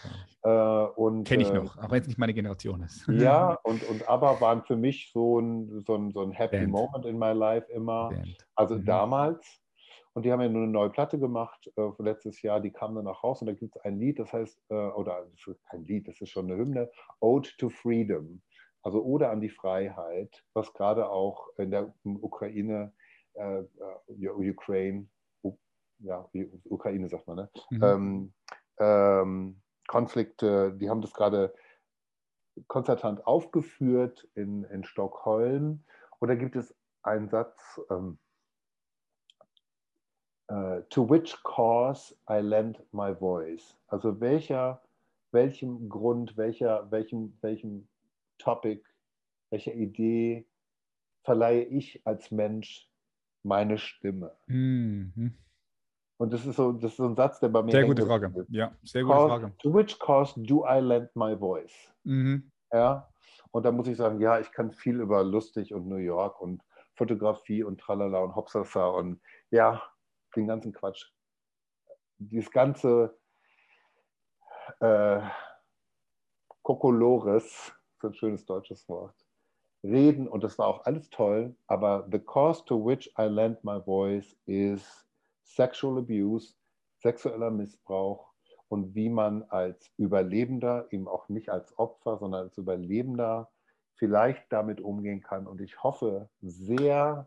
äh, 0.42 1.22
Kenne 1.24 1.42
ich 1.42 1.52
noch, 1.52 1.76
äh, 1.76 1.80
auch 1.80 1.90
wenn 1.90 2.00
es 2.00 2.08
nicht 2.08 2.18
meine 2.18 2.32
Generation 2.32 2.82
ist. 2.82 3.06
Ja, 3.06 3.52
und, 3.64 3.82
und 3.88 4.08
ABBA 4.08 4.40
waren 4.40 4.62
für 4.62 4.76
mich 4.76 5.10
so 5.12 5.40
ein, 5.40 5.84
so 5.86 5.94
ein, 5.94 6.10
so 6.10 6.22
ein 6.22 6.32
Happy 6.32 6.56
Band. 6.56 6.70
Moment 6.70 7.04
in 7.04 7.18
my 7.18 7.32
life 7.32 7.70
immer. 7.70 8.08
Band. 8.08 8.38
Also 8.54 8.76
mhm. 8.76 8.86
damals. 8.86 9.60
Und 10.14 10.24
die 10.24 10.32
haben 10.32 10.40
ja 10.40 10.48
nur 10.48 10.62
eine 10.62 10.72
neue 10.72 10.90
Platte 10.90 11.18
gemacht 11.18 11.70
äh, 11.76 11.90
letztes 11.98 12.40
Jahr, 12.42 12.60
die 12.60 12.72
kam 12.72 12.94
dann 12.94 13.04
nach 13.04 13.22
raus 13.22 13.40
und 13.40 13.46
da 13.46 13.52
gibt 13.52 13.76
es 13.76 13.82
ein 13.82 14.00
Lied, 14.00 14.18
das 14.18 14.32
heißt, 14.32 14.58
äh, 14.70 14.74
oder 14.74 15.26
ist 15.32 15.64
kein 15.70 15.84
Lied, 15.84 16.08
das 16.08 16.20
ist 16.20 16.30
schon 16.30 16.46
eine 16.46 16.56
Hymne, 16.56 16.90
Ode 17.20 17.50
to 17.58 17.68
Freedom, 17.68 18.42
also 18.82 19.04
Ode 19.04 19.28
an 19.28 19.40
die 19.40 19.50
Freiheit, 19.50 20.42
was 20.54 20.72
gerade 20.72 21.08
auch 21.08 21.46
in 21.58 21.70
der 21.70 21.94
Ukraine 22.02 22.92
äh, 23.38 23.64
äh 24.08 24.50
Ukraine, 24.50 25.06
ja, 26.00 26.28
Ukraine 26.64 27.08
sagt 27.08 27.26
man, 27.26 27.36
ne? 27.36 27.50
Mhm. 27.70 27.82
Ähm, 27.82 28.32
ähm, 28.78 29.62
Konflikte, 29.88 30.72
die 30.74 30.88
haben 30.90 31.00
das 31.00 31.12
gerade 31.12 31.54
konzertant 32.66 33.26
aufgeführt 33.26 34.28
in, 34.34 34.64
in 34.64 34.84
Stockholm. 34.84 35.84
Und 36.18 36.28
da 36.28 36.34
gibt 36.34 36.56
es 36.56 36.74
einen 37.02 37.28
Satz, 37.28 37.80
ähm, 37.90 38.18
uh, 40.50 40.80
to 40.90 41.08
which 41.08 41.36
cause 41.44 42.14
I 42.28 42.40
lend 42.40 42.82
my 42.92 43.14
voice. 43.14 43.76
Also 43.86 44.20
welcher, 44.20 44.82
welchem 45.32 45.88
Grund, 45.88 46.36
welcher, 46.36 46.90
welchem, 46.90 47.36
welchem 47.40 47.88
Topic, 48.38 48.84
welcher 49.50 49.74
Idee 49.74 50.46
verleihe 51.24 51.64
ich 51.64 52.06
als 52.06 52.30
Mensch 52.30 52.87
meine 53.42 53.78
Stimme? 53.78 54.36
Mhm. 54.46 55.36
Und 56.18 56.32
das 56.32 56.44
ist 56.44 56.56
so, 56.56 56.72
das 56.72 56.90
ist 56.90 56.96
so 56.96 57.06
ein 57.06 57.14
Satz, 57.14 57.38
der 57.38 57.48
bei 57.48 57.62
mir. 57.62 57.70
Sehr 57.70 57.86
gute 57.86 58.04
Frage. 58.04 58.32
Ist. 58.40 58.48
Ja, 58.50 58.76
sehr 58.82 59.02
gute 59.04 59.14
cause, 59.14 59.28
Frage. 59.28 59.56
To 59.58 59.74
which 59.74 59.98
cause 59.98 60.40
do 60.42 60.64
I 60.68 60.80
lend 60.80 61.14
my 61.14 61.36
voice? 61.36 61.94
Mhm. 62.04 62.50
Ja. 62.72 63.08
Und 63.50 63.64
da 63.64 63.72
muss 63.72 63.88
ich 63.88 63.96
sagen, 63.96 64.20
ja, 64.20 64.40
ich 64.40 64.50
kann 64.50 64.72
viel 64.72 65.00
über 65.00 65.22
lustig 65.22 65.72
und 65.72 65.86
New 65.86 65.96
York 65.96 66.40
und 66.40 66.62
Fotografie 66.94 67.62
und 67.62 67.80
Tralala 67.80 68.18
und 68.18 68.34
Hopsasa 68.34 68.88
und 68.88 69.20
ja, 69.50 69.80
den 70.34 70.48
ganzen 70.48 70.72
Quatsch. 70.72 71.06
Dieses 72.18 72.50
ganze 72.50 73.16
äh, 74.80 75.20
Kokolores, 76.62 77.44
ist 77.44 78.04
ein 78.04 78.14
schönes 78.14 78.44
deutsches 78.44 78.88
Wort, 78.88 79.14
reden 79.82 80.28
und 80.28 80.42
das 80.44 80.58
war 80.58 80.66
auch 80.66 80.84
alles 80.84 81.08
toll, 81.10 81.54
aber 81.66 82.06
the 82.10 82.18
cause 82.18 82.64
to 82.64 82.84
which 82.84 83.12
I 83.18 83.22
lend 83.22 83.62
my 83.64 83.80
voice 83.80 84.36
is 84.46 85.06
sexual 85.44 85.98
abuse, 85.98 86.54
sexueller 86.98 87.50
Missbrauch 87.50 88.32
und 88.68 88.94
wie 88.94 89.08
man 89.08 89.44
als 89.44 89.90
Überlebender, 89.96 90.86
eben 90.90 91.08
auch 91.08 91.28
nicht 91.28 91.48
als 91.48 91.78
Opfer, 91.78 92.18
sondern 92.18 92.44
als 92.44 92.58
Überlebender 92.58 93.50
vielleicht 93.94 94.52
damit 94.52 94.80
umgehen 94.80 95.22
kann. 95.22 95.46
Und 95.46 95.60
ich 95.60 95.82
hoffe 95.82 96.28
sehr, 96.40 97.26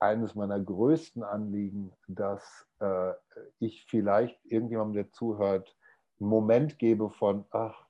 eines 0.00 0.34
meiner 0.34 0.60
größten 0.60 1.22
Anliegen, 1.22 1.92
dass 2.08 2.66
äh, 2.80 3.12
ich 3.58 3.84
vielleicht 3.86 4.44
irgendjemandem, 4.44 4.94
der 4.94 5.12
zuhört, 5.12 5.76
einen 6.20 6.28
Moment 6.28 6.78
gebe 6.78 7.10
von, 7.10 7.44
ach, 7.50 7.83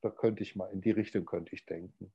da, 0.00 0.10
könnte 0.10 0.42
ich 0.42 0.56
mal, 0.56 0.70
in 0.72 0.80
die 0.80 0.90
Richtung 0.90 1.24
könnte 1.24 1.54
ich 1.54 1.66
denken. 1.66 2.12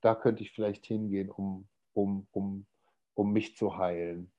Da 0.00 0.14
könnte 0.14 0.42
ich 0.42 0.52
vielleicht 0.52 0.86
hingehen, 0.86 1.30
um, 1.30 1.68
um, 1.92 2.26
um, 2.32 2.66
um 3.14 3.32
mich 3.32 3.56
zu 3.56 3.76
heilen. 3.76 4.32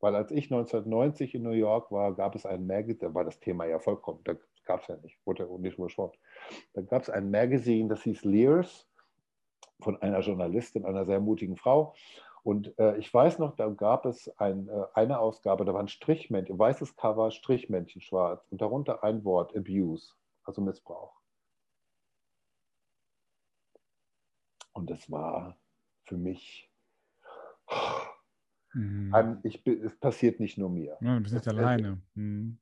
Weil 0.00 0.14
als 0.14 0.30
ich 0.30 0.44
1990 0.44 1.34
in 1.34 1.42
New 1.42 1.50
York 1.50 1.90
war, 1.90 2.14
gab 2.14 2.34
es 2.34 2.46
ein 2.46 2.66
Magazin, 2.66 2.98
da 2.98 3.14
war 3.14 3.24
das 3.24 3.40
Thema 3.40 3.64
ja 3.66 3.78
vollkommen, 3.78 4.20
da 4.24 4.36
gab 4.64 4.82
es 4.82 4.88
ja 4.88 4.96
nicht, 4.96 5.18
wurde 5.24 5.48
nicht 5.60 5.78
überschwommen. 5.78 6.16
Da 6.74 6.82
gab 6.82 7.02
es 7.02 7.10
ein 7.10 7.30
Magazin, 7.30 7.88
das 7.88 8.02
hieß 8.02 8.24
Lears, 8.24 8.86
von 9.80 10.00
einer 10.02 10.20
Journalistin, 10.20 10.84
einer 10.84 11.04
sehr 11.04 11.20
mutigen 11.20 11.56
Frau. 11.56 11.94
Und 12.42 12.78
äh, 12.78 12.96
ich 12.98 13.12
weiß 13.12 13.38
noch, 13.40 13.56
da 13.56 13.68
gab 13.68 14.06
es 14.06 14.28
ein, 14.38 14.68
äh, 14.68 14.84
eine 14.94 15.18
Ausgabe, 15.18 15.64
da 15.64 15.74
war 15.74 15.80
ein 15.80 15.88
Strichmännchen, 15.88 16.58
weißes 16.58 16.96
Cover, 16.96 17.30
Strichmännchen 17.30 18.00
schwarz 18.00 18.46
und 18.50 18.60
darunter 18.60 19.02
ein 19.02 19.24
Wort, 19.24 19.56
Abuse, 19.56 20.14
also 20.44 20.62
Missbrauch. 20.62 21.15
Und 24.76 24.90
das 24.90 25.10
war 25.10 25.56
für 26.04 26.16
mich, 26.16 26.70
mhm. 28.74 29.40
ich, 29.42 29.66
es 29.66 29.96
passiert 29.98 30.38
nicht 30.40 30.58
nur 30.58 30.70
mir. 30.70 30.96
Ja, 31.00 31.16
du 31.16 31.22
bist 31.22 31.34
nicht 31.34 31.48
alleine. 31.48 32.00
Mhm. 32.14 32.58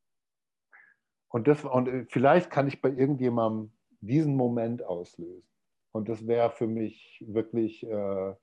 Und, 1.28 1.48
das, 1.48 1.64
und 1.64 1.88
äh, 1.88 2.06
vielleicht 2.08 2.50
kann 2.50 2.68
ich 2.68 2.80
bei 2.80 2.90
irgendjemandem 2.90 3.72
diesen 4.00 4.36
Moment 4.36 4.82
auslösen. 4.84 5.48
Und 5.92 6.08
das 6.08 6.26
wäre 6.26 6.50
für 6.50 6.66
mich 6.66 7.24
wirklich 7.26 7.84
äh, 7.86 8.34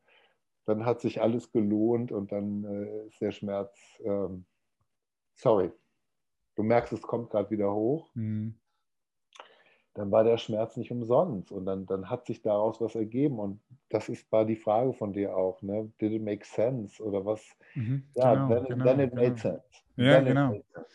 dann 0.65 0.85
hat 0.85 1.01
sich 1.01 1.21
alles 1.21 1.51
gelohnt 1.51 2.11
und 2.11 2.31
dann 2.31 2.63
äh, 2.63 3.07
ist 3.07 3.21
der 3.21 3.31
Schmerz, 3.31 3.77
ähm, 4.03 4.45
sorry, 5.33 5.71
du 6.55 6.63
merkst, 6.63 6.93
es 6.93 7.01
kommt 7.01 7.31
gerade 7.31 7.49
wieder 7.49 7.73
hoch. 7.73 8.09
Mhm. 8.13 8.55
Dann 9.93 10.09
war 10.09 10.23
der 10.23 10.37
Schmerz 10.37 10.77
nicht 10.77 10.91
umsonst 10.91 11.51
und 11.51 11.65
dann, 11.65 11.85
dann 11.85 12.09
hat 12.09 12.25
sich 12.25 12.41
daraus 12.41 12.79
was 12.79 12.95
ergeben. 12.95 13.39
Und 13.39 13.61
das 13.89 14.07
ist, 14.07 14.31
war 14.31 14.45
die 14.45 14.55
Frage 14.55 14.93
von 14.93 15.11
dir 15.11 15.35
auch, 15.35 15.61
ne? 15.61 15.91
Did 15.99 16.13
it 16.13 16.21
make 16.21 16.45
sense 16.45 17.03
oder 17.03 17.25
was? 17.25 17.41
Mhm, 17.75 18.07
ja, 18.15 18.33
genau, 18.33 18.47
then, 18.47 18.65
genau, 18.69 18.85
then, 18.85 18.99
it 19.01 19.09
genau. 19.09 19.21
made 19.21 19.37
sense. 19.37 19.63
Ja, 19.97 20.15
then 20.15 20.25
genau. 20.25 20.51
Sense. 20.51 20.85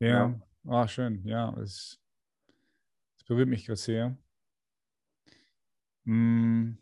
Ja, 0.00 0.08
ja. 0.08 0.40
Oh, 0.64 0.86
schön. 0.86 1.22
Ja, 1.24 1.56
es, 1.58 2.00
es 3.16 3.24
berührt 3.24 3.48
mich 3.48 3.64
gerade 3.64 3.76
sehr. 3.76 4.16
Mm. 6.04 6.72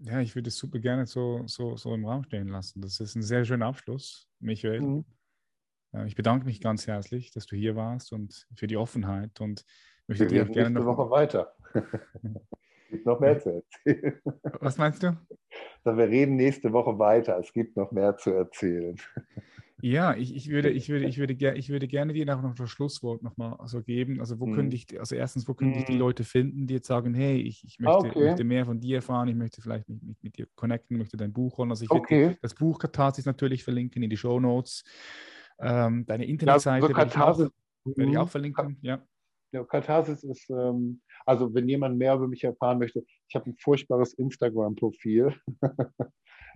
Ja, 0.00 0.20
ich 0.20 0.34
würde 0.36 0.48
es 0.48 0.56
super 0.56 0.78
gerne 0.78 1.06
so, 1.06 1.42
so, 1.46 1.76
so 1.76 1.92
im 1.92 2.04
Raum 2.06 2.22
stehen 2.22 2.48
lassen. 2.48 2.80
Das 2.80 3.00
ist 3.00 3.16
ein 3.16 3.22
sehr 3.22 3.44
schöner 3.44 3.66
Abschluss, 3.66 4.28
Michael. 4.38 4.80
Mhm. 4.80 5.04
Ich 6.06 6.14
bedanke 6.14 6.46
mich 6.46 6.60
ganz 6.60 6.86
herzlich, 6.86 7.32
dass 7.32 7.46
du 7.46 7.56
hier 7.56 7.74
warst 7.74 8.12
und 8.12 8.46
für 8.54 8.66
die 8.66 8.76
Offenheit 8.76 9.40
und 9.40 9.64
möchte 10.08 10.26
dir 10.26 10.42
auch 10.42 10.52
gerne 10.52 10.70
nächste 10.70 10.84
noch 10.84 10.98
Woche 10.98 11.10
weiter. 11.10 11.54
es 11.74 11.80
gibt 12.90 13.06
noch 13.06 13.20
mehr 13.20 13.38
zu 13.38 13.50
erzählen. 13.50 14.20
Was 14.60 14.78
meinst 14.78 15.02
du? 15.02 15.16
wir 15.84 16.08
reden 16.08 16.36
nächste 16.36 16.72
Woche 16.72 16.98
weiter. 16.98 17.38
Es 17.38 17.52
gibt 17.52 17.76
noch 17.76 17.92
mehr 17.92 18.16
zu 18.16 18.30
erzählen. 18.30 18.96
Ja, 19.80 20.14
ich, 20.16 20.34
ich, 20.34 20.50
würde, 20.50 20.70
ich, 20.70 20.88
würde, 20.88 21.06
ich, 21.06 21.18
würde, 21.18 21.34
ich 21.54 21.68
würde 21.68 21.88
gerne 21.88 22.12
dir 22.12 22.26
noch 22.26 22.54
das 22.54 22.70
Schlusswort 22.70 23.22
nochmal 23.22 23.56
so 23.66 23.82
geben. 23.82 24.20
Also 24.20 24.40
wo 24.40 24.46
hm. 24.46 24.54
könnte 24.54 24.76
ich, 24.76 24.98
also 24.98 25.14
erstens, 25.14 25.48
wo 25.48 25.54
könnte 25.54 25.78
ich 25.78 25.84
die 25.84 25.92
hm. 25.92 26.00
Leute 26.00 26.24
finden, 26.24 26.66
die 26.66 26.74
jetzt 26.74 26.86
sagen, 26.86 27.14
hey, 27.14 27.40
ich, 27.40 27.64
ich 27.64 27.78
möchte, 27.78 28.08
okay. 28.08 28.24
möchte, 28.24 28.44
mehr 28.44 28.66
von 28.66 28.80
dir 28.80 28.96
erfahren, 28.96 29.28
ich 29.28 29.36
möchte 29.36 29.62
vielleicht 29.62 29.88
mit, 29.88 30.02
mit, 30.02 30.22
mit 30.22 30.38
dir 30.38 30.46
connecten, 30.54 30.98
möchte 30.98 31.16
dein 31.16 31.32
Buch 31.32 31.58
holen. 31.58 31.70
Also 31.70 31.84
ich 31.84 31.90
okay. 31.90 32.22
werde 32.22 32.38
das 32.42 32.54
Buch 32.54 32.78
Katharsis 32.78 33.24
natürlich 33.24 33.64
verlinken 33.64 34.02
in 34.02 34.10
die 34.10 34.16
Show 34.16 34.40
Notes. 34.40 34.84
Ähm, 35.60 36.06
deine 36.06 36.26
Internetseite 36.26 36.88
ja, 36.88 36.94
also 36.94 36.96
werde, 36.96 37.10
ich 37.10 37.18
auch, 37.18 37.96
werde 37.96 38.10
ich 38.12 38.18
auch 38.18 38.28
verlinken. 38.28 38.78
Ja. 38.82 39.02
Ja, 39.52 39.64
Katharsis 39.64 40.24
ist, 40.24 40.50
ähm, 40.50 41.00
also 41.24 41.54
wenn 41.54 41.68
jemand 41.68 41.96
mehr 41.96 42.14
über 42.14 42.28
mich 42.28 42.44
erfahren 42.44 42.78
möchte, 42.78 43.04
ich 43.28 43.34
habe 43.34 43.50
ein 43.50 43.56
furchtbares 43.56 44.12
Instagram-Profil. 44.14 45.34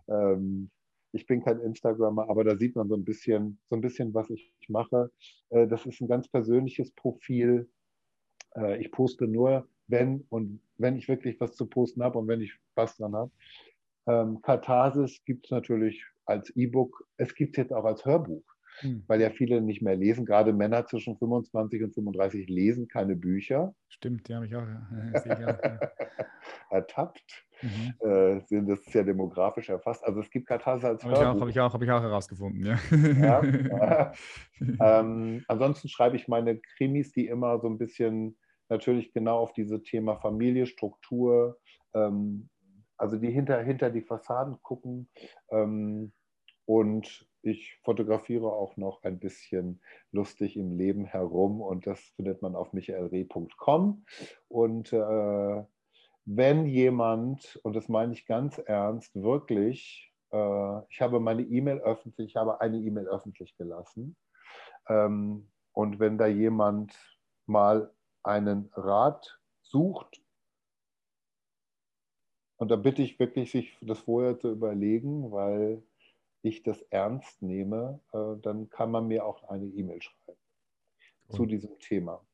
ähm, 0.08 0.70
ich 1.12 1.26
bin 1.26 1.42
kein 1.42 1.60
Instagrammer, 1.60 2.28
aber 2.28 2.44
da 2.44 2.56
sieht 2.56 2.74
man 2.76 2.88
so 2.88 2.94
ein 2.94 3.04
bisschen, 3.04 3.58
so 3.68 3.76
ein 3.76 3.80
bisschen, 3.82 4.12
was 4.14 4.30
ich 4.30 4.52
mache. 4.68 5.10
Äh, 5.50 5.66
das 5.68 5.86
ist 5.86 6.00
ein 6.00 6.08
ganz 6.08 6.28
persönliches 6.28 6.90
Profil. 6.92 7.70
Äh, 8.56 8.80
ich 8.80 8.90
poste 8.90 9.26
nur, 9.26 9.68
wenn 9.86 10.26
und 10.28 10.60
wenn 10.76 10.96
ich 10.96 11.08
wirklich 11.08 11.40
was 11.40 11.54
zu 11.54 11.66
posten 11.66 12.02
habe 12.02 12.18
und 12.18 12.28
wenn 12.28 12.40
ich 12.40 12.52
Spaß 12.72 12.96
dran 12.96 13.14
habe. 13.14 13.30
Ähm, 14.06 14.42
Katharsis 14.42 15.22
gibt 15.24 15.46
es 15.46 15.50
natürlich 15.50 16.04
als 16.24 16.50
E-Book. 16.56 17.06
Es 17.16 17.34
gibt 17.34 17.56
es 17.56 17.62
jetzt 17.62 17.72
auch 17.72 17.84
als 17.84 18.04
Hörbuch, 18.04 18.44
hm. 18.80 19.04
weil 19.06 19.20
ja 19.20 19.30
viele 19.30 19.60
nicht 19.60 19.82
mehr 19.82 19.96
lesen. 19.96 20.24
Gerade 20.24 20.52
Männer 20.52 20.86
zwischen 20.86 21.16
25 21.16 21.82
und 21.82 21.94
35 21.94 22.48
lesen 22.48 22.88
keine 22.88 23.16
Bücher. 23.16 23.74
Stimmt, 23.88 24.28
die 24.28 24.34
habe 24.34 24.46
ich 24.46 24.56
auch. 24.56 24.62
Ertappt 26.70 27.44
mhm. 27.62 28.08
äh, 28.08 28.40
sind 28.46 28.68
das 28.68 28.80
ist 28.80 28.94
ja 28.94 29.02
demografisch 29.02 29.68
erfasst. 29.68 30.04
Also 30.04 30.20
es 30.20 30.30
gibt 30.30 30.46
Katharsis 30.46 30.84
als 30.84 31.04
Habe 31.04 31.14
ich, 31.14 31.20
auch, 31.20 31.40
hab 31.40 31.48
ich, 31.48 31.60
auch, 31.60 31.74
hab 31.74 31.82
ich 31.82 31.90
auch 31.90 32.02
herausgefunden, 32.02 32.64
ja. 32.64 32.78
ja 33.20 34.12
ähm, 34.80 35.44
ansonsten 35.48 35.88
schreibe 35.88 36.16
ich 36.16 36.28
meine 36.28 36.58
Krimis, 36.58 37.12
die 37.12 37.26
immer 37.26 37.60
so 37.60 37.68
ein 37.68 37.78
bisschen 37.78 38.36
natürlich 38.68 39.12
genau 39.12 39.38
auf 39.38 39.52
dieses 39.52 39.82
Thema 39.82 40.16
Familie, 40.16 40.66
Struktur, 40.66 41.58
ähm, 41.94 42.48
also 42.96 43.18
die 43.18 43.30
hinter, 43.30 43.62
hinter 43.62 43.90
die 43.90 44.02
Fassaden 44.02 44.58
gucken. 44.62 45.08
Ähm, 45.50 46.12
und 46.64 47.26
ich 47.42 47.78
fotografiere 47.82 48.52
auch 48.52 48.76
noch 48.76 49.02
ein 49.02 49.18
bisschen 49.18 49.80
lustig 50.12 50.56
im 50.56 50.76
Leben 50.76 51.04
herum 51.04 51.60
und 51.60 51.86
das 51.86 52.00
findet 52.16 52.40
man 52.42 52.54
auf 52.54 52.72
michaelre.com. 52.72 54.04
Und 54.48 54.92
äh, 54.92 55.64
wenn 56.24 56.66
jemand, 56.66 57.60
und 57.64 57.74
das 57.74 57.88
meine 57.88 58.12
ich 58.12 58.26
ganz 58.26 58.58
ernst, 58.58 59.14
wirklich, 59.14 60.12
äh, 60.32 60.78
ich 60.88 61.00
habe 61.00 61.20
meine 61.20 61.42
E-Mail 61.42 61.80
öffentlich, 61.80 62.30
ich 62.30 62.36
habe 62.36 62.60
eine 62.60 62.78
E-Mail 62.78 63.08
öffentlich 63.08 63.56
gelassen. 63.56 64.16
Ähm, 64.88 65.50
und 65.72 65.98
wenn 65.98 66.18
da 66.18 66.26
jemand 66.26 66.94
mal 67.46 67.92
einen 68.22 68.70
Rat 68.74 69.40
sucht, 69.62 70.22
und 72.56 72.70
da 72.70 72.76
bitte 72.76 73.02
ich 73.02 73.18
wirklich, 73.18 73.50
sich 73.50 73.76
das 73.80 73.98
vorher 74.00 74.38
zu 74.38 74.52
überlegen, 74.52 75.32
weil 75.32 75.82
ich 76.42 76.62
das 76.62 76.82
ernst 76.90 77.42
nehme, 77.42 78.00
äh, 78.12 78.36
dann 78.42 78.68
kann 78.70 78.90
man 78.90 79.06
mir 79.06 79.24
auch 79.24 79.48
eine 79.48 79.66
E-Mail 79.66 80.02
schreiben 80.02 80.38
cool. 81.28 81.36
zu 81.36 81.46
diesem 81.46 81.78
Thema. 81.78 82.24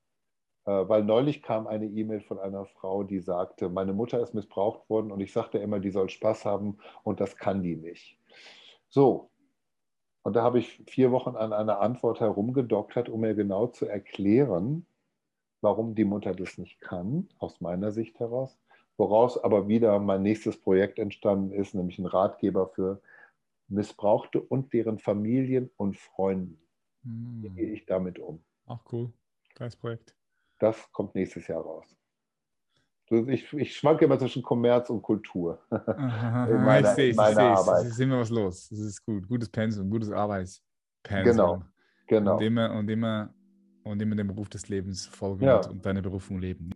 Äh, 0.64 0.88
weil 0.88 1.04
neulich 1.04 1.42
kam 1.42 1.66
eine 1.66 1.86
E-Mail 1.86 2.20
von 2.20 2.38
einer 2.38 2.66
Frau, 2.66 3.02
die 3.04 3.20
sagte, 3.20 3.68
meine 3.68 3.92
Mutter 3.92 4.20
ist 4.20 4.34
missbraucht 4.34 4.88
worden 4.90 5.12
und 5.12 5.20
ich 5.20 5.32
sagte 5.32 5.58
immer, 5.58 5.80
die 5.80 5.90
soll 5.90 6.08
Spaß 6.08 6.44
haben 6.44 6.78
und 7.04 7.20
das 7.20 7.36
kann 7.36 7.62
die 7.62 7.76
nicht. 7.76 8.18
So, 8.88 9.30
und 10.22 10.36
da 10.36 10.42
habe 10.42 10.58
ich 10.58 10.82
vier 10.86 11.10
Wochen 11.10 11.36
an 11.36 11.54
einer 11.54 11.80
Antwort 11.80 12.20
herumgedoktert, 12.20 13.08
um 13.08 13.20
mir 13.20 13.34
genau 13.34 13.68
zu 13.68 13.86
erklären, 13.86 14.86
warum 15.62 15.94
die 15.94 16.04
Mutter 16.04 16.34
das 16.34 16.58
nicht 16.58 16.80
kann, 16.80 17.28
aus 17.38 17.60
meiner 17.60 17.92
Sicht 17.92 18.18
heraus. 18.20 18.58
Woraus 18.98 19.42
aber 19.42 19.68
wieder 19.68 19.98
mein 20.00 20.22
nächstes 20.22 20.60
Projekt 20.60 20.98
entstanden 20.98 21.52
ist, 21.52 21.74
nämlich 21.74 21.98
ein 21.98 22.06
Ratgeber 22.06 22.68
für 22.68 23.00
Missbrauchte 23.68 24.40
und 24.40 24.72
deren 24.72 24.98
Familien 24.98 25.70
und 25.76 25.96
Freunden. 25.96 26.58
Mhm. 27.02 27.42
Wie 27.42 27.50
gehe 27.50 27.72
ich 27.72 27.86
damit 27.86 28.18
um? 28.18 28.42
Ach 28.66 28.80
cool, 28.92 29.12
geiles 29.54 29.76
Projekt. 29.76 30.14
Das 30.58 30.90
kommt 30.92 31.14
nächstes 31.14 31.46
Jahr 31.46 31.62
raus. 31.62 31.96
Ich, 33.10 33.50
ich 33.54 33.74
schwanke 33.74 34.04
immer 34.04 34.18
zwischen 34.18 34.42
Kommerz 34.42 34.90
und 34.90 35.00
Kultur. 35.00 35.60
Aha, 35.70 36.46
in 36.46 36.62
meiner, 36.62 36.90
ich 36.90 36.94
sehe, 36.94 37.10
ich 37.10 37.18
Arbeit. 37.18 37.86
Es 37.86 37.92
ist 37.92 38.00
immer 38.00 38.20
was 38.20 38.28
los. 38.28 38.68
Das 38.68 38.78
ist 38.78 39.02
gut. 39.02 39.26
Gutes 39.26 39.48
Pensum, 39.48 39.88
gutes 39.88 40.10
Arbeitspensum. 40.10 41.24
Genau. 41.24 41.62
genau. 42.06 42.36
Und, 42.36 42.42
immer, 42.42 42.72
und, 42.74 42.90
immer, 42.90 43.32
und 43.84 44.02
immer 44.02 44.14
dem 44.14 44.26
Beruf 44.26 44.50
des 44.50 44.68
Lebens 44.68 45.06
folgen 45.06 45.44
ja. 45.44 45.66
und 45.66 45.86
deine 45.86 46.02
Berufung 46.02 46.38
leben. 46.38 46.70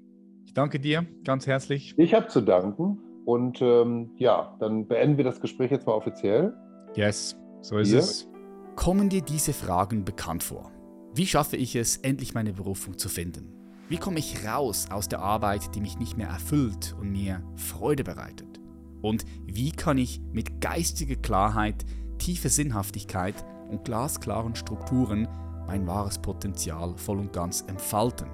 Ich 0.46 0.54
danke 0.54 0.80
dir 0.80 1.06
ganz 1.22 1.46
herzlich. 1.46 1.94
Ich 1.98 2.14
habe 2.14 2.28
zu 2.28 2.40
danken. 2.40 2.98
Und 3.24 3.60
ähm, 3.60 4.10
ja, 4.16 4.56
dann 4.58 4.88
beenden 4.88 5.16
wir 5.18 5.24
das 5.24 5.40
Gespräch 5.40 5.70
jetzt 5.70 5.86
mal 5.86 5.92
offiziell. 5.92 6.54
Yes, 6.94 7.36
so 7.62 7.78
ist 7.78 7.88
Hier. 7.88 8.00
es. 8.00 8.28
Kommen 8.76 9.08
dir 9.08 9.22
diese 9.22 9.54
Fragen 9.54 10.04
bekannt 10.04 10.42
vor? 10.42 10.70
Wie 11.14 11.26
schaffe 11.26 11.56
ich 11.56 11.74
es, 11.74 11.96
endlich 11.98 12.34
meine 12.34 12.52
Berufung 12.52 12.98
zu 12.98 13.08
finden? 13.08 13.54
Wie 13.88 13.96
komme 13.96 14.18
ich 14.18 14.46
raus 14.46 14.86
aus 14.90 15.08
der 15.08 15.20
Arbeit, 15.20 15.74
die 15.74 15.80
mich 15.80 15.98
nicht 15.98 16.18
mehr 16.18 16.28
erfüllt 16.28 16.94
und 17.00 17.10
mir 17.10 17.42
Freude 17.56 18.04
bereitet? 18.04 18.60
Und 19.00 19.24
wie 19.46 19.72
kann 19.72 19.96
ich 19.96 20.20
mit 20.32 20.60
geistiger 20.60 21.16
Klarheit, 21.16 21.84
tiefer 22.18 22.50
Sinnhaftigkeit 22.50 23.34
und 23.70 23.84
glasklaren 23.84 24.54
Strukturen 24.54 25.28
mein 25.66 25.86
wahres 25.86 26.20
Potenzial 26.20 26.96
voll 26.96 27.18
und 27.18 27.32
ganz 27.32 27.62
entfalten? 27.62 28.28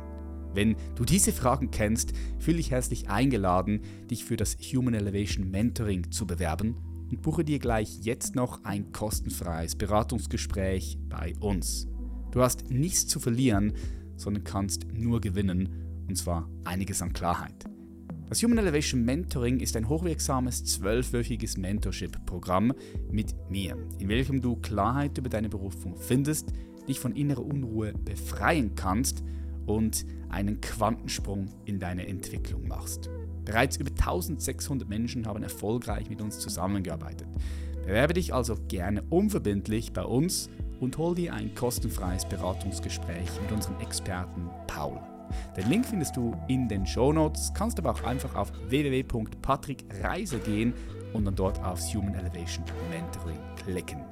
Wenn 0.53 0.77
du 0.97 1.05
diese 1.05 1.33
Fragen 1.33 1.71
kennst, 1.71 2.13
fühle 2.41 2.59
ich 2.59 2.73
herzlich 2.73 3.09
eingeladen, 3.09 3.83
dich 4.11 4.25
für 4.25 4.37
das 4.37 4.57
Human 4.73 4.95
Elevation 4.95 5.51
Mentoring 5.51 6.11
zu 6.11 6.27
bewerben 6.27 6.77
und 7.11 7.23
buche 7.23 7.45
dir 7.45 7.59
gleich 7.59 8.01
jetzt 8.03 8.35
noch 8.35 8.65
ein 8.65 8.93
kostenfreies 8.93 9.77
Beratungsgespräch 9.77 10.99
bei 11.09 11.35
uns. 11.41 11.89
Du 12.31 12.43
hast 12.43 12.71
nichts 12.71 13.07
zu 13.07 13.21
verlieren, 13.21 13.73
sondern 14.17 14.45
kannst 14.45 14.87
nur 14.93 15.21
gewinnen, 15.21 16.05
und 16.09 16.17
zwar 16.17 16.49
einiges 16.65 17.03
an 17.03 17.13
Klarheit. 17.13 17.65
Das 18.29 18.43
Human 18.43 18.59
Elevation 18.59 19.05
Mentoring 19.05 19.61
ist 19.61 19.75
ein 19.77 19.89
hochwirksames 19.89 20.63
zwölfwöchiges 20.65 21.57
Mentorship-Programm 21.57 22.75
mit 23.11 23.35
mir, 23.49 23.77
in 23.99 24.09
welchem 24.09 24.43
du 24.43 24.57
Klarheit 24.57 25.17
über 25.17 25.31
deine 25.31 25.49
Berufung 25.49 25.97
findest, 25.97 26.53
dich 26.87 27.01
von 27.01 27.17
innerer 27.17 27.45
Unruhe 27.45 27.95
befreien 28.05 28.75
kannst 28.75 29.25
und 29.65 30.05
einen 30.29 30.61
Quantensprung 30.61 31.47
in 31.65 31.79
deine 31.79 32.07
Entwicklung 32.07 32.69
machst. 32.69 33.09
Bereits 33.49 33.79
über 33.79 33.91
1600 33.91 34.87
Menschen 34.87 35.27
haben 35.27 35.43
erfolgreich 35.43 36.11
mit 36.11 36.21
uns 36.21 36.39
zusammengearbeitet. 36.39 37.27
Bewerbe 37.87 38.13
dich 38.13 38.35
also 38.35 38.57
gerne 38.69 39.03
unverbindlich 39.09 39.95
bei 39.95 40.03
uns 40.05 40.51
und 40.81 40.99
hol 40.99 41.15
dir 41.15 41.33
ein 41.33 41.55
kostenfreies 41.55 42.27
Beratungsgespräch 42.27 43.31
mit 43.41 43.51
unserem 43.51 43.81
Experten 43.81 44.51
Paul. 44.67 45.01
Den 45.57 45.71
Link 45.71 45.87
findest 45.87 46.15
du 46.15 46.37
in 46.47 46.69
den 46.69 46.85
Show 46.85 47.11
Notes, 47.11 47.51
kannst 47.55 47.79
aber 47.79 47.93
auch 47.93 48.05
einfach 48.05 48.35
auf 48.35 48.53
www.patrickreise 48.69 50.41
gehen 50.41 50.75
und 51.15 51.25
dann 51.25 51.35
dort 51.35 51.59
aufs 51.65 51.95
Human 51.95 52.15
Elevation 52.17 52.67
Mentoring 52.91 53.39
klicken. 53.65 54.05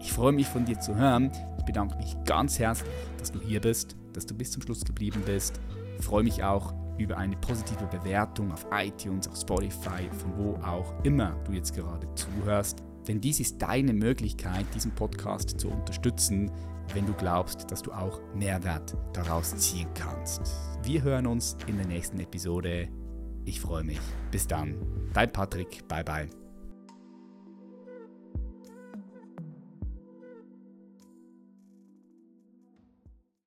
Ich 0.00 0.14
freue 0.14 0.32
mich 0.32 0.46
von 0.46 0.64
dir 0.64 0.80
zu 0.80 0.96
hören. 0.96 1.30
Ich 1.58 1.64
bedanke 1.66 1.98
mich 1.98 2.16
ganz 2.24 2.58
herzlich, 2.58 2.90
dass 3.18 3.32
du 3.32 3.38
hier 3.38 3.60
bist, 3.60 3.96
dass 4.14 4.24
du 4.24 4.34
bis 4.34 4.50
zum 4.50 4.62
Schluss 4.62 4.82
geblieben 4.86 5.20
bist. 5.26 5.60
Ich 5.98 6.06
freue 6.06 6.22
mich 6.22 6.42
auch 6.42 6.72
über 6.98 7.16
eine 7.16 7.36
positive 7.36 7.86
Bewertung 7.86 8.52
auf 8.52 8.66
iTunes, 8.72 9.28
auf 9.28 9.36
Spotify, 9.36 10.08
von 10.10 10.36
wo 10.36 10.54
auch 10.64 10.94
immer 11.04 11.36
du 11.44 11.52
jetzt 11.52 11.74
gerade 11.74 12.06
zuhörst. 12.14 12.82
Denn 13.06 13.20
dies 13.20 13.40
ist 13.40 13.60
deine 13.62 13.92
Möglichkeit, 13.92 14.66
diesen 14.74 14.92
Podcast 14.92 15.58
zu 15.58 15.68
unterstützen, 15.68 16.50
wenn 16.94 17.06
du 17.06 17.12
glaubst, 17.14 17.70
dass 17.70 17.82
du 17.82 17.92
auch 17.92 18.20
Mehrwert 18.34 18.96
daraus 19.12 19.56
ziehen 19.56 19.88
kannst. 19.94 20.42
Wir 20.82 21.02
hören 21.02 21.26
uns 21.26 21.56
in 21.66 21.76
der 21.76 21.86
nächsten 21.86 22.18
Episode. 22.20 22.88
Ich 23.44 23.60
freue 23.60 23.84
mich. 23.84 24.00
Bis 24.30 24.46
dann. 24.46 24.76
Dein 25.14 25.32
Patrick. 25.32 25.86
Bye 25.88 26.04
bye. 26.04 26.37